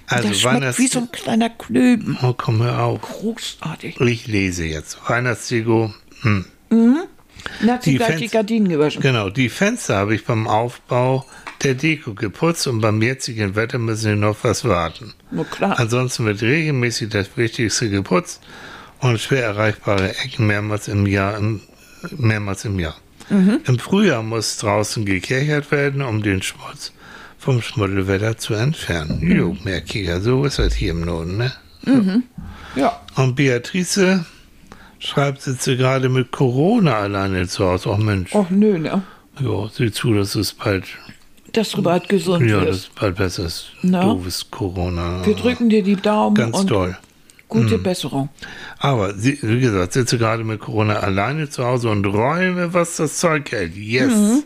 Also 0.08 0.28
das 0.30 0.40
schmeckt 0.40 0.80
wie 0.80 0.88
so 0.88 1.00
ein 1.00 1.12
kleiner 1.12 1.50
Klöben. 1.50 2.18
Oh, 2.22 2.34
komm 2.38 2.62
hör 2.64 2.80
auf. 2.80 3.02
Großartig. 3.02 4.00
Ich 4.02 4.28
lese 4.28 4.66
jetzt. 4.66 4.98
Weihnachtsdeko. 5.08 5.94
Hm. 6.22 6.46
Na, 7.62 7.74
hat 7.74 7.84
sie 7.84 7.92
Die 7.92 7.98
gleich 7.98 8.20
die 8.20 8.28
Gardinen 8.30 8.70
gewaschen. 8.70 9.02
Genau, 9.02 9.30
die 9.30 9.50
Fenster 9.50 9.98
habe 9.98 10.16
ich 10.16 10.26
beim 10.26 10.48
Aufbau 10.48 11.26
der 11.64 11.76
Deko 11.76 12.14
geputzt 12.14 12.68
und 12.68 12.82
beim 12.82 13.02
jetzigen 13.02 13.56
Wetter 13.56 13.78
müssen 13.80 14.10
wir 14.10 14.16
noch 14.16 14.38
was 14.44 14.66
warten. 14.66 15.14
Na 15.32 15.44
klar. 15.44 15.80
Ansonsten 15.80 16.26
wird 16.26 16.42
regelmäßig 16.42 17.10
das 17.10 17.36
Wichtigste 17.36 17.90
geputzt 17.90 18.42
und 19.00 19.20
schwer 19.20 19.44
erreichbare 19.44 20.18
Ecken 20.18 20.48
mehrmals 20.48 20.88
im 20.88 21.06
Jahr. 21.06 21.40
Mehrmals 22.18 22.66
im, 22.66 22.80
Jahr. 22.80 22.96
Im 23.30 23.80
Frühjahr 23.80 24.22
muss 24.24 24.58
draußen 24.58 25.06
gekechert 25.06 25.72
werden, 25.72 26.02
um 26.02 26.22
den 26.24 26.42
Schmutz 26.42 26.92
vom 27.38 27.62
Schmuddelwetter 27.62 28.38
zu 28.38 28.54
entfernen. 28.54 29.20
Jo, 29.22 29.56
mehr 29.64 29.82
Kicker, 29.82 30.22
so 30.22 30.46
ist 30.46 30.60
das 30.60 30.74
hier 30.76 30.92
im 30.92 31.02
Norden, 31.02 31.38
ne? 31.38 31.52
Ja. 32.76 33.02
Und 33.16 33.36
Beatrice 33.36 34.26
schreibt, 35.00 35.42
sitzt 35.42 35.64
sie 35.64 35.76
gerade 35.78 36.10
mit 36.10 36.32
Corona 36.32 36.94
alleine 36.96 37.48
zu 37.48 37.66
Hause. 37.66 37.90
Ach 37.94 37.98
Mensch, 37.98 38.34
Och 38.34 38.50
nö, 38.50 38.78
ne? 38.80 39.02
ja, 39.40 39.70
sieh 39.72 39.92
zu, 39.92 40.14
dass 40.14 40.36
es 40.36 40.54
bald, 40.54 40.86
Dass 41.52 41.72
du 41.72 41.84
bald 41.84 42.08
gesund 42.10 42.50
ja, 42.50 42.60
das 42.60 42.68
wirst. 42.68 42.80
ist 42.88 42.96
bald 42.96 43.16
besser 43.18 43.46
ist. 43.46 43.66
Na? 43.82 44.04
Doofes 44.04 44.50
Corona. 44.50 45.26
Wir 45.26 45.36
drücken 45.36 45.70
dir 45.70 45.84
die 45.84 45.98
Daumen 45.98 46.36
Ganz 46.36 46.58
und 46.58 46.72
gute 47.54 47.78
Besserung. 47.78 48.30
Aber 48.80 49.14
sie, 49.14 49.38
wie 49.42 49.60
gesagt, 49.60 49.94
sitze 49.94 50.18
gerade 50.18 50.44
mit 50.44 50.60
Corona 50.60 51.00
alleine 51.00 51.50
zu 51.50 51.64
Hause 51.64 51.90
und 51.90 52.06
räume, 52.06 52.74
was 52.74 52.98
das 52.98 53.18
Zeug 53.18 53.52
hält. 53.52 53.76
Yes. 53.76 54.44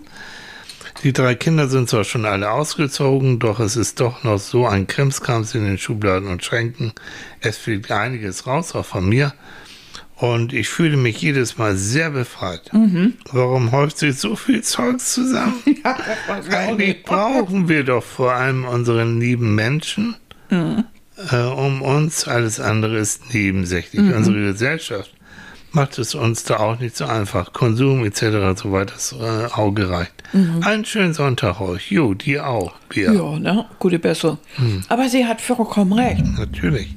Die 1.04 1.14
drei 1.14 1.36
Kinder 1.36 1.68
sind 1.68 1.90
zwar 1.90 2.04
schon 2.04 2.26
alle 2.26 2.52
ausgezogen, 2.52 3.40
doch 3.40 3.60
es 3.60 3.76
ist 3.76 4.00
doch 4.00 4.24
noch 4.24 4.40
so 4.40 4.66
ein 4.66 4.88
Krimskrams 4.88 5.54
in 5.54 5.64
den 5.64 5.78
Schubladen 5.78 6.28
und 6.28 6.44
Schränken. 6.44 6.94
Es 7.40 7.58
fliegt 7.58 7.92
einiges 7.92 8.48
raus, 8.48 8.74
auch 8.74 8.86
von 8.86 9.08
mir. 9.08 9.34
Und 10.16 10.52
ich 10.52 10.68
fühle 10.68 10.98
mich 10.98 11.22
jedes 11.22 11.60
Mal 11.60 11.76
sehr 11.76 12.10
befreit. 12.10 12.72
Warum 13.32 13.72
häuft 13.72 14.00
sich 14.00 14.18
so 14.18 14.36
viel 14.36 14.64
Zeugs 14.64 15.14
zusammen? 15.14 15.62
Eigentlich 16.52 17.04
brauchen 17.04 17.70
wir 17.70 17.84
doch 17.84 18.04
vor 18.04 18.34
allem 18.34 18.66
unseren 18.66 19.20
lieben 19.20 19.54
Menschen 19.54 20.16
äh, 21.32 21.36
um 21.38 21.82
uns. 21.82 22.28
Alles 22.28 22.60
andere 22.60 22.98
ist 22.98 23.34
nebensächlich. 23.34 24.02
Unsere 24.02 24.52
Gesellschaft 24.52 25.12
macht 25.72 25.98
es 26.00 26.16
uns 26.16 26.44
da 26.44 26.58
auch 26.58 26.80
nicht 26.80 26.96
so 26.98 27.06
einfach. 27.06 27.54
Konsum 27.54 28.04
etc. 28.06 28.60
soweit 28.62 28.92
das 28.92 29.14
äh, 29.14 29.46
Auge 29.54 29.90
reicht. 29.90 30.14
Einen 30.62 30.86
schönen 30.86 31.14
Sonntag 31.14 31.62
euch. 31.62 31.92
Jo, 31.92 32.14
dir 32.14 32.48
auch, 32.48 32.74
Bia. 32.90 33.12
Ja, 33.12 33.40
ne? 33.40 33.66
Gute 33.80 34.00
Besserung. 34.00 34.38
Aber 34.90 35.08
sie 35.10 35.26
hat 35.26 35.42
vollkommen 35.42 35.94
recht. 35.94 36.24
Natürlich. 36.38 36.96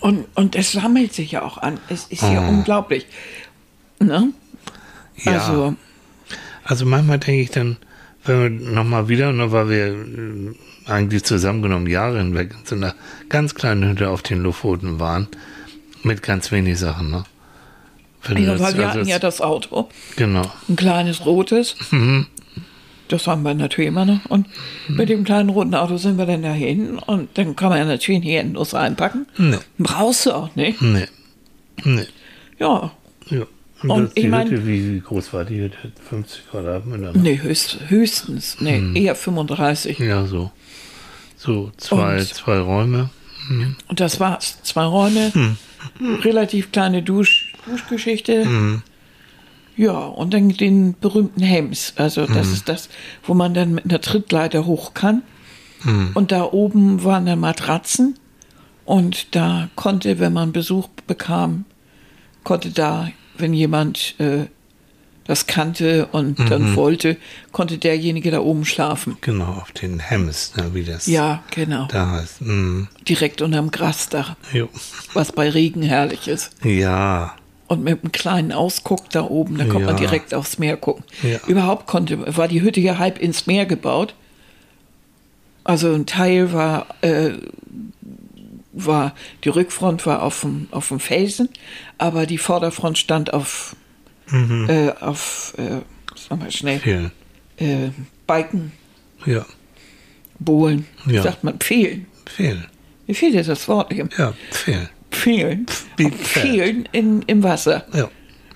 Und, 0.00 0.26
und 0.34 0.56
es 0.56 0.72
sammelt 0.72 1.14
sich 1.14 1.32
ja 1.32 1.42
auch 1.42 1.58
an. 1.58 1.78
Es 1.88 2.06
ist 2.06 2.22
ja 2.22 2.46
unglaublich. 2.46 3.06
Ne? 4.00 4.30
Ja. 5.16 5.32
Also, 5.32 5.74
Also 6.64 6.84
manchmal 6.84 7.18
denke 7.18 7.40
ich 7.42 7.50
dann, 7.50 7.76
wenn 8.24 8.42
wir 8.66 8.72
nochmal 8.72 9.08
wieder, 9.08 9.32
nur 9.32 9.52
weil 9.52 9.68
wir 9.68 9.86
äh, 9.86 10.54
eigentlich 10.90 11.24
zusammengenommen 11.24 11.86
Jahre 11.86 12.18
hinweg 12.18 12.50
in 12.52 12.66
so 12.66 12.74
einer 12.74 12.94
ganz 13.28 13.54
kleinen 13.54 13.88
Hütte 13.90 14.08
auf 14.10 14.22
den 14.22 14.42
Lofoten 14.42 14.98
waren, 15.00 15.28
mit 16.02 16.22
ganz 16.22 16.52
wenig 16.52 16.78
Sachen, 16.78 17.10
ne? 17.10 17.24
Wenn 18.26 18.42
ja, 18.42 18.52
das- 18.52 18.60
weil 18.62 18.76
wir 18.78 18.86
also 18.86 18.98
hatten 19.00 19.08
ja 19.08 19.18
das- 19.18 19.36
das 19.36 19.40
Auto. 19.46 19.88
Genau. 20.16 20.50
Ein 20.68 20.76
kleines 20.76 21.24
rotes. 21.26 21.76
Das 23.08 23.26
haben 23.26 23.42
wir 23.42 23.52
natürlich 23.54 23.88
immer 23.88 24.06
noch. 24.06 24.24
Und 24.30 24.46
mit 24.88 25.10
dem 25.10 25.24
kleinen 25.24 25.50
roten 25.50 25.74
Auto 25.74 25.98
sind 25.98 26.16
wir 26.16 26.24
dann 26.24 26.42
dahin. 26.42 26.98
Und 26.98 27.36
dann 27.36 27.54
kann 27.54 27.68
man 27.68 27.78
ja 27.78 27.84
natürlich 27.84 28.22
hier 28.22 28.40
endlos 28.40 28.72
einpacken. 28.72 29.26
Nee. 29.36 29.58
Brauchst 29.78 30.24
du 30.24 30.32
auch 30.32 30.54
nicht. 30.56 30.80
Nee. 30.80 31.04
Nee. 31.84 32.06
Ja. 32.58 32.92
Ja. 33.28 33.42
Und, 33.90 34.12
ich 34.14 34.26
mein- 34.28 34.48
Hütte, 34.50 34.66
wie, 34.66 35.00
groß 35.00 35.32
war 35.32 35.44
die 35.44 35.60
Hütte? 35.60 35.76
50 36.08 36.48
Quadratmeter? 36.50 37.12
ne? 37.12 37.18
Nee, 37.20 37.40
höchst, 37.42 37.78
höchstens. 37.88 38.56
Nee, 38.60 38.82
eher 38.94 39.14
35. 39.14 39.98
Ja, 39.98 40.26
so. 40.26 40.50
So, 41.36 41.70
zwei, 41.76 42.18
Und- 42.18 42.28
zwei 42.34 42.58
Räume. 42.58 43.10
Und 43.88 44.00
das 44.00 44.20
war's. 44.20 44.58
Zwei 44.62 44.84
Räume, 44.84 45.30
relativ 46.22 46.72
kleine 46.72 47.02
Dusch, 47.02 47.52
Duschgeschichte. 47.66 48.80
Ja, 49.76 49.92
und 49.98 50.32
dann 50.32 50.48
den 50.50 50.94
berühmten 50.98 51.42
Hems. 51.42 51.92
Also 51.96 52.26
das 52.26 52.48
ist 52.52 52.68
das, 52.68 52.88
wo 53.24 53.34
man 53.34 53.52
dann 53.54 53.74
mit 53.74 53.84
einer 53.84 54.00
Trittleiter 54.00 54.64
hoch 54.66 54.94
kann. 54.94 55.22
Und 56.14 56.32
da 56.32 56.44
oben 56.44 57.04
waren 57.04 57.26
dann 57.26 57.40
Matratzen. 57.40 58.18
Und 58.86 59.34
da 59.34 59.68
konnte, 59.76 60.18
wenn 60.20 60.32
man 60.32 60.52
Besuch 60.52 60.88
bekam, 61.06 61.66
konnte 62.44 62.70
da, 62.70 63.10
wenn 63.38 63.54
jemand 63.54 64.14
äh, 64.18 64.46
das 65.26 65.46
kannte 65.46 66.06
und 66.12 66.38
dann 66.50 66.76
wollte, 66.76 67.16
konnte 67.50 67.78
derjenige 67.78 68.30
da 68.30 68.40
oben 68.40 68.64
schlafen. 68.66 69.16
Genau, 69.22 69.46
auf 69.62 69.72
den 69.72 69.98
Hems, 69.98 70.52
ne, 70.56 70.74
wie 70.74 70.84
das 70.84 71.06
Ja, 71.06 71.42
genau. 71.50 71.86
da 71.90 72.10
heißt. 72.10 72.42
Mm. 72.42 72.88
Direkt 73.08 73.40
unterm 73.40 73.70
Grasdach, 73.70 74.36
Jo. 74.52 74.68
was 75.14 75.32
bei 75.32 75.48
Regen 75.48 75.82
herrlich 75.82 76.28
ist. 76.28 76.50
Ja. 76.62 77.34
Und 77.68 77.82
mit 77.82 78.02
einem 78.02 78.12
kleinen 78.12 78.52
Ausguck 78.52 79.08
da 79.10 79.22
oben, 79.24 79.56
da 79.56 79.64
konnte 79.64 79.86
man 79.86 79.94
Ja. 79.96 80.00
direkt 80.00 80.34
aufs 80.34 80.58
Meer 80.58 80.76
gucken. 80.76 81.04
Ja. 81.22 81.38
Überhaupt 81.46 81.86
konnte, 81.86 82.36
war 82.36 82.46
die 82.46 82.60
Hütte 82.60 82.80
ja 82.80 82.98
halb 82.98 83.18
ins 83.18 83.46
Meer 83.46 83.64
gebaut. 83.64 84.14
Also 85.64 85.94
ein 85.94 86.04
Teil 86.04 86.52
war, 86.52 86.86
äh, 87.00 87.30
war 88.74 89.14
die 89.44 89.48
Rückfront 89.48 90.04
war 90.06 90.22
auf 90.22 90.40
dem, 90.42 90.68
auf 90.70 90.88
dem 90.88 91.00
Felsen, 91.00 91.48
aber 91.98 92.26
die 92.26 92.38
Vorderfront 92.38 92.98
stand 92.98 93.32
auf, 93.32 93.76
äh, 94.32 94.90
auf 95.00 95.54
äh, 95.58 95.80
sag 96.16 96.38
mal 96.38 96.50
schnell, 96.50 97.10
äh, 97.56 97.90
Balken, 98.26 98.72
Ja. 99.26 99.44
Bohlen, 100.38 100.86
Ja. 101.06 101.22
sagt 101.22 101.44
man, 101.44 101.58
Pfählen. 101.58 102.06
Vielen. 102.26 102.66
Mir 103.06 103.14
fehlt 103.14 103.34
jetzt 103.34 103.48
das 103.48 103.68
Wort 103.68 103.92
eben. 103.92 104.08
Ja. 104.18 104.32
Pfählen. 104.50 105.66
Wie 105.96 106.10
Pfählen 106.10 106.88
in, 106.92 107.22
im 107.22 107.42
Wasser. 107.42 107.84
Ja. 107.92 108.10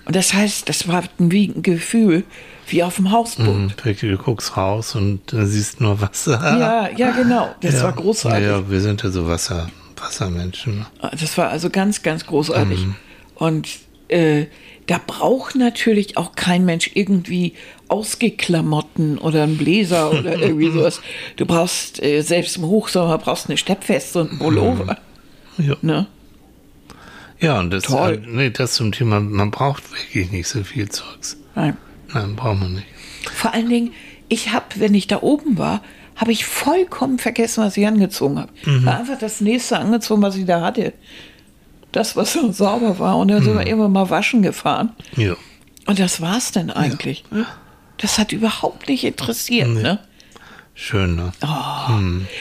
Und 0.05 0.15
das 0.15 0.33
heißt, 0.33 0.67
das 0.67 0.87
war 0.87 1.03
ein 1.19 1.31
wie 1.31 1.47
ein 1.47 1.61
Gefühl 1.61 2.23
wie 2.67 2.83
auf 2.83 2.95
dem 2.97 3.11
Hausboot. 3.11 3.47
Mhm. 3.47 3.95
Du 3.99 4.17
guckst 4.17 4.57
raus 4.57 4.95
und 4.95 5.33
äh, 5.33 5.45
siehst 5.45 5.81
nur 5.81 6.01
Wasser. 6.01 6.39
Ja, 6.59 6.89
ja, 6.95 7.11
genau. 7.11 7.53
Das 7.61 7.75
ja. 7.75 7.83
war 7.83 7.93
großartig. 7.93 8.45
Ja, 8.47 8.69
wir 8.69 8.81
sind 8.81 9.03
ja 9.03 9.09
so 9.09 9.27
Wasser, 9.27 9.69
Wassermenschen. 10.01 10.85
Das 11.01 11.37
war 11.37 11.49
also 11.49 11.69
ganz, 11.69 12.03
ganz 12.03 12.25
großartig. 12.25 12.85
Mhm. 12.85 12.95
Und 13.35 13.69
äh, 14.09 14.45
da 14.87 14.99
braucht 15.05 15.55
natürlich 15.55 16.17
auch 16.17 16.33
kein 16.33 16.65
Mensch 16.65 16.91
irgendwie 16.93 17.53
Ausgeklamotten 17.89 19.17
oder 19.17 19.43
einen 19.43 19.57
Bläser 19.57 20.11
oder 20.11 20.37
irgendwie 20.41 20.71
sowas. 20.71 21.01
Du 21.35 21.45
brauchst 21.45 22.01
äh, 22.01 22.21
selbst 22.21 22.57
im 22.57 22.63
Hochsommer 22.63 23.17
brauchst 23.17 23.49
eine 23.49 23.57
Steppweste 23.57 24.21
und 24.21 24.29
einen 24.31 24.39
Pullover. 24.39 24.97
Ja. 25.57 25.75
Ne? 25.81 26.07
Ja, 27.39 27.59
und 27.59 27.71
das, 27.71 27.83
Toll. 27.83 28.21
äh, 28.23 28.27
nee, 28.27 28.49
das 28.49 28.73
zum 28.73 28.91
Thema, 28.91 29.19
man 29.19 29.51
braucht 29.51 29.91
wirklich 29.91 30.31
nicht 30.31 30.47
so 30.47 30.63
viel 30.63 30.89
Zeugs. 30.89 31.37
Nein. 31.55 31.77
Nein, 32.13 32.35
braucht 32.35 32.59
man 32.59 32.73
nicht. 32.73 32.87
Vor 33.33 33.53
allen 33.53 33.69
Dingen, 33.69 33.93
ich 34.27 34.51
habe, 34.51 34.65
wenn 34.75 34.93
ich 34.93 35.07
da 35.07 35.21
oben 35.21 35.57
war, 35.57 35.81
habe 36.19 36.31
ich 36.31 36.45
vollkommen 36.45 37.17
vergessen, 37.17 37.63
was 37.63 37.77
ich 37.77 37.87
angezogen 37.87 38.37
habe. 38.39 38.51
Mhm. 38.65 38.85
War 38.85 38.99
einfach 38.99 39.17
das 39.17 39.39
nächste 39.41 39.79
angezogen, 39.79 40.21
was 40.21 40.35
ich 40.35 40.45
da 40.45 40.61
hatte. 40.61 40.93
Das, 41.91 42.15
was 42.15 42.33
so 42.33 42.51
sauber 42.51 42.99
war. 42.99 43.17
Und 43.17 43.29
dann 43.29 43.41
sind 43.43 43.53
Mhm. 43.53 43.59
wir 43.59 43.67
irgendwann 43.67 43.93
mal 43.93 44.09
waschen 44.09 44.41
gefahren. 44.41 44.89
Ja. 45.15 45.35
Und 45.87 45.97
das 45.99 46.21
war's 46.21 46.51
dann 46.51 46.69
eigentlich. 46.69 47.23
Das 47.97 48.17
hat 48.19 48.31
überhaupt 48.31 48.87
nicht 48.89 49.03
interessiert. 49.05 49.69
Ne? 49.69 49.99
Schön, 50.75 51.15
ne? 51.15 51.31
Oh. 51.41 51.91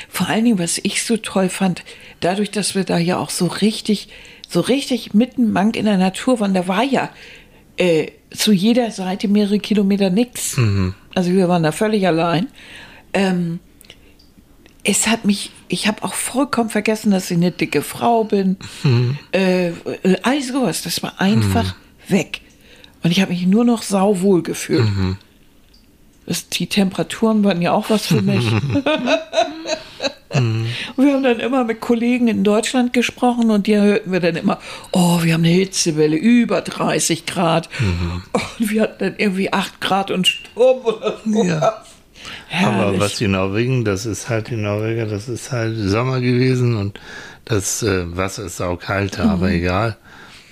Vor 0.09 0.29
allen 0.29 0.45
Dingen, 0.45 0.59
was 0.59 0.79
ich 0.83 1.03
so 1.03 1.17
toll 1.17 1.49
fand, 1.49 1.83
dadurch, 2.21 2.51
dass 2.51 2.75
wir 2.75 2.85
da 2.85 2.99
ja 2.99 3.17
auch 3.19 3.31
so 3.31 3.47
richtig, 3.47 4.09
so 4.49 4.61
richtig 4.61 5.15
mitten 5.15 5.51
Mank 5.53 5.77
in 5.77 5.87
der 5.87 5.99
Natur 5.99 6.41
waren, 6.41 6.53
da 6.55 6.69
war 6.69 6.83
ja 6.83 7.11
äh, 7.79 8.09
zu 8.31 8.53
jeder 8.53 8.91
Seite 8.91 9.29
mehrere 9.29 9.61
Kilometer 9.61 10.11
nix. 10.11 10.57
Also 11.15 11.31
wir 11.33 11.49
waren 11.49 11.63
da 11.63 11.73
völlig 11.73 12.07
allein. 12.07 12.49
Ähm, 13.15 13.61
es 14.89 15.07
hat 15.07 15.27
mich, 15.27 15.51
ich 15.69 15.87
habe 15.87 16.03
auch 16.03 16.15
vollkommen 16.15 16.71
vergessen, 16.71 17.11
dass 17.11 17.31
ich 17.31 17.37
eine 17.37 17.51
dicke 17.51 17.83
Frau 17.83 18.25
bin. 18.25 18.57
Äh, 19.33 19.73
all 20.23 20.41
sowas, 20.41 20.81
das 20.81 21.03
war 21.03 21.21
einfach 21.21 21.75
weg. 22.09 22.41
Und 23.03 23.11
ich 23.11 23.21
habe 23.21 23.33
mich 23.33 23.47
nur 23.47 23.67
noch 23.67 23.83
sauwohl 23.83 24.43
gefühlt. 24.43 24.89
Das, 26.25 26.49
die 26.49 26.69
Temperaturen 26.69 27.45
waren 27.45 27.61
ja 27.61 27.73
auch 27.73 27.91
was 27.91 28.07
für 28.07 28.23
mich. 28.23 28.51
Und 28.51 28.83
wir 30.97 31.13
haben 31.13 31.23
dann 31.23 31.41
immer 31.41 31.65
mit 31.65 31.81
Kollegen 31.83 32.27
in 32.29 32.43
Deutschland 32.43 32.95
gesprochen 32.95 33.51
und 33.51 33.67
die 33.67 33.77
hörten 33.77 34.11
wir 34.11 34.21
dann 34.21 34.37
immer, 34.37 34.59
oh, 34.93 35.23
wir 35.23 35.35
haben 35.35 35.45
eine 35.45 35.53
Hitzewelle, 35.53 36.17
über 36.17 36.63
30 36.63 37.27
Grad. 37.27 37.69
Und 38.59 38.71
wir 38.71 38.83
hatten 38.83 39.05
dann 39.05 39.15
irgendwie 39.19 39.53
8 39.53 39.83
Grad 39.83 40.11
und 40.11 40.27
Sturm 40.27 40.79
oder 40.87 41.19
so. 41.27 41.45
Ja. 41.45 41.85
Aber 42.65 42.77
Herrlich. 42.77 43.01
was 43.01 43.17
die 43.17 43.29
Norwegen, 43.29 43.85
das 43.85 44.07
ist 44.07 44.29
halt 44.29 44.49
die 44.51 44.57
Norweger, 44.57 45.07
das 45.07 45.29
ist 45.29 45.53
halt 45.53 45.77
Sommer 45.77 46.21
gewesen 46.21 46.77
und 46.77 46.99
das 47.45 47.83
äh, 47.83 48.05
Wasser 48.17 48.45
ist 48.47 48.57
saukalt, 48.59 49.19
Mhm. 49.19 49.31
aber 49.31 49.51
egal. 49.51 49.97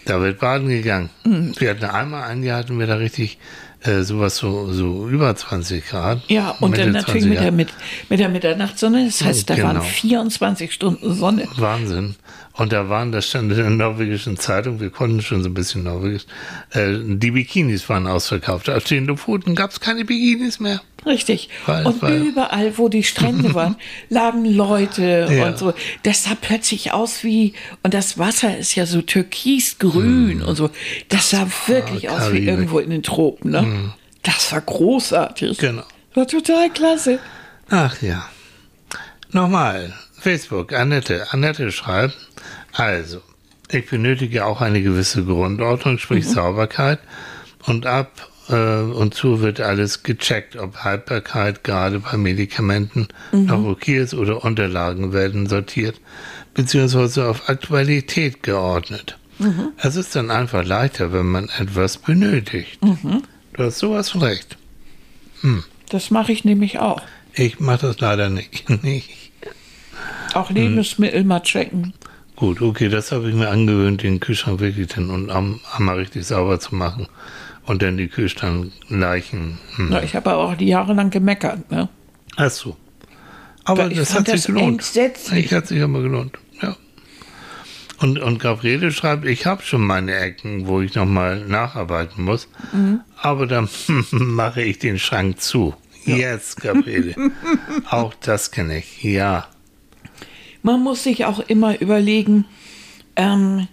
Da 0.05 0.21
wird 0.21 0.39
baden 0.39 0.69
gegangen. 0.69 1.11
Wir 1.59 1.71
hatten 1.71 1.85
einmal, 1.85 2.23
ein 2.31 2.45
Jahr 2.45 2.59
hatten 2.61 2.79
wir 2.79 2.87
da 2.87 2.95
richtig 2.95 3.39
äh, 3.83 4.03
sowas 4.03 4.37
so, 4.37 4.73
so 4.73 5.09
über 5.09 5.35
20 5.35 5.85
Grad. 5.85 6.23
Ja, 6.29 6.51
und 6.61 6.71
Mitte 6.71 6.85
dann 6.85 6.93
natürlich 6.93 7.25
20er. 7.25 7.29
mit 7.29 7.41
der, 7.41 7.53
mit, 7.53 7.69
mit 8.09 8.21
der 8.21 8.29
Mitternachtssonne. 8.29 9.05
Das 9.07 9.23
heißt, 9.25 9.51
da 9.51 9.57
waren 9.59 9.75
Genau. 9.79 9.83
24 9.85 10.73
Stunden 10.73 11.13
Sonne. 11.15 11.47
Wahnsinn. 11.57 12.15
Und 12.53 12.73
da 12.73 12.89
waren, 12.89 13.11
das 13.13 13.27
stand 13.29 13.51
in 13.51 13.59
der 13.59 13.69
norwegischen 13.71 14.37
Zeitung, 14.39 14.79
wir 14.81 14.91
konnten 14.91 15.21
schon 15.23 15.43
so 15.43 15.49
ein 15.51 15.55
bisschen 15.55 15.83
Norwegisch, 15.83 16.25
äh, 16.71 16.95
die 17.03 17.33
Bikinis 17.33 17.89
waren 17.89 18.07
ausverkauft. 18.07 18.71
Auf 18.71 18.85
den 18.85 19.07
Lofoten 19.07 19.57
gab 19.57 19.73
es 19.73 19.81
keine 19.81 20.05
Bikinis 20.05 20.59
mehr. 20.61 20.81
Richtig. 21.07 21.49
Weil- 21.67 21.87
und 21.87 22.03
weil- 22.03 22.17
überall, 22.21 22.77
wo 22.79 22.89
die 22.89 23.05
Strände 23.05 23.55
waren, 23.55 23.77
lagen 24.09 24.45
Leute 24.45 25.29
Ja. 25.31 25.47
und 25.47 25.57
so. 25.59 25.73
Das 26.03 26.25
sah 26.25 26.35
plötzlich 26.41 26.93
aus 26.93 27.23
wie, 27.23 27.55
und 27.85 27.95
das 27.95 28.19
Wasser 28.19 28.59
ist 28.59 28.75
ja 28.75 28.87
so 28.87 29.01
türkisgrün 29.03 30.43
und 30.43 30.57
so. 30.57 30.69
Das 31.09 31.31
sah 31.31 31.47
wirklich 31.69 32.11
aus 32.11 32.33
wie 32.33 32.47
irgendwo 32.47 32.81
in 32.81 32.91
den 32.91 33.03
Tropen. 33.05 33.53
Ne? 33.53 33.93
Das 34.23 34.51
war 34.53 34.61
großartig. 34.61 35.59
Genau. 35.59 35.85
War 36.15 36.27
total 36.27 36.71
klasse. 36.71 37.21
Ach 37.71 38.01
ja. 38.03 38.29
Nochmal, 39.31 39.93
Facebook, 40.19 40.73
Annette. 40.73 41.27
Annette 41.31 41.71
schreibt, 41.73 42.17
also, 42.73 43.21
ich 43.71 43.87
benötige 43.89 44.45
auch 44.47 44.61
eine 44.61 44.83
gewisse 44.83 45.25
Grundordnung, 45.25 45.99
sprich 45.99 46.27
Sauberkeit. 46.29 46.99
Und 47.67 47.87
ab 47.87 48.29
äh, 48.49 48.81
und 48.81 49.15
zu 49.15 49.41
wird 49.41 49.61
alles 49.61 50.03
gecheckt, 50.03 50.57
ob 50.57 50.79
Haltbarkeit 50.79 51.65
gerade 51.65 52.01
bei 52.01 52.17
Medikamenten 52.17 53.09
noch 53.33 53.65
okay 53.65 53.99
ist 53.99 54.15
oder 54.15 54.45
Unterlagen 54.45 55.13
werden 55.13 55.47
sortiert, 55.47 56.01
beziehungsweise 56.55 57.29
auf 57.29 57.49
Aktualität 57.49 58.43
geordnet. 58.43 59.19
Es 59.77 59.97
ist 59.97 60.17
dann 60.17 60.31
einfach 60.31 60.65
leichter, 60.65 61.13
wenn 61.13 61.27
man 61.27 61.51
etwas 61.59 61.99
benötigt. 61.99 62.79
Du 63.53 63.63
hast 63.63 63.79
sowas 63.79 64.11
von 64.11 64.23
recht. 64.23 64.57
Das 65.91 66.11
mache 66.11 66.33
ich 66.33 66.45
nämlich 66.45 66.79
auch. 66.79 67.03
Ich 67.35 67.61
mache 67.61 67.87
das 67.87 68.01
leider 68.01 68.31
nicht. 68.31 68.69
nicht. 68.83 69.33
Auch 70.35 70.49
Hm. 70.49 70.57
Lebensmittel 70.57 71.25
mal 71.25 71.41
checken. 71.41 71.95
Gut, 72.35 72.61
okay, 72.61 72.89
das 72.89 73.13
habe 73.13 73.31
ich 73.31 73.35
mir 73.35 73.49
angewöhnt, 73.49 74.03
den 74.03 74.21
Kühlschrank 74.21 74.61
wirklich 74.61 74.89
dann 74.89 75.09
und 75.09 75.31
am, 75.31 75.61
einmal 75.75 75.97
richtig 75.97 76.27
sauber 76.27 76.61
zu 76.61 76.75
machen. 76.75 77.09
Und 77.67 77.83
dann 77.83 77.97
die 77.97 78.09
Kühlschrankleichen. 78.09 79.59
Hm. 79.77 79.89
Na, 79.91 80.03
ich 80.03 80.15
habe 80.15 80.31
aber 80.31 80.45
auch 80.45 80.61
jahrelang 80.61 81.11
gemeckert. 81.11 81.71
Ne? 81.71 81.89
Ach 82.37 82.51
so. 82.51 82.77
Aber 83.65 83.91
Ich 83.91 83.99
das 83.99 84.15
hat 84.15 84.27
sich 84.27 84.35
das 84.37 84.47
gelohnt. 84.47 84.75
entsetzlich. 84.81 85.47
Ich 85.47 85.53
hat 85.53 85.67
sich 85.67 85.83
aber 85.83 86.01
gelohnt, 86.03 86.39
ja. 86.63 86.77
Und, 87.99 88.19
und 88.21 88.39
Gabriele 88.39 88.93
schreibt, 88.93 89.25
ich 89.25 89.47
habe 89.47 89.63
schon 89.63 89.81
meine 89.81 90.15
Ecken, 90.15 90.67
wo 90.69 90.81
ich 90.81 90.95
nochmal 90.95 91.41
nacharbeiten 91.41 92.23
muss, 92.25 92.49
Mhm. 92.73 93.01
aber 93.21 93.47
dann 93.47 93.69
mache 94.13 94.63
ich 94.63 94.79
den 94.79 94.99
Schrank 95.01 95.41
zu. 95.41 95.75
Yes, 96.05 96.55
Gabriele. 96.55 97.17
Auch 97.91 98.15
das 98.15 98.53
kenne 98.53 98.79
ich, 98.79 99.03
ja. 99.03 99.49
Man 100.63 100.81
muss 100.83 101.03
sich 101.03 101.25
auch 101.25 101.41
immer 101.41 101.81
überlegen, 101.81 102.45
ähm, 103.17 103.67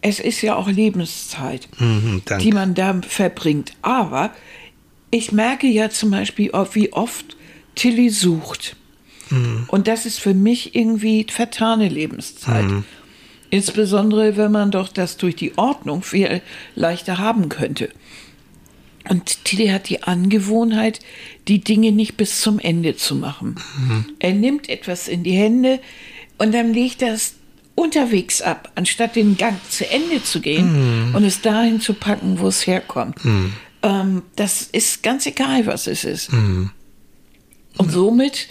es 0.00 0.20
ist 0.20 0.42
ja 0.42 0.56
auch 0.56 0.68
Lebenszeit, 0.68 1.68
Mhm, 1.78 2.22
die 2.40 2.52
man 2.52 2.74
da 2.74 3.00
verbringt. 3.06 3.72
Aber 3.82 4.30
ich 5.10 5.32
merke 5.32 5.66
ja 5.66 5.90
zum 5.90 6.10
Beispiel, 6.10 6.50
wie 6.72 6.92
oft 6.92 7.36
Tilly 7.74 8.10
sucht. 8.10 8.76
Mhm. 9.30 9.64
Und 9.68 9.88
das 9.88 10.06
ist 10.06 10.20
für 10.20 10.34
mich 10.34 10.74
irgendwie 10.74 11.26
vertane 11.28 11.88
Lebenszeit. 11.88 12.66
Insbesondere, 13.50 14.36
wenn 14.36 14.52
man 14.52 14.70
doch 14.70 14.88
das 14.88 15.16
durch 15.16 15.34
die 15.34 15.56
Ordnung 15.56 16.02
viel 16.02 16.42
leichter 16.74 17.18
haben 17.18 17.48
könnte. 17.48 17.88
Und 19.08 19.44
Tilly 19.44 19.68
hat 19.68 19.88
die 19.88 20.02
Angewohnheit, 20.02 21.00
die 21.48 21.60
Dinge 21.60 21.92
nicht 21.92 22.18
bis 22.18 22.42
zum 22.42 22.58
Ende 22.58 22.94
zu 22.96 23.14
machen. 23.14 23.54
Er 24.18 24.34
nimmt 24.34 24.68
etwas 24.68 25.08
in 25.08 25.22
die 25.22 25.32
Hände 25.32 25.80
und 26.36 26.52
dann 26.52 26.74
legt 26.74 27.00
es 27.00 27.37
unterwegs 27.78 28.42
ab, 28.42 28.72
anstatt 28.74 29.16
den 29.16 29.36
Gang 29.36 29.56
zu 29.70 29.88
Ende 29.88 30.22
zu 30.22 30.40
gehen 30.40 31.12
und 31.14 31.24
es 31.24 31.40
dahin 31.40 31.80
zu 31.80 31.94
packen, 31.94 32.40
wo 32.40 32.48
es 32.48 32.66
herkommt. 32.66 33.16
Ähm, 33.82 34.22
das 34.36 34.62
ist 34.62 35.02
ganz 35.02 35.26
egal, 35.26 35.66
was 35.66 35.86
es 35.86 36.04
ist. 36.04 36.30
Und 37.78 37.92
somit 37.92 38.48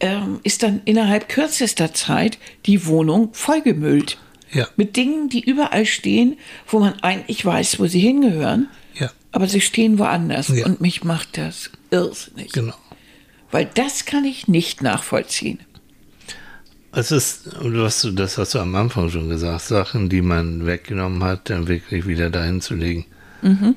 ähm, 0.00 0.40
ist 0.42 0.62
dann 0.62 0.80
innerhalb 0.84 1.28
kürzester 1.28 1.92
Zeit 1.92 2.38
die 2.66 2.86
Wohnung 2.86 3.30
vollgemüllt. 3.32 4.18
Ja. 4.52 4.66
Mit 4.76 4.96
Dingen, 4.96 5.28
die 5.28 5.44
überall 5.44 5.86
stehen, 5.86 6.36
wo 6.66 6.80
man 6.80 6.94
eigentlich 7.02 7.44
weiß, 7.44 7.78
wo 7.78 7.86
sie 7.86 8.00
hingehören. 8.00 8.68
Ja. 8.98 9.10
Aber 9.30 9.46
sie 9.46 9.60
stehen 9.60 9.98
woanders. 9.98 10.48
Ja. 10.48 10.66
Und 10.66 10.80
mich 10.80 11.04
macht 11.04 11.38
das 11.38 11.70
irrsinnig. 11.90 12.50
Genau. 12.52 12.74
Weil 13.52 13.68
das 13.74 14.06
kann 14.06 14.24
ich 14.24 14.48
nicht 14.48 14.82
nachvollziehen. 14.82 15.60
Es 16.92 17.12
ist, 17.12 17.50
du 17.62 17.84
hast, 17.84 18.08
das 18.14 18.36
hast 18.36 18.54
du 18.54 18.58
am 18.58 18.74
Anfang 18.74 19.10
schon 19.10 19.28
gesagt, 19.28 19.62
Sachen, 19.62 20.08
die 20.08 20.22
man 20.22 20.66
weggenommen 20.66 21.22
hat, 21.22 21.48
dann 21.50 21.68
wirklich 21.68 22.06
wieder 22.06 22.30
dahin 22.30 22.60
zu 22.60 22.74
legen. 22.74 23.06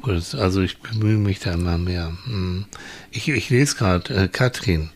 Es- 0.07 0.35
Also 0.35 0.61
ich 0.61 0.79
bemühe 0.79 1.17
mich 1.17 1.39
da 1.39 1.53
immer 1.53 1.77
mehr. 1.77 2.11
Hm. 2.25 2.65
Ich, 3.11 3.29
ich 3.29 3.49
lese 3.49 3.75
gerade 3.75 4.13
äh, 4.15 4.27
Katrin. 4.27 4.89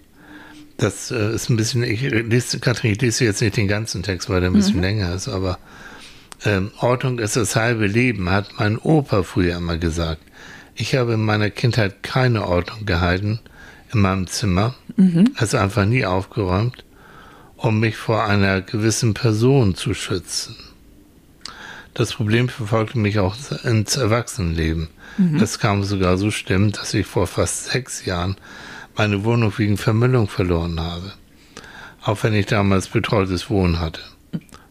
Das 0.78 1.12
äh, 1.12 1.34
ist 1.36 1.50
ein 1.50 1.58
bisschen, 1.58 1.84
ich 1.84 2.02
lese, 2.02 2.60
Katrin, 2.60 2.92
ich 2.92 3.02
lese 3.02 3.24
jetzt 3.24 3.42
nicht 3.42 3.56
den 3.58 3.68
ganzen 3.68 4.04
Text, 4.04 4.30
weil 4.30 4.42
der 4.42 4.50
ein 4.50 4.54
bisschen 4.54 4.82
länger 4.82 5.14
ist, 5.16 5.28
aber 5.28 5.58
ähm, 6.46 6.72
Ordnung 6.80 7.18
ist 7.20 7.36
das 7.36 7.56
halbe 7.56 7.88
Leben, 7.88 8.30
hat 8.30 8.50
mein 8.60 8.78
Opa 8.78 9.24
früher 9.24 9.58
immer 9.58 9.78
gesagt. 9.78 10.22
Ich 10.76 10.96
habe 10.96 11.14
in 11.14 11.22
meiner 11.26 11.50
Kindheit 11.50 12.04
keine 12.04 12.46
Ordnung 12.48 12.86
gehalten 12.86 13.40
in 13.94 14.02
meinem 14.02 14.28
Zimmer, 14.28 14.76
also 15.38 15.58
einfach 15.58 15.86
nie 15.86 16.06
aufgeräumt 16.06 16.84
um 17.58 17.80
mich 17.80 17.98
vor 17.98 18.24
einer 18.24 18.62
gewissen 18.62 19.14
Person 19.14 19.76
zu 19.76 19.94
schützen. 19.94 20.56
Das 21.94 22.14
Problem 22.14 22.48
verfolgte 22.48 23.00
mich 23.00 23.18
auch 23.18 23.36
ins 23.64 23.98
Erwachsenenleben. 23.98 24.88
Es 25.42 25.58
kam 25.58 25.84
sogar 25.84 26.18
so 26.20 26.30
schlimm, 26.30 26.72
dass 26.72 26.94
ich 26.94 27.08
vor 27.08 27.26
fast 27.26 27.72
sechs 27.72 28.06
Jahren 28.06 28.38
meine 28.96 29.24
Wohnung 29.24 29.52
wegen 29.58 29.78
Vermüllung 29.78 30.28
verloren 30.28 30.80
habe. 30.80 31.14
Auch 32.04 32.22
wenn 32.24 32.36
ich 32.36 32.46
damals 32.46 32.88
betreutes 32.88 33.50
Wohnen 33.50 33.80
hatte. 33.80 34.02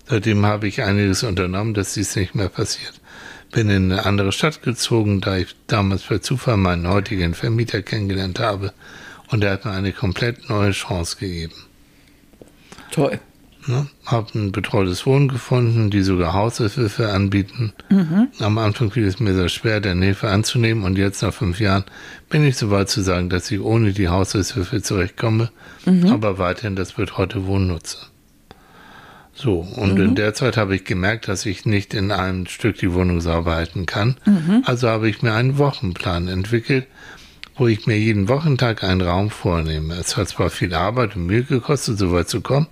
Seitdem 0.08 0.46
habe 0.46 0.68
ich 0.68 0.82
einiges 0.82 1.24
unternommen, 1.24 1.74
dass 1.74 1.94
dies 1.94 2.14
nicht 2.14 2.36
mehr 2.36 2.48
passiert. 2.48 3.00
Bin 3.50 3.68
in 3.68 3.90
eine 3.90 4.06
andere 4.06 4.30
Stadt 4.30 4.62
gezogen, 4.62 5.20
da 5.20 5.36
ich 5.36 5.56
damals 5.66 6.02
per 6.02 6.22
Zufall 6.22 6.56
meinen 6.56 6.86
heutigen 6.86 7.34
Vermieter 7.34 7.82
kennengelernt 7.82 8.38
habe 8.38 8.72
und 9.30 9.42
er 9.42 9.52
hat 9.52 9.64
mir 9.64 9.72
eine 9.72 9.92
komplett 9.92 10.48
neue 10.48 10.70
Chance 10.70 11.16
gegeben. 11.18 11.65
Toll. 12.96 13.20
Ne? 13.68 13.86
Habe 14.06 14.38
ein 14.38 14.52
betreutes 14.52 15.06
Wohnen 15.06 15.28
gefunden, 15.28 15.90
die 15.90 16.02
sogar 16.02 16.32
Haushaltshilfe 16.32 17.12
anbieten. 17.12 17.72
Am 18.40 18.58
Anfang 18.58 18.90
fiel 18.90 19.06
es 19.06 19.20
mir 19.20 19.34
sehr 19.34 19.48
schwer, 19.48 19.80
deren 19.80 20.00
Hilfe 20.02 20.28
anzunehmen 20.28 20.84
und 20.84 20.96
jetzt 20.96 21.22
nach 21.22 21.34
fünf 21.34 21.60
Jahren 21.60 21.84
bin 22.30 22.44
ich 22.44 22.56
so 22.56 22.70
weit 22.70 22.88
zu 22.88 23.02
sagen, 23.02 23.28
dass 23.28 23.50
ich 23.50 23.60
ohne 23.60 23.92
die 23.92 24.08
Haushaltshilfe 24.08 24.82
zurechtkomme, 24.82 25.50
aber 26.08 26.38
weiterhin 26.38 26.76
das 26.76 26.92
betreute 26.92 27.46
Wohnen 27.46 27.66
nutze. 27.68 27.98
So, 29.34 29.60
und 29.60 29.98
in 29.98 30.14
der 30.14 30.32
Zeit 30.32 30.56
habe 30.56 30.76
ich 30.76 30.84
gemerkt, 30.84 31.28
dass 31.28 31.44
ich 31.44 31.66
nicht 31.66 31.92
in 31.92 32.10
einem 32.10 32.46
Stück 32.46 32.78
die 32.78 32.94
Wohnung 32.94 33.20
sauber 33.20 33.56
halten 33.56 33.84
kann. 33.84 34.16
Also 34.64 34.88
habe 34.88 35.10
ich 35.10 35.20
mir 35.20 35.34
einen 35.34 35.58
Wochenplan 35.58 36.28
entwickelt, 36.28 36.86
wo 37.56 37.66
ich 37.66 37.86
mir 37.86 37.98
jeden 37.98 38.28
Wochentag 38.28 38.84
einen 38.84 39.00
Raum 39.00 39.30
vornehme. 39.30 39.94
Es 39.94 40.16
hat 40.16 40.28
zwar 40.28 40.50
viel 40.50 40.74
Arbeit 40.74 41.16
und 41.16 41.26
Mühe 41.26 41.44
gekostet, 41.44 41.98
so 41.98 42.12
weit 42.12 42.28
zu 42.28 42.40
kommen, 42.40 42.66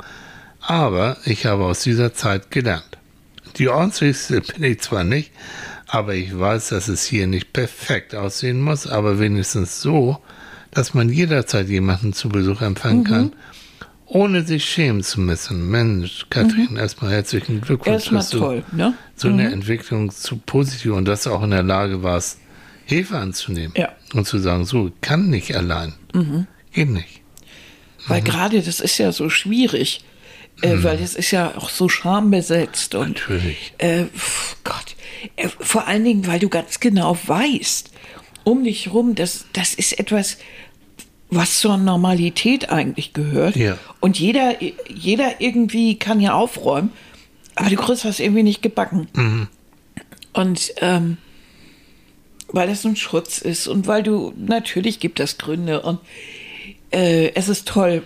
aber 0.60 1.16
ich 1.24 1.46
habe 1.46 1.64
aus 1.64 1.82
dieser 1.82 2.12
Zeit 2.14 2.50
gelernt. 2.50 2.98
Die 3.56 3.68
ordentlichste 3.68 4.40
bin 4.40 4.64
ich 4.64 4.80
zwar 4.80 5.04
nicht, 5.04 5.30
aber 5.86 6.14
ich 6.14 6.38
weiß, 6.38 6.70
dass 6.70 6.88
es 6.88 7.04
hier 7.04 7.26
nicht 7.26 7.52
perfekt 7.52 8.14
aussehen 8.14 8.60
muss, 8.60 8.86
aber 8.86 9.18
wenigstens 9.18 9.80
so, 9.80 10.18
dass 10.70 10.92
man 10.92 11.08
jederzeit 11.08 11.68
jemanden 11.68 12.12
zu 12.12 12.28
Besuch 12.28 12.60
empfangen 12.62 13.04
kann, 13.04 13.32
ohne 14.06 14.42
sich 14.42 14.64
schämen 14.64 15.02
zu 15.02 15.20
müssen. 15.20 15.70
Mensch, 15.70 16.26
Kathrin, 16.30 16.76
erstmal 16.76 17.12
herzlichen 17.12 17.60
Glückwunsch, 17.60 17.94
Erstmal 17.94 18.20
dass 18.20 18.30
du 18.30 18.38
toll, 18.38 18.64
ne? 18.72 18.94
so 19.14 19.28
eine 19.28 19.52
Entwicklung 19.52 20.10
zu 20.10 20.36
positiv 20.36 20.92
und 20.92 21.06
dass 21.06 21.22
du 21.22 21.30
auch 21.30 21.42
in 21.42 21.50
der 21.50 21.62
Lage 21.62 22.02
warst, 22.02 22.38
Hilfe 22.86 23.16
anzunehmen 23.18 23.72
Ja. 23.76 23.92
und 24.12 24.26
zu 24.26 24.38
sagen, 24.38 24.64
so, 24.64 24.90
kann 25.00 25.30
nicht 25.30 25.54
allein. 25.56 25.94
Geht 26.72 26.90
nicht. 26.90 27.20
Weil 28.06 28.20
gerade 28.22 28.60
das 28.62 28.80
ist 28.80 28.98
ja 28.98 29.12
so 29.12 29.30
schwierig. 29.30 30.02
äh, 30.62 30.82
weil 30.84 31.00
es 31.00 31.16
ist 31.16 31.32
ja 31.32 31.52
auch 31.56 31.68
so 31.68 31.88
schambesetzt 31.88 32.94
und 32.94 33.14
Natürlich. 33.28 33.72
äh, 33.78 34.04
pf, 34.04 34.56
Gott, 34.62 34.94
äh, 35.34 35.48
vor 35.48 35.88
allen 35.88 36.04
Dingen, 36.04 36.26
weil 36.28 36.38
du 36.38 36.48
ganz 36.48 36.78
genau 36.78 37.18
weißt, 37.26 37.90
um 38.44 38.62
dich 38.62 38.92
rum, 38.92 39.16
das, 39.16 39.46
das 39.52 39.74
ist 39.74 39.98
etwas, 39.98 40.36
was 41.28 41.58
zur 41.58 41.76
Normalität 41.76 42.68
eigentlich 42.70 43.12
gehört. 43.14 43.56
Ja. 43.56 43.78
Und 43.98 44.16
jeder, 44.20 44.54
jeder 44.88 45.40
irgendwie 45.40 45.98
kann 45.98 46.20
ja 46.20 46.34
aufräumen, 46.34 46.92
aber 47.56 47.70
du 47.70 47.76
kriegst 47.76 48.04
das 48.04 48.20
irgendwie 48.20 48.44
nicht 48.44 48.62
gebacken. 48.62 49.48
Und 50.34 50.72
ähm, 50.80 51.16
weil 52.54 52.68
das 52.68 52.84
ein 52.84 52.96
Schutz 52.96 53.38
ist 53.38 53.66
und 53.66 53.86
weil 53.86 54.02
du, 54.02 54.32
natürlich 54.36 55.00
gibt 55.00 55.20
es 55.20 55.38
Gründe 55.38 55.82
und 55.82 56.00
äh, 56.90 57.32
es 57.34 57.48
ist 57.48 57.66
toll, 57.68 58.02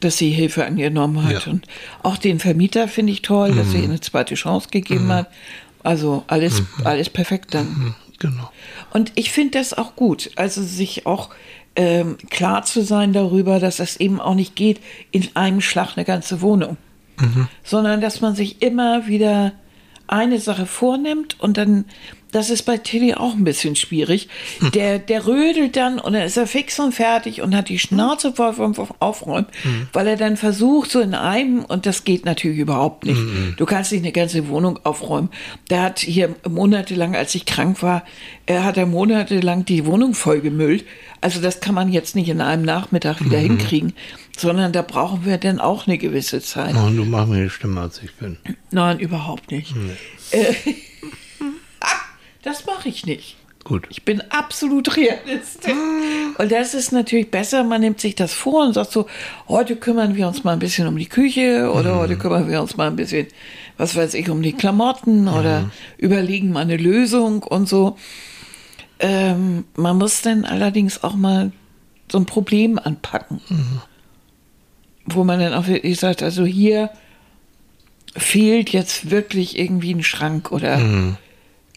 dass 0.00 0.18
sie 0.18 0.30
Hilfe 0.30 0.64
angenommen 0.64 1.24
hat. 1.24 1.46
Ja. 1.46 1.52
Und 1.52 1.66
auch 2.02 2.16
den 2.16 2.40
Vermieter 2.40 2.88
finde 2.88 3.12
ich 3.12 3.22
toll, 3.22 3.52
dass 3.54 3.70
sie 3.70 3.78
ihr 3.78 3.84
eine 3.84 4.00
zweite 4.00 4.34
Chance 4.34 4.68
gegeben 4.70 5.12
hat. 5.12 5.30
Also 5.84 6.24
alles, 6.26 6.62
alles 6.84 7.08
perfekt 7.08 7.54
dann. 7.54 7.66
Hm, 7.66 7.94
Genau. 8.22 8.52
Und 8.92 9.10
ich 9.16 9.32
finde 9.32 9.58
das 9.58 9.74
auch 9.74 9.96
gut, 9.96 10.30
also 10.36 10.62
sich 10.62 11.06
auch 11.06 11.30
ähm, 11.74 12.18
klar 12.30 12.62
zu 12.62 12.82
sein 12.84 13.12
darüber, 13.12 13.58
dass 13.58 13.78
das 13.78 13.96
eben 13.96 14.20
auch 14.20 14.36
nicht 14.36 14.54
geht, 14.54 14.80
in 15.10 15.28
einem 15.34 15.60
Schlag 15.60 15.96
eine 15.96 16.04
ganze 16.04 16.40
Wohnung, 16.40 16.76
sondern 17.64 18.00
dass 18.00 18.20
man 18.20 18.36
sich 18.36 18.62
immer 18.62 19.08
wieder 19.08 19.52
eine 20.06 20.38
Sache 20.38 20.66
vornimmt 20.66 21.40
und 21.40 21.56
dann, 21.56 21.84
das 22.32 22.50
ist 22.50 22.62
bei 22.62 22.78
Tilly 22.78 23.14
auch 23.14 23.34
ein 23.34 23.44
bisschen 23.44 23.76
schwierig. 23.76 24.28
Der, 24.74 24.98
der 24.98 25.26
rödelt 25.26 25.76
dann 25.76 25.98
und 25.98 26.14
dann 26.14 26.22
ist 26.22 26.36
er 26.36 26.46
fix 26.46 26.80
und 26.80 26.92
fertig 26.92 27.42
und 27.42 27.54
hat 27.54 27.68
die 27.68 27.78
Schnauze 27.78 28.32
voll 28.32 28.54
vom 28.54 28.74
Aufräumen, 28.98 29.46
weil 29.92 30.06
er 30.06 30.16
dann 30.16 30.36
versucht, 30.36 30.90
so 30.90 31.00
in 31.00 31.14
einem, 31.14 31.64
und 31.64 31.86
das 31.86 32.04
geht 32.04 32.24
natürlich 32.24 32.58
überhaupt 32.58 33.04
nicht. 33.04 33.20
Du 33.58 33.66
kannst 33.66 33.92
nicht 33.92 34.02
eine 34.02 34.12
ganze 34.12 34.48
Wohnung 34.48 34.80
aufräumen. 34.82 35.28
Der 35.70 35.82
hat 35.82 36.00
hier 36.00 36.34
monatelang, 36.48 37.14
als 37.14 37.34
ich 37.34 37.46
krank 37.46 37.82
war, 37.82 38.02
er 38.46 38.64
hat 38.64 38.76
er 38.76 38.86
monatelang 38.86 39.64
die 39.64 39.86
Wohnung 39.86 40.14
vollgemüllt. 40.14 40.84
Also 41.20 41.40
das 41.40 41.60
kann 41.60 41.74
man 41.74 41.92
jetzt 41.92 42.16
nicht 42.16 42.28
in 42.28 42.40
einem 42.40 42.64
Nachmittag 42.64 43.24
wieder 43.24 43.38
hinkriegen, 43.38 43.92
sondern 44.36 44.72
da 44.72 44.82
brauchen 44.82 45.24
wir 45.24 45.38
dann 45.38 45.60
auch 45.60 45.86
eine 45.86 45.98
gewisse 45.98 46.40
Zeit. 46.40 46.74
Und 46.74 46.96
du 46.96 47.04
machst 47.04 47.28
mir 47.28 47.48
schlimmer, 47.50 47.82
als 47.82 48.02
ich 48.02 48.12
bin. 48.14 48.38
Nein, 48.70 48.98
überhaupt 48.98 49.50
nicht. 49.50 49.74
Äh, 50.30 50.54
das 52.42 52.66
mache 52.66 52.88
ich 52.88 53.06
nicht. 53.06 53.36
Gut. 53.64 53.86
Ich 53.90 54.04
bin 54.04 54.20
absolut 54.30 54.96
realistisch. 54.96 55.72
Und 56.36 56.50
das 56.50 56.74
ist 56.74 56.90
natürlich 56.92 57.30
besser, 57.30 57.62
man 57.62 57.80
nimmt 57.80 58.00
sich 58.00 58.16
das 58.16 58.32
vor 58.34 58.66
und 58.66 58.72
sagt 58.74 58.90
so, 58.90 59.06
heute 59.48 59.76
kümmern 59.76 60.16
wir 60.16 60.26
uns 60.26 60.42
mal 60.42 60.52
ein 60.52 60.58
bisschen 60.58 60.88
um 60.88 60.96
die 60.96 61.06
Küche 61.06 61.70
oder 61.72 61.96
heute 61.96 62.16
kümmern 62.16 62.50
wir 62.50 62.60
uns 62.60 62.76
mal 62.76 62.88
ein 62.88 62.96
bisschen, 62.96 63.28
was 63.76 63.94
weiß 63.94 64.14
ich, 64.14 64.28
um 64.30 64.42
die 64.42 64.52
Klamotten 64.52 65.28
oder 65.28 65.70
überlegen 65.96 66.50
mal 66.50 66.60
eine 66.60 66.76
Lösung 66.76 67.44
und 67.44 67.68
so. 67.68 67.96
Ähm, 68.98 69.64
man 69.76 69.96
muss 69.96 70.22
dann 70.22 70.44
allerdings 70.44 71.04
auch 71.04 71.14
mal 71.14 71.52
so 72.10 72.18
ein 72.18 72.26
Problem 72.26 72.80
anpacken. 72.82 73.40
Wo 75.06 75.22
man 75.22 75.38
dann 75.38 75.54
auch 75.54 75.68
wirklich 75.68 76.00
sagt, 76.00 76.22
also 76.22 76.44
hier 76.44 76.90
fehlt 78.16 78.70
jetzt 78.70 79.10
wirklich 79.10 79.58
irgendwie 79.58 79.94
ein 79.94 80.02
Schrank 80.02 80.50
oder 80.50 80.78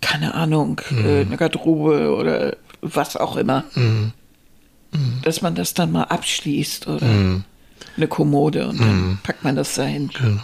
keine 0.02 0.34
Ahnung, 0.36 0.82
äh, 0.92 1.22
eine 1.22 1.38
Garderobe 1.38 2.16
oder 2.16 2.56
was 2.82 3.16
auch 3.18 3.36
immer. 3.38 3.64
Dass 5.24 5.42
man 5.42 5.56
das 5.56 5.74
dann 5.74 5.92
mal 5.92 6.04
abschließt 6.04 6.88
oder 6.88 7.06
eine 7.98 8.08
Kommode 8.08 8.68
und 8.68 8.80
dann 8.80 9.20
packt 9.24 9.44
man 9.44 9.56
das 9.56 9.76
dahin. 9.76 10.10
Genau. 10.10 10.42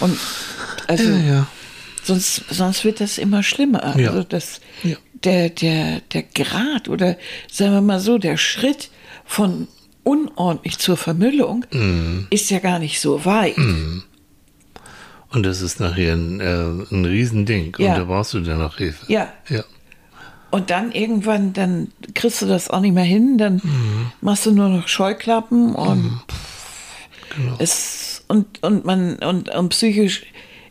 Und 0.00 0.18
also 0.88 1.04
Ja, 1.10 1.18
ja. 1.18 1.46
sonst, 2.02 2.42
sonst 2.50 2.84
wird 2.84 3.00
das 3.00 3.18
immer 3.18 3.42
schlimmer. 3.44 3.96
Ja. 3.98 4.10
Also 4.10 4.24
das, 4.24 4.60
der, 5.22 5.50
der, 5.50 6.00
der 6.12 6.22
Grad 6.24 6.88
oder 6.88 7.16
sagen 7.50 7.72
wir 7.74 7.80
mal 7.82 8.00
so, 8.00 8.18
der 8.18 8.36
Schritt 8.36 8.90
von 9.24 9.68
unordentlich 10.02 10.78
zur 10.78 10.96
Vermüllung 10.96 11.64
Mhm. 11.72 12.26
ist 12.30 12.50
ja 12.50 12.58
gar 12.58 12.78
nicht 12.80 13.00
so 13.00 13.24
weit. 13.24 13.56
Und 15.34 15.44
das 15.44 15.60
ist 15.60 15.80
nachher 15.80 16.14
ein, 16.14 16.40
äh, 16.40 16.94
ein 16.94 17.04
Riesending. 17.04 17.76
Ja. 17.78 17.92
Und 17.92 17.98
da 17.98 18.04
brauchst 18.04 18.34
du 18.34 18.40
dann 18.40 18.58
noch 18.58 18.76
Hilfe. 18.76 19.12
Ja. 19.12 19.32
Ja. 19.48 19.64
Und 20.50 20.70
dann 20.70 20.92
irgendwann, 20.92 21.52
dann 21.52 21.88
kriegst 22.14 22.40
du 22.40 22.46
das 22.46 22.70
auch 22.70 22.80
nicht 22.80 22.94
mehr 22.94 23.02
hin, 23.02 23.38
dann 23.38 23.60
machst 24.20 24.46
du 24.46 24.52
nur 24.52 24.68
noch 24.68 24.86
Scheuklappen 24.86 25.74
und 25.74 26.20
es 27.58 28.22
und, 28.28 28.62
und 28.62 28.84
man 28.84 29.16
und, 29.16 29.48
und 29.48 29.68
psychisch 29.70 30.22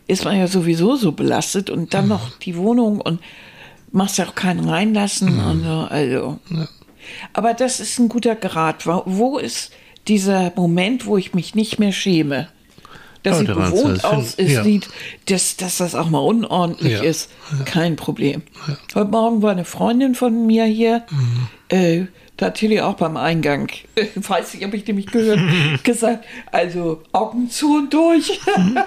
ist 0.06 0.24
man 0.24 0.38
ja 0.38 0.46
sowieso 0.46 0.96
so 0.96 1.12
belastet 1.12 1.68
und 1.68 1.92
dann 1.92 2.08
noch 2.08 2.38
die 2.38 2.56
Wohnung 2.56 2.98
und 2.98 3.20
machst 3.92 4.16
ja 4.16 4.26
auch 4.26 4.34
keinen 4.34 4.66
reinlassen 4.66 5.38
und 5.38 5.64
so, 5.64 5.86
also. 5.90 6.38
Aber 7.34 7.52
das 7.52 7.80
ist 7.80 7.98
ein 7.98 8.08
guter 8.08 8.36
Grad. 8.36 8.86
Wo 8.86 9.36
ist 9.36 9.72
dieser 10.08 10.52
Moment, 10.56 11.04
wo 11.04 11.18
ich 11.18 11.34
mich 11.34 11.54
nicht 11.54 11.78
mehr 11.78 11.92
schäme? 11.92 12.48
Das 13.24 13.38
sieht 13.40 13.48
bewohnt 13.48 14.04
aus, 14.04 14.34
es 14.36 14.52
ja. 14.52 14.62
sieht, 14.62 14.88
dass, 15.26 15.56
dass 15.56 15.78
das 15.78 15.94
auch 15.94 16.08
mal 16.10 16.18
unordentlich 16.20 16.92
Ja. 16.92 17.02
ist. 17.02 17.30
Kein 17.64 17.96
Problem. 17.96 18.42
Heute 18.94 19.10
Morgen 19.10 19.42
war 19.42 19.50
eine 19.52 19.64
Freundin 19.64 20.14
von 20.14 20.46
mir 20.46 20.64
hier, 20.66 21.02
Mhm. 21.10 21.48
äh, 21.76 22.06
da 22.36 22.46
hat 22.46 22.56
Tilly 22.56 22.80
auch 22.80 22.94
beim 22.94 23.16
Eingang, 23.16 23.68
äh, 23.94 24.06
weiß 24.16 24.54
nicht, 24.54 24.66
ob 24.66 24.74
ich 24.74 24.86
nämlich 24.86 25.06
gehört, 25.06 25.38
gesagt, 25.84 26.24
also 26.52 27.00
Augen 27.12 27.48
zu 27.48 27.76
und 27.78 27.94
durch. 27.94 28.40
Mhm. 28.56 28.78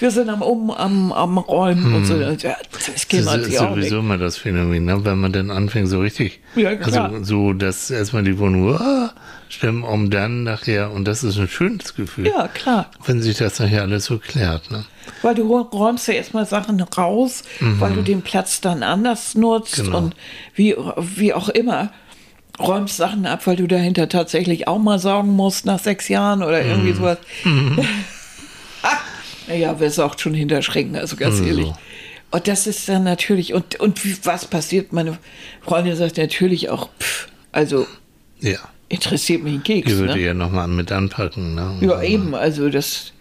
Wir 0.00 0.10
sind 0.10 0.28
am 0.28 0.42
Um, 0.42 0.70
am, 0.72 1.12
am 1.12 1.38
Räumen 1.38 1.94
und 1.94 2.04
so. 2.04 2.16
Ja, 2.16 2.32
Das 2.32 3.08
kennt 3.08 3.26
Das 3.26 3.36
ist 3.46 3.58
sowieso 3.58 4.00
immer 4.00 4.18
das 4.18 4.36
Phänomen, 4.36 4.84
ne? 4.84 5.04
wenn 5.04 5.18
man 5.20 5.32
dann 5.32 5.50
anfängt, 5.50 5.88
so 5.88 6.00
richtig, 6.00 6.40
Ja, 6.56 6.70
also 6.70 7.22
so, 7.22 7.52
dass 7.52 7.90
erstmal 7.90 8.24
die 8.24 8.38
Wohnung 8.38 8.74
ah, 8.74 9.14
stimmen, 9.48 9.82
um 9.84 10.10
dann 10.10 10.42
nachher, 10.44 10.90
und 10.90 11.04
das 11.06 11.22
ist 11.24 11.38
ein 11.38 11.48
schönes 11.48 11.94
Gefühl, 11.94 12.26
Ja, 12.28 12.48
klar. 12.48 12.90
wenn 13.06 13.22
sich 13.22 13.36
das 13.38 13.58
nachher 13.58 13.82
alles 13.82 14.04
so 14.06 14.18
klärt. 14.18 14.70
Ne? 14.70 14.84
Weil 15.22 15.34
du 15.34 15.56
räumst 15.60 16.08
ja 16.08 16.14
erstmal 16.14 16.46
Sachen 16.46 16.80
raus, 16.80 17.44
weil 17.60 17.92
du 17.94 18.02
den 18.02 18.22
Platz 18.22 18.60
dann 18.60 18.82
anders 18.82 19.34
nutzt 19.34 19.78
Mhm. 19.78 19.84
Genau. 19.84 19.98
und 19.98 20.16
wie, 20.54 20.74
wie 21.16 21.32
auch 21.34 21.48
immer. 21.48 21.92
Räumst 22.58 22.96
Sachen 22.96 23.26
ab, 23.26 23.46
weil 23.46 23.56
du 23.56 23.66
dahinter 23.66 24.08
tatsächlich 24.08 24.66
auch 24.66 24.78
mal 24.78 24.98
saugen 24.98 25.32
musst 25.36 25.66
nach 25.66 25.78
sechs 25.78 26.08
Jahren 26.08 26.42
oder 26.42 26.64
irgendwie 26.64 26.90
Mhm. 26.92 26.96
sowas. 26.96 27.18
naja, 29.48 29.78
wir 29.78 29.90
saugt 29.90 30.20
schon 30.20 30.34
hinter 30.34 30.62
Schränken, 30.62 30.96
also 30.96 31.16
ganz 31.16 31.34
Also. 31.36 31.44
ehrlich. 31.46 31.72
Und 32.32 32.48
das 32.48 32.66
ist 32.66 32.88
dann 32.88 33.04
natürlich, 33.04 33.54
und, 33.54 33.78
und 33.78 34.00
was 34.26 34.46
passiert? 34.46 34.92
Meine 34.92 35.16
Freundin 35.62 35.94
sagt 35.96 36.16
natürlich 36.18 36.68
auch, 36.70 36.88
pff, 36.98 37.28
also 37.52 37.86
Ja, 38.40 38.58
interessiert 38.88 39.42
mich 39.42 39.54
ein 39.54 39.62
Keks. 39.62 39.88
die 39.90 39.98
würde 39.98 40.14
Ne? 40.14 40.20
ja 40.20 40.34
nochmal 40.34 40.68
mit 40.68 40.92
anpacken. 40.92 41.54
Ne? 41.54 41.78
Ja, 41.80 42.02
eben, 42.02 42.34
also 42.34 42.68
das, 42.68 43.12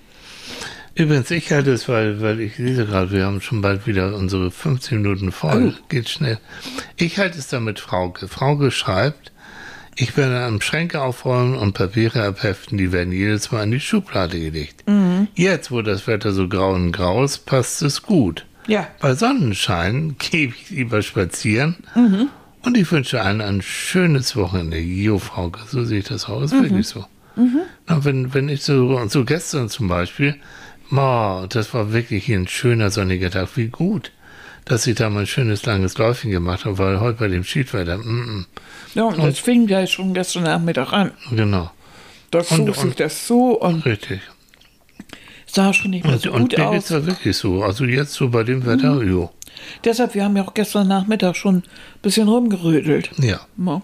Übrigens, 0.97 1.29
ich 1.29 1.51
halte 1.51 1.71
es, 1.73 1.89
weil, 1.89 2.21
weil 2.21 2.39
ich 2.39 2.57
lese 2.57 2.85
gerade, 2.85 3.11
wir 3.11 3.25
haben 3.25 3.41
schon 3.41 3.61
bald 3.61 3.85
wieder 3.85 4.15
unsere 4.15 4.49
15 4.49 5.01
Minuten 5.01 5.33
voll. 5.33 5.73
Oh. 5.77 5.83
Geht 5.89 6.07
schnell. 6.07 6.37
Ich 6.95 7.17
halte 7.19 7.37
es 7.37 7.49
damit 7.49 7.81
Frauke. 7.81 8.29
Frauke 8.29 8.71
schreibt, 8.71 9.33
ich 9.97 10.15
werde 10.15 10.39
am 10.45 10.61
Schränke 10.61 11.01
aufräumen 11.01 11.55
und 11.55 11.73
Papiere 11.73 12.23
abheften, 12.23 12.77
die 12.77 12.93
werden 12.93 13.11
jedes 13.11 13.51
Mal 13.51 13.63
in 13.63 13.71
die 13.71 13.79
Schublade 13.81 14.39
gelegt. 14.39 14.85
Jetzt, 15.35 15.69
wo 15.69 15.81
das 15.81 16.07
Wetter 16.07 16.31
so 16.31 16.47
grau 16.47 16.71
und 16.73 16.93
grau 16.93 17.25
ist, 17.25 17.45
passt 17.45 17.81
es 17.81 18.01
gut. 18.01 18.45
ja, 18.67 18.87
Bei 19.01 19.15
Sonnenschein 19.15 20.15
gebe 20.17 20.53
ich 20.57 20.69
lieber 20.69 21.01
spazieren 21.01 21.75
und 22.65 22.77
ich 22.77 22.91
wünsche 22.91 23.21
allen 23.21 23.41
ein 23.41 23.61
schönes 23.61 24.35
Wochenende. 24.35 24.77
Jo, 24.79 25.19
Frauke, 25.19 25.59
so 25.69 25.83
sehe 25.83 25.99
ich 25.99 26.05
das 26.05 26.25
aus, 26.25 26.51
ist 26.51 26.61
wirklich 26.61 26.87
so. 26.87 27.05
Na, 27.87 28.03
wenn, 28.05 28.33
wenn 28.33 28.47
ich 28.49 28.63
so, 28.63 29.05
so 29.07 29.25
gestern 29.25 29.67
zum 29.69 29.87
Beispiel, 29.87 30.35
ma, 30.89 31.45
das 31.49 31.73
war 31.73 31.91
wirklich 31.91 32.25
hier 32.25 32.39
ein 32.39 32.47
schöner 32.47 32.89
sonniger 32.91 33.29
Tag, 33.29 33.49
wie 33.55 33.67
gut, 33.67 34.11
dass 34.63 34.87
ich 34.87 34.95
da 34.95 35.09
mal 35.09 35.21
ein 35.21 35.27
schönes 35.27 35.65
langes 35.65 35.97
Läufchen 35.97 36.31
gemacht 36.31 36.63
habe, 36.65 36.77
weil 36.77 36.99
heute 37.01 37.19
bei 37.19 37.27
dem 37.27 37.43
Schiedwetter, 37.43 37.97
mm, 37.97 38.45
ja, 38.93 39.03
und 39.03 39.17
das 39.19 39.39
fing 39.39 39.67
ja 39.67 39.85
schon 39.85 40.13
gestern 40.13 40.43
Nachmittag 40.43 40.93
an. 40.93 41.11
mm, 41.29 41.35
genau, 41.35 41.71
Da 42.31 42.39
Und- 42.39 42.45
zog 42.47 42.75
sich 42.75 42.83
und- 42.85 42.99
das 42.99 43.27
so 43.27 43.59
und 43.59 43.85
richtig. 43.85 44.21
sah 45.45 45.73
schon 45.73 45.91
nicht 45.91 46.03
mehr 46.05 46.13
Und, 46.13 46.21
so 46.21 46.31
und 46.31 46.41
gut 46.49 46.57
mir 46.57 46.71
geht's 46.71 46.85
aus. 46.91 47.01
ja 47.01 47.05
wirklich 47.05 47.37
so, 47.37 47.63
also 47.63 47.85
jetzt 47.85 48.13
so 48.13 48.29
bei 48.29 48.43
dem 48.43 48.65
Wetter, 48.65 49.01
jo, 49.03 49.31
Deshalb, 49.83 50.13
wir 50.13 50.23
haben 50.23 50.35
ja 50.37 50.43
auch 50.43 50.53
gestern 50.53 50.87
Nachmittag 50.87 51.35
schon 51.35 51.57
ein 51.57 51.63
bisschen 52.01 52.27
rumgerödelt. 52.27 53.11
ja. 53.17 53.39
Ja. 53.57 53.81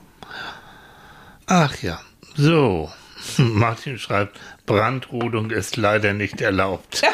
Ach 1.47 1.75
ja, 1.81 1.99
so. 2.35 2.89
Martin 3.37 3.99
schreibt, 3.99 4.39
Brandrodung 4.65 5.51
ist 5.51 5.77
leider 5.77 6.13
nicht 6.13 6.41
erlaubt. 6.41 7.01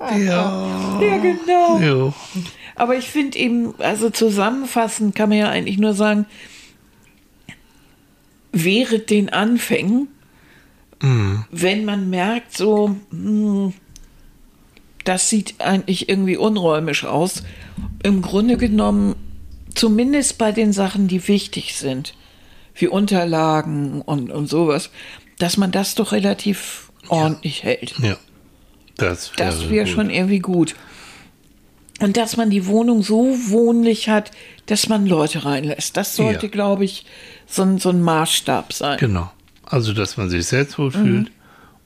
ja. 0.00 0.98
ja, 1.00 1.18
genau. 1.18 1.78
Jo. 1.80 2.14
Aber 2.74 2.96
ich 2.96 3.10
finde 3.10 3.38
eben, 3.38 3.74
also 3.78 4.10
zusammenfassend 4.10 5.14
kann 5.14 5.28
man 5.28 5.38
ja 5.38 5.48
eigentlich 5.48 5.78
nur 5.78 5.94
sagen, 5.94 6.26
während 8.52 9.10
den 9.10 9.28
Anfängen 9.28 10.08
wenn 11.00 11.84
man 11.84 12.10
merkt, 12.10 12.56
so, 12.56 12.96
hm, 13.10 13.72
das 15.08 15.30
sieht 15.30 15.54
eigentlich 15.58 16.08
irgendwie 16.08 16.36
unräumisch 16.36 17.04
aus. 17.04 17.42
Im 18.02 18.20
Grunde 18.20 18.58
genommen, 18.58 19.16
zumindest 19.74 20.36
bei 20.36 20.52
den 20.52 20.72
Sachen, 20.74 21.08
die 21.08 21.26
wichtig 21.28 21.76
sind, 21.76 22.14
wie 22.74 22.88
Unterlagen 22.88 24.02
und, 24.02 24.30
und 24.30 24.48
sowas, 24.48 24.90
dass 25.38 25.56
man 25.56 25.70
das 25.72 25.94
doch 25.94 26.12
relativ 26.12 26.92
ordentlich 27.08 27.62
hält. 27.62 27.94
Ja. 28.00 28.16
Das 28.96 29.30
wäre 29.38 29.48
Das 29.48 29.70
wäre 29.70 29.86
schon 29.86 30.10
irgendwie 30.10 30.40
gut. 30.40 30.74
Und 32.00 32.16
dass 32.16 32.36
man 32.36 32.50
die 32.50 32.66
Wohnung 32.66 33.02
so 33.02 33.34
wohnlich 33.48 34.08
hat, 34.08 34.30
dass 34.66 34.88
man 34.88 35.06
Leute 35.06 35.44
reinlässt. 35.44 35.96
Das 35.96 36.16
sollte, 36.16 36.46
Ja. 36.46 36.52
glaube 36.52 36.84
ich, 36.84 37.06
so 37.46 37.62
ein, 37.62 37.78
so 37.78 37.88
ein 37.88 38.02
Maßstab 38.02 38.72
sein. 38.72 38.98
Genau. 38.98 39.30
Also, 39.64 39.92
dass 39.94 40.16
man 40.16 40.28
sich 40.28 40.46
selbst 40.46 40.78
wohlfühlt 40.78 41.30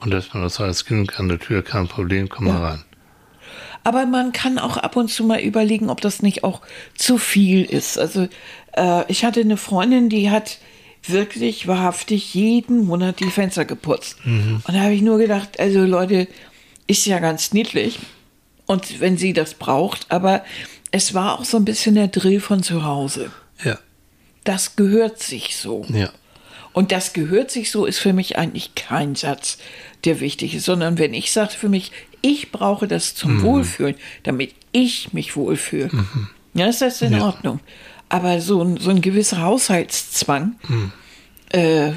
und 0.00 0.10
dass 0.10 0.34
man 0.34 0.42
das 0.42 0.58
heißt, 0.58 0.86
genug 0.86 1.18
an 1.20 1.28
der 1.28 1.38
Tür, 1.38 1.62
kein 1.62 1.86
Problem, 1.86 2.28
komm 2.28 2.46
mal 2.46 2.58
rein. 2.58 2.84
Aber 3.84 4.06
man 4.06 4.32
kann 4.32 4.58
auch 4.58 4.76
ab 4.76 4.96
und 4.96 5.08
zu 5.08 5.24
mal 5.24 5.40
überlegen, 5.40 5.90
ob 5.90 6.00
das 6.00 6.22
nicht 6.22 6.44
auch 6.44 6.60
zu 6.94 7.18
viel 7.18 7.64
ist. 7.64 7.98
Also 7.98 8.28
äh, 8.76 9.10
ich 9.10 9.24
hatte 9.24 9.40
eine 9.40 9.56
Freundin, 9.56 10.08
die 10.08 10.30
hat 10.30 10.58
wirklich 11.04 11.66
wahrhaftig 11.66 12.32
jeden 12.34 12.86
Monat 12.86 13.20
die 13.20 13.30
Fenster 13.30 13.64
geputzt. 13.64 14.18
Und 14.24 14.62
da 14.68 14.80
habe 14.80 14.94
ich 14.94 15.02
nur 15.02 15.18
gedacht, 15.18 15.58
also 15.58 15.80
Leute, 15.80 16.28
ist 16.86 17.06
ja 17.06 17.18
ganz 17.18 17.52
niedlich. 17.52 17.98
Und 18.66 19.00
wenn 19.00 19.16
sie 19.16 19.32
das 19.32 19.54
braucht, 19.54 20.06
aber 20.10 20.44
es 20.92 21.14
war 21.14 21.38
auch 21.38 21.44
so 21.44 21.56
ein 21.56 21.64
bisschen 21.64 21.94
der 21.96 22.08
Drill 22.08 22.40
von 22.40 22.62
zu 22.62 22.84
Hause. 22.84 23.32
Ja. 23.64 23.78
Das 24.44 24.76
gehört 24.76 25.20
sich 25.20 25.56
so. 25.56 25.84
Ja. 25.88 26.10
Und 26.72 26.92
das 26.92 27.12
gehört 27.12 27.50
sich 27.50 27.70
so 27.70 27.84
ist 27.84 27.98
für 27.98 28.12
mich 28.12 28.38
eigentlich 28.38 28.74
kein 28.74 29.14
Satz, 29.14 29.58
der 30.04 30.20
wichtig 30.20 30.54
ist, 30.54 30.64
sondern 30.64 30.98
wenn 30.98 31.14
ich 31.14 31.32
sage 31.32 31.52
für 31.52 31.68
mich, 31.68 31.92
ich 32.22 32.50
brauche 32.52 32.88
das 32.88 33.14
zum 33.14 33.42
Wohlfühlen, 33.42 33.94
damit 34.22 34.54
ich 34.72 35.12
mich 35.12 35.36
wohlfühle, 35.36 35.90
ja, 36.54 36.66
ist 36.66 36.80
das 36.80 37.02
in 37.02 37.12
Ja. 37.12 37.24
Ordnung. 37.24 37.60
Aber 38.08 38.40
so 38.40 38.62
ein, 38.62 38.76
so 38.78 38.90
ein 38.90 39.00
gewisser 39.00 39.42
Haushaltszwang, 39.42 40.56
äh, 41.50 41.92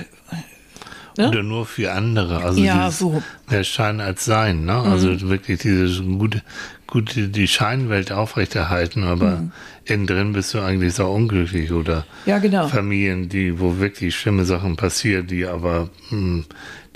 Ne? 1.18 1.30
Oder 1.30 1.44
nur 1.44 1.66
für 1.66 1.94
andere. 1.94 2.44
Also 2.44 2.62
Ja, 2.62 2.84
dieses 2.88 3.00
so. 3.00 3.10
Mhm. 3.12 3.24
mehr 3.50 3.64
Schein 3.64 4.02
als 4.02 4.26
Sein. 4.26 4.66
Ne? 4.66 4.74
Also 4.74 5.30
wirklich 5.30 5.60
diese 5.62 6.04
gute, 6.04 6.42
gute, 6.88 7.30
die 7.30 7.48
Scheinwelt 7.48 8.12
aufrechterhalten, 8.12 9.06
aber 9.06 9.44
innen 9.86 10.08
drin 10.08 10.34
bist 10.34 10.54
du 10.54 10.60
eigentlich 10.60 10.94
so 10.94 11.06
unglücklich. 11.06 11.72
Oder 11.72 12.00
Mhm. 12.00 12.30
Ja, 12.30 12.40
genau. 12.40 12.68
Familien, 12.68 13.30
die, 13.30 13.62
wo 13.62 13.78
wirklich 13.80 14.14
schlimme 14.14 14.44
Sachen 14.44 14.76
passieren, 14.76 15.26
die 15.28 15.46
aber 15.46 15.90
hm, 16.10 16.44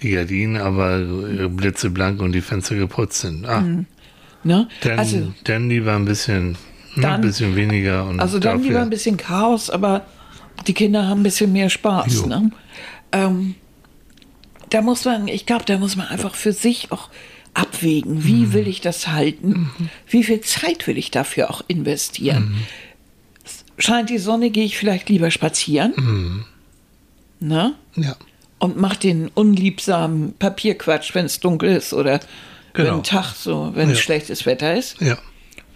die 0.01 0.11
Gardinen 0.11 0.57
aber 0.61 0.99
blitzeblank 1.49 2.21
und 2.21 2.31
die 2.31 2.41
Fenster 2.41 2.75
geputzt 2.75 3.21
sind. 3.21 3.45
Ah, 3.45 3.61
ne? 4.43 4.67
dann, 4.81 4.93
Mhm. 4.93 4.99
also, 4.99 5.33
dann 5.43 5.69
lieber 5.69 5.95
ein 5.95 6.05
bisschen, 6.05 6.51
ne, 6.51 6.57
Dann- 7.01 7.11
ein 7.15 7.21
bisschen 7.21 7.55
weniger. 7.55 8.05
Und 8.05 8.19
also 8.19 8.39
dann 8.39 8.61
lieber 8.63 8.81
ein 8.81 8.89
bisschen 8.89 9.17
Chaos, 9.17 9.69
aber 9.69 10.05
die 10.67 10.73
Kinder 10.73 11.07
haben 11.07 11.21
ein 11.21 11.23
bisschen 11.23 11.51
mehr 11.51 11.69
Spaß. 11.69 12.25
Ne? 12.27 12.51
Ähm, 13.11 13.55
da 14.69 14.81
muss 14.81 15.03
man, 15.05 15.27
ich 15.27 15.45
glaube, 15.45 15.65
da 15.65 15.77
muss 15.77 15.95
man 15.95 16.07
einfach 16.07 16.35
für 16.35 16.53
sich 16.53 16.91
auch 16.91 17.09
abwägen, 17.53 18.23
wie 18.23 18.45
Mhm. 18.45 18.53
will 18.53 18.67
ich 18.67 18.79
das 18.81 19.07
halten, 19.07 19.69
wie 20.07 20.23
viel 20.23 20.41
Zeit 20.41 20.85
will 20.87 20.97
ich 20.97 21.11
dafür 21.11 21.49
auch 21.49 21.63
investieren. 21.67 22.49
Mhm. 22.51 22.57
Scheint 23.81 24.09
die 24.09 24.17
Sonne, 24.19 24.49
gehe 24.51 24.65
ich 24.65 24.77
vielleicht 24.77 25.09
lieber 25.09 25.31
spazieren 25.31 25.93
Mhm. 25.97 26.45
ne? 27.39 27.73
Ja, 27.95 28.15
und 28.59 28.77
mache 28.77 28.99
den 28.99 29.29
unliebsamen 29.29 30.33
Papierquatsch, 30.37 31.15
wenn 31.15 31.25
es 31.25 31.39
dunkel 31.39 31.75
ist 31.75 31.93
oder 31.93 32.19
wenn 32.73 32.85
Genau. 32.85 32.97
ein 32.97 33.03
Tag 33.03 33.33
so, 33.35 33.71
wenn 33.73 33.89
Ja. 33.89 33.95
schlechtes 33.95 34.45
Wetter 34.45 34.75
ist. 34.75 34.99
ja. 35.01 35.17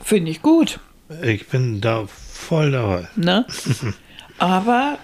Finde 0.04 0.32
ich 0.32 0.42
gut. 0.42 0.80
Ich 1.24 1.48
bin 1.48 1.80
da 1.80 2.06
voll 2.08 2.72
dabei. 2.72 3.08
Ne? 3.16 3.46
Aber 4.38 4.98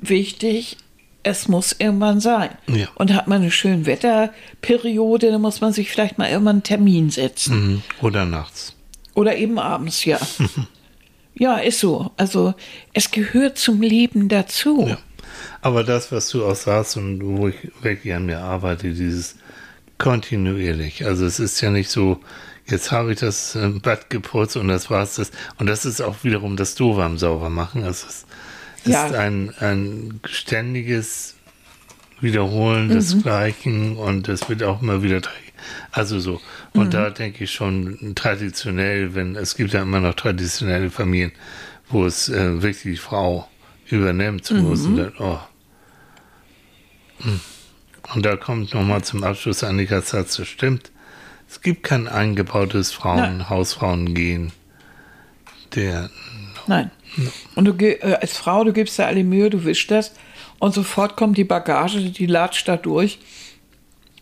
wichtig, 0.00 0.76
es 1.22 1.46
muss 1.48 1.76
irgendwann 1.78 2.20
sein. 2.20 2.50
Ja. 2.66 2.88
Und 2.96 3.14
hat 3.14 3.28
man 3.28 3.42
eine 3.42 3.50
schöne 3.52 3.86
Wetterperiode, 3.86 5.30
dann 5.30 5.40
muss 5.40 5.60
man 5.60 5.72
sich 5.72 5.90
vielleicht 5.90 6.18
mal 6.18 6.28
irgendwann 6.28 6.56
einen 6.56 6.62
Termin 6.64 7.10
setzen. 7.10 7.66
Mhm. 7.74 7.82
Oder 8.00 8.24
nachts. 8.24 8.74
Oder 9.14 9.36
eben 9.36 9.58
abends, 9.58 10.04
ja. 10.04 10.18
ja, 11.34 11.56
ist 11.58 11.78
so. 11.80 12.10
Also 12.16 12.54
es 12.92 13.10
gehört 13.10 13.58
zum 13.58 13.80
Leben 13.82 14.28
dazu. 14.28 14.86
Ja. 14.88 14.98
Aber 15.60 15.84
das, 15.84 16.12
was 16.12 16.28
du 16.30 16.44
auch 16.44 16.56
sagst 16.56 16.96
und 16.96 17.20
wo 17.22 17.48
ich 17.48 17.56
wirklich 17.82 18.14
an 18.14 18.26
mir 18.26 18.40
arbeite, 18.40 18.92
dieses 18.92 19.36
kontinuierlich. 19.98 21.04
Also 21.06 21.24
es 21.26 21.38
ist 21.38 21.60
ja 21.60 21.70
nicht 21.70 21.88
so, 21.90 22.20
jetzt 22.66 22.90
habe 22.90 23.12
ich 23.12 23.20
das 23.20 23.54
äh, 23.54 23.68
Bad 23.68 24.10
geputzt 24.10 24.56
und 24.56 24.68
das 24.68 24.90
war's 24.90 25.14
das. 25.16 25.30
Und 25.58 25.66
das 25.66 25.84
ist 25.84 26.00
auch 26.00 26.16
wiederum 26.24 26.56
das 26.56 26.74
Doofe 26.74 27.02
am 27.02 27.18
Saubermachen. 27.18 27.84
Es 27.84 28.02
ist, 28.04 28.26
Ja. 28.84 29.06
ist 29.06 29.14
ein, 29.14 29.54
ein 29.60 30.20
ständiges 30.24 31.34
Wiederholen 32.20 32.88
des 32.88 33.14
Mhm. 33.14 33.22
Gleichen 33.22 33.96
und 33.96 34.28
es 34.28 34.48
wird 34.48 34.62
auch 34.64 34.82
immer 34.82 35.02
wieder. 35.02 35.20
Also 35.92 36.18
so. 36.18 36.40
Und 36.74 36.86
Mhm. 36.86 36.90
da 36.90 37.10
denke 37.10 37.44
ich 37.44 37.52
schon 37.52 38.12
traditionell, 38.16 39.14
wenn 39.14 39.36
es 39.36 39.54
gibt 39.54 39.72
ja 39.72 39.82
immer 39.82 40.00
noch 40.00 40.14
traditionelle 40.14 40.90
Familien, 40.90 41.32
wo 41.88 42.04
es 42.06 42.28
äh, 42.28 42.60
wirklich 42.62 42.82
die 42.82 42.96
Frau 42.96 43.48
übernimmt, 43.92 44.50
wo 44.50 44.72
es 44.72 44.82
Mhm. 44.82 44.96
dann, 44.96 45.12
oh. 45.18 45.38
Hm. 47.18 47.40
Und 48.14 48.26
da 48.26 48.36
kommt 48.36 48.74
nochmal 48.74 49.02
zum 49.04 49.22
Abschluss 49.22 49.62
Annikas 49.62 50.10
Satz, 50.10 50.36
das 50.36 50.48
stimmt. 50.48 50.90
Es 51.48 51.60
gibt 51.60 51.82
kein 51.84 52.08
eingebautes 52.08 52.92
Frauen, 52.92 53.18
Nein. 53.18 53.48
Hausfrauengehen. 53.50 54.52
Der, 55.74 56.10
Nein. 56.66 56.90
Und 57.54 57.66
du 57.66 57.72
äh, 57.78 58.14
als 58.14 58.36
Frau, 58.36 58.64
du 58.64 58.72
gibst 58.72 58.98
dir 58.98 59.06
alle 59.06 59.22
Mühe, 59.22 59.50
du 59.50 59.64
wischst 59.64 59.90
das 59.90 60.14
und 60.58 60.74
sofort 60.74 61.16
kommt 61.16 61.36
die 61.36 61.44
Bagage, 61.44 62.00
die 62.00 62.26
latscht 62.26 62.68
da 62.68 62.76
durch. 62.76 63.18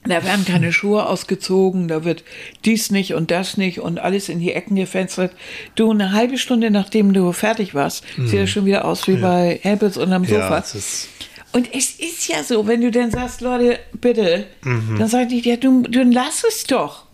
Da 0.05 0.24
werden 0.24 0.46
keine 0.46 0.72
Schuhe 0.72 1.05
ausgezogen, 1.07 1.86
da 1.86 2.05
wird 2.05 2.24
dies 2.64 2.90
nicht 2.90 3.12
und 3.12 3.30
das 3.30 3.59
nicht 3.59 3.80
und 3.80 3.98
alles 3.98 4.30
in 4.30 4.40
die 4.40 4.53
Ecken 4.53 4.74
gefenstert. 4.76 5.32
Du, 5.74 5.90
eine 5.90 6.12
halbe 6.12 6.38
Stunde 6.38 6.70
nachdem 6.70 7.12
du 7.12 7.32
fertig 7.32 7.74
warst, 7.74 8.05
sieht 8.16 8.40
das 8.40 8.48
schon 8.51 8.64
wieder 8.64 8.86
aus 8.86 9.07
wie 9.09 9.16
bei 9.16 9.61
Helpels 9.62 9.98
unterm 9.98 10.24
ja, 10.24 10.30
Sofa. 10.48 10.59
ist, 10.78 11.09
Und 11.53 11.74
es 11.74 11.90
ist 12.01 12.28
ja 12.28 12.42
so, 12.42 12.66
wenn 12.66 12.80
du 12.80 12.90
dann 12.90 13.11
sagst, 13.11 13.42
Leute, 13.42 13.78
bitte, 13.92 14.46
Mhm. 14.62 14.98
dann 14.98 15.09
sag 15.09 15.30
ich, 15.32 15.44
ja, 15.44 15.57
du, 15.57 15.82
du 15.82 16.03
lass 16.05 16.44
es 16.48 16.64
doch. 16.64 17.05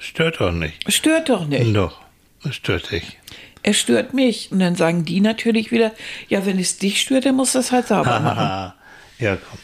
stört 0.00 0.40
doch 0.40 0.50
nicht. 0.52 0.92
Stört 0.92 1.28
doch 1.28 1.46
nicht. 1.46 1.74
Doch, 1.76 2.00
es 2.44 2.56
stört 2.56 2.90
dich. 2.90 3.16
Es 3.62 3.78
stört 3.78 4.12
mich. 4.12 4.50
Und 4.50 4.58
dann 4.58 4.74
sagen 4.74 5.04
die 5.04 5.20
natürlich 5.20 5.70
wieder, 5.70 5.92
ja, 6.28 6.44
wenn 6.44 6.58
es 6.58 6.78
dich 6.78 7.00
stört, 7.00 7.26
dann 7.26 7.36
musst 7.36 7.54
du 7.54 7.60
es 7.60 7.70
halt 7.70 7.86
sauber 7.86 8.18
machen. 8.20 8.72
Ja, 9.20 9.36
komm. 9.36 9.58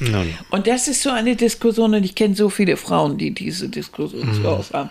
Nun, 0.00 0.32
Und 0.50 0.66
das 0.66 0.88
ist 0.88 1.02
so 1.02 1.10
eine 1.10 1.36
Diskussion, 1.36 1.94
und 1.94 2.02
ich 2.04 2.14
kenne 2.14 2.34
so 2.34 2.48
viele 2.50 2.76
Frauen, 2.76 3.18
die 3.18 3.32
diese 3.32 3.68
Diskussion 3.68 4.26
Mhm. 4.26 4.34
zu 4.34 4.44
Hause 4.44 4.74
haben. 4.74 4.90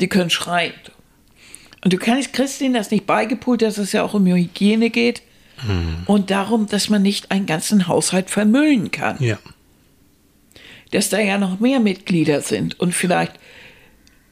Die 0.00 0.08
können 0.08 0.30
schreien. 0.30 0.72
Und 1.84 1.92
du 1.92 1.98
kannst, 1.98 2.60
denen 2.60 2.74
das 2.74 2.90
nicht 2.90 3.06
beigepult, 3.06 3.62
dass 3.62 3.76
es 3.78 3.92
ja 3.92 4.02
auch 4.02 4.14
um 4.14 4.26
Hygiene 4.26 4.90
geht. 4.90 5.22
Mhm. 5.66 6.04
Und 6.06 6.30
darum, 6.30 6.66
dass 6.66 6.88
man 6.88 7.02
nicht 7.02 7.30
einen 7.30 7.46
ganzen 7.46 7.86
Haushalt 7.88 8.30
vermüllen 8.30 8.90
kann. 8.90 9.16
ja. 9.20 9.38
Dass 10.90 11.08
da 11.08 11.18
ja 11.18 11.38
noch 11.38 11.58
mehr 11.58 11.80
Mitglieder 11.80 12.42
sind 12.42 12.78
und 12.78 12.94
vielleicht 12.94 13.32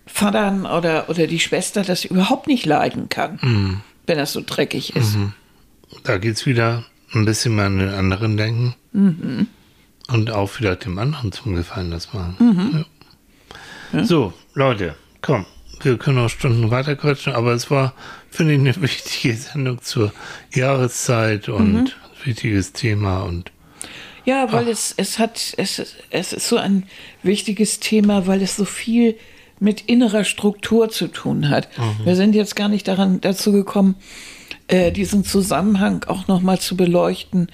Vater 0.07 0.76
oder, 0.76 1.09
oder 1.09 1.26
die 1.26 1.40
Schwester 1.40 1.82
das 1.82 2.05
überhaupt 2.05 2.48
nicht 2.48 2.66
leiden 2.66 3.09
kann, 3.09 3.38
Mhm. 3.40 3.80
wenn 4.07 4.18
das 4.18 4.32
so 4.34 4.42
dreckig 4.44 4.94
ist. 4.94 5.16
Da 6.05 6.18
geht 6.18 6.34
es 6.34 6.44
wieder 6.46 6.84
ein 7.14 7.24
bisschen 7.24 7.55
mal 7.57 7.66
an 7.66 7.78
den 7.78 7.88
anderen 7.88 8.36
denken. 8.36 8.74
Mhm. 8.92 9.46
Und 10.12 10.30
auch 10.30 10.48
vielleicht 10.48 10.84
dem 10.84 10.98
anderen 10.98 11.32
zum 11.32 11.54
Gefallen 11.54 11.90
das 11.90 12.12
machen. 12.12 12.36
Mhm. 12.38 12.84
Ja. 13.92 14.04
So, 14.04 14.32
Leute, 14.54 14.94
komm. 15.22 15.46
Wir 15.82 15.96
können 15.96 16.16
noch 16.16 16.28
Stunden 16.28 16.70
weiter 16.70 16.94
quatschen, 16.94 17.32
aber 17.32 17.52
es 17.52 17.70
war, 17.70 17.94
finde 18.30 18.52
ich, 18.54 18.61
eine 18.61 18.76
wichtige 18.82 19.34
Sendung 19.34 19.80
zur 19.82 20.12
Jahreszeit 20.52 21.48
und 21.48 21.72
Mhm. 21.72 21.88
wichtiges 22.24 22.72
Thema 22.72 23.20
und 23.22 23.50
Ja, 24.26 24.52
weil 24.52 24.68
es, 24.68 24.92
es 24.96 25.18
hat, 25.18 25.54
es, 25.56 25.78
ist- 25.78 25.96
es 26.11 26.32
ist 26.34 26.48
so 26.48 26.58
ein 26.58 26.84
wichtiges 27.22 27.80
Thema, 27.80 28.26
weil 28.26 28.42
es 28.42 28.56
so 28.56 28.64
viel 28.66 29.16
mit 29.58 29.82
innerer 29.82 30.24
Struktur 30.24 30.90
zu 30.90 31.08
tun 31.08 31.48
hat. 31.48 31.68
Wir 32.04 32.16
sind 32.16 32.34
jetzt 32.34 32.56
gar 32.56 32.68
nicht 32.68 32.86
daran, 32.88 33.20
dazu 33.20 33.52
gekommen, 33.52 33.94
äh, 34.68 34.92
diesen 34.92 35.24
Zusammenhang 35.24 36.04
auch 36.04 36.28
nochmal 36.28 36.58
zu 36.61 36.76
beleuchten 36.76 37.48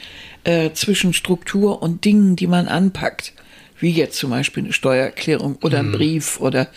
äh, 0.47 0.73
zwischen 0.73 1.13
Struktur 1.13 1.83
und 1.83 2.05
Dingen, 2.05 2.37
die 2.37 2.47
man 2.47 2.69
anpackt. 2.69 3.33
Wie 3.79 3.91
jetzt 3.91 4.17
zum 4.17 4.31
Beispiel 4.31 4.65
eine 4.65 4.73
Steuererklärung 4.73 5.59
oder 5.63 5.81
ein 5.81 5.93
Brief 5.93 6.41
oder, 6.41 6.69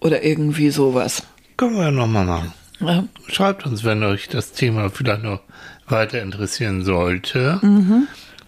oder 0.00 0.24
irgendwie 0.24 0.70
sowas. 0.70 1.22
können 1.56 1.76
wir 1.76 1.84
ja 1.84 1.90
nochmal 1.90 2.24
machen. 2.24 2.52
Ja, 2.80 3.04
Schreibt 3.28 3.66
uns, 3.66 3.84
wenn 3.84 4.02
euch 4.02 4.28
das 4.28 4.52
Thema 4.52 4.90
vielleicht 4.90 5.22
noch 5.22 5.40
weiter 5.86 6.20
interessieren 6.22 6.84
sollte. 6.84 7.60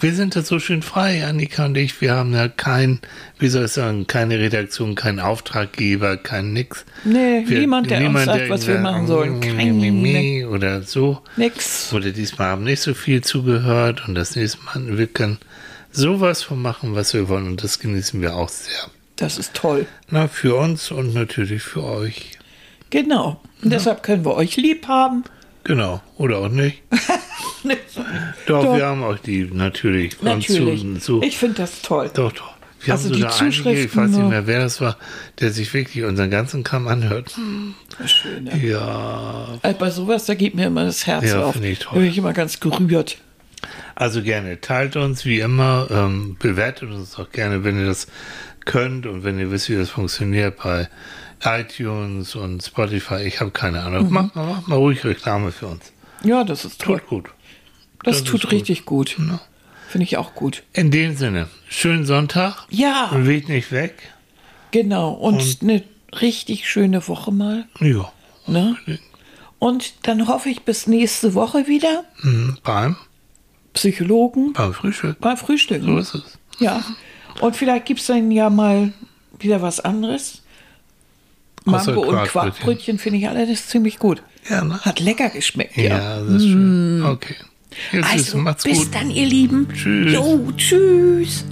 Wir 0.02 0.14
sind 0.14 0.34
da 0.34 0.40
so 0.42 0.58
schön 0.58 0.80
frei, 0.82 1.26
Annika 1.26 1.66
und 1.66 1.76
ich. 1.76 2.00
Wir 2.00 2.14
haben 2.14 2.32
ja 2.32 2.48
kein, 2.48 3.00
wie 3.38 3.48
soll 3.48 3.66
ich 3.66 3.72
sagen, 3.72 4.06
keine 4.06 4.38
Redaktion, 4.38 4.94
keinen 4.94 5.20
Auftraggeber, 5.20 6.16
kein 6.16 6.54
nix. 6.54 6.86
Nee, 7.04 7.44
Wir- 7.46 7.60
niemand, 7.60 7.90
der 7.90 8.06
uns 8.08 8.24
sagt, 8.24 8.48
was 8.48 8.66
wir 8.66 8.78
machen 8.78 9.06
sollen. 9.06 9.40
Kein, 9.40 10.46
Oder 10.46 10.82
so. 10.82 11.20
nix. 11.36 11.92
Oder 11.92 12.12
diesmal 12.12 12.48
haben 12.48 12.64
nicht 12.64 12.80
so 12.80 12.94
viel 12.94 13.20
zugehört 13.22 14.08
und 14.08 14.14
das 14.14 14.36
nächste 14.36 14.58
Mal, 14.64 14.96
wir 14.96 15.06
können 15.06 15.38
sowas 15.92 16.42
von 16.42 16.62
machen, 16.62 16.94
was 16.94 17.12
wir 17.12 17.28
wollen 17.28 17.46
und 17.46 17.62
das 17.62 17.78
genießen 17.78 18.22
wir 18.22 18.36
auch 18.36 18.48
sehr. 18.48 18.88
Das 19.16 19.36
ist 19.36 19.52
toll. 19.52 19.86
Na, 20.08 20.28
für 20.28 20.54
uns 20.56 20.90
und 20.90 21.12
natürlich 21.12 21.62
für 21.62 21.84
euch. 21.84 22.38
Genau. 22.88 23.40
Und 23.62 23.70
deshalb 23.70 24.02
können 24.02 24.24
wir 24.24 24.34
euch 24.34 24.56
lieb 24.56 24.88
haben. 24.88 25.24
Genau. 25.64 26.00
Oder 26.16 26.38
auch 26.38 26.48
nicht. 26.48 26.82
Doch, 28.46 28.64
Doch. 28.64 28.76
wir 28.76 28.86
haben 28.86 29.02
auch 29.02 29.18
die 29.18 29.44
natürlich. 29.44 30.20
Natürlich. 30.22 31.00
Zu, 31.02 31.22
Ich 31.22 31.36
finde 31.36 31.56
das 31.56 31.82
toll. 31.82 32.10
doch, 32.14 32.32
doch. 32.32 32.54
Wir 32.82 32.94
Also 32.94 33.10
haben 33.10 33.14
die 33.16 33.20
sogar 33.20 33.40
einige, 33.42 33.72
ich 33.84 33.94
weiß 33.96 34.10
nicht 34.10 34.28
mehr, 34.30 34.46
wer 34.46 34.60
das 34.60 34.80
war, 34.80 34.96
der 35.38 35.50
sich 35.50 35.72
wirklich 35.74 36.04
unseren 36.04 36.30
ganzen 36.30 36.64
Kram 36.64 36.88
anhört. 36.88 37.34
Schön, 38.06 38.44
ne? 38.44 38.56
Ja, 38.66 39.58
Äh, 39.60 39.74
Bei 39.74 39.90
sowas, 39.90 40.24
da 40.24 40.34
geht 40.34 40.54
mir 40.54 40.68
immer 40.68 40.86
das 40.86 41.06
Herz 41.06 41.26
Ja, 41.26 41.42
auf. 41.44 41.60
ich 41.62 41.78
Da 41.80 41.84
toll. 41.90 41.98
bin 42.00 42.08
ich 42.10 42.16
immer 42.16 42.32
ganz 42.32 42.58
gerührt. 42.58 43.18
also 43.94 44.22
gerne. 44.22 44.62
Teilt 44.62 44.96
uns 44.96 45.26
wie 45.26 45.40
immer, 45.40 45.88
ähm, 45.90 46.36
bewertet 46.38 46.88
uns 46.90 47.18
auch 47.18 47.30
gerne, 47.30 47.62
wenn 47.64 47.78
ihr 47.78 47.86
das 47.86 48.06
könnt 48.64 49.04
und 49.06 49.24
wenn 49.24 49.38
ihr 49.38 49.50
wisst, 49.50 49.68
wie 49.68 49.76
das 49.76 49.90
funktioniert 49.90 50.56
bei 50.62 50.88
iTunes 51.44 52.34
und 52.34 52.62
Spotify. 52.62 53.22
Ich 53.22 53.40
habe 53.40 53.50
keine 53.50 53.82
Ahnung. 53.82 54.06
Mhm. 54.06 54.12
Macht, 54.12 54.36
mal, 54.36 54.46
macht 54.46 54.68
mal 54.68 54.76
ruhig 54.76 55.04
Reklame 55.04 55.52
für 55.52 55.66
uns. 55.68 55.92
Ja, 56.22 56.44
das 56.44 56.64
ist 56.64 56.80
toll. 56.80 56.98
Tut 57.00 57.08
gut. 57.08 57.30
Das, 58.04 58.16
das 58.18 58.24
tut 58.24 58.40
ist 58.40 58.42
gut. 58.44 58.52
richtig 58.52 58.84
gut. 58.84 59.16
Finde 59.88 60.04
ich 60.04 60.16
auch 60.16 60.34
gut. 60.34 60.62
In 60.72 60.90
dem 60.90 61.16
Sinne, 61.16 61.48
schönen 61.68 62.04
Sonntag. 62.06 62.66
Ja, 62.70 63.10
Weht 63.12 63.48
nicht 63.48 63.72
weg. 63.72 64.12
genau. 64.70 65.10
Und, 65.12 65.58
eine 65.62 65.82
richtig 66.20 66.68
schöne 66.68 67.06
Woche 67.08 67.32
mal. 67.32 67.66
Ja. 67.80 68.12
Ne? 68.46 68.76
Und 69.58 69.94
dann 70.06 70.26
hoffe 70.28 70.48
ich 70.48 70.62
bis 70.62 70.86
nächste 70.86 71.34
Woche 71.34 71.66
wieder. 71.68 72.04
Mhm. 72.22 72.58
Beim, 72.62 72.96
Psychologen 73.72 74.52
beim 74.52 74.74
Frühstück. 74.74 75.20
beim 75.20 75.36
Frühstücken. 75.36 75.86
So 75.86 75.98
ist 75.98 76.14
es. 76.14 76.38
Ja. 76.58 76.82
Und 77.40 77.56
vielleicht 77.56 77.86
gibt 77.86 78.00
es 78.00 78.06
dann 78.06 78.30
ja 78.30 78.50
mal 78.50 78.92
wieder 79.38 79.62
was 79.62 79.80
anderes. 79.80 80.42
Mango 81.64 82.00
und 82.02 82.24
Quarkbrötchen. 82.24 82.98
Finde 82.98 83.18
ich 83.18 83.28
alles 83.28 83.66
ziemlich 83.68 83.98
gut. 83.98 84.22
Ja, 84.48 84.64
ne? 84.64 84.80
Hat 84.80 85.00
lecker 85.00 85.28
geschmeckt, 85.30 85.76
Ja, 85.76 85.82
ja. 85.82 86.20
das 86.20 86.42
ist 86.42 86.48
schön. 86.48 87.02
Okay. 87.04 87.34
Jetzt 87.92 88.10
Also, 88.12 88.44
bis 88.64 88.78
gut. 88.78 88.88
dann, 88.94 89.10
ihr 89.10 89.26
Lieben. 89.26 89.68
Tschüss. 89.72 90.12
Jo, 90.12 90.50
tschüss. 90.56 91.44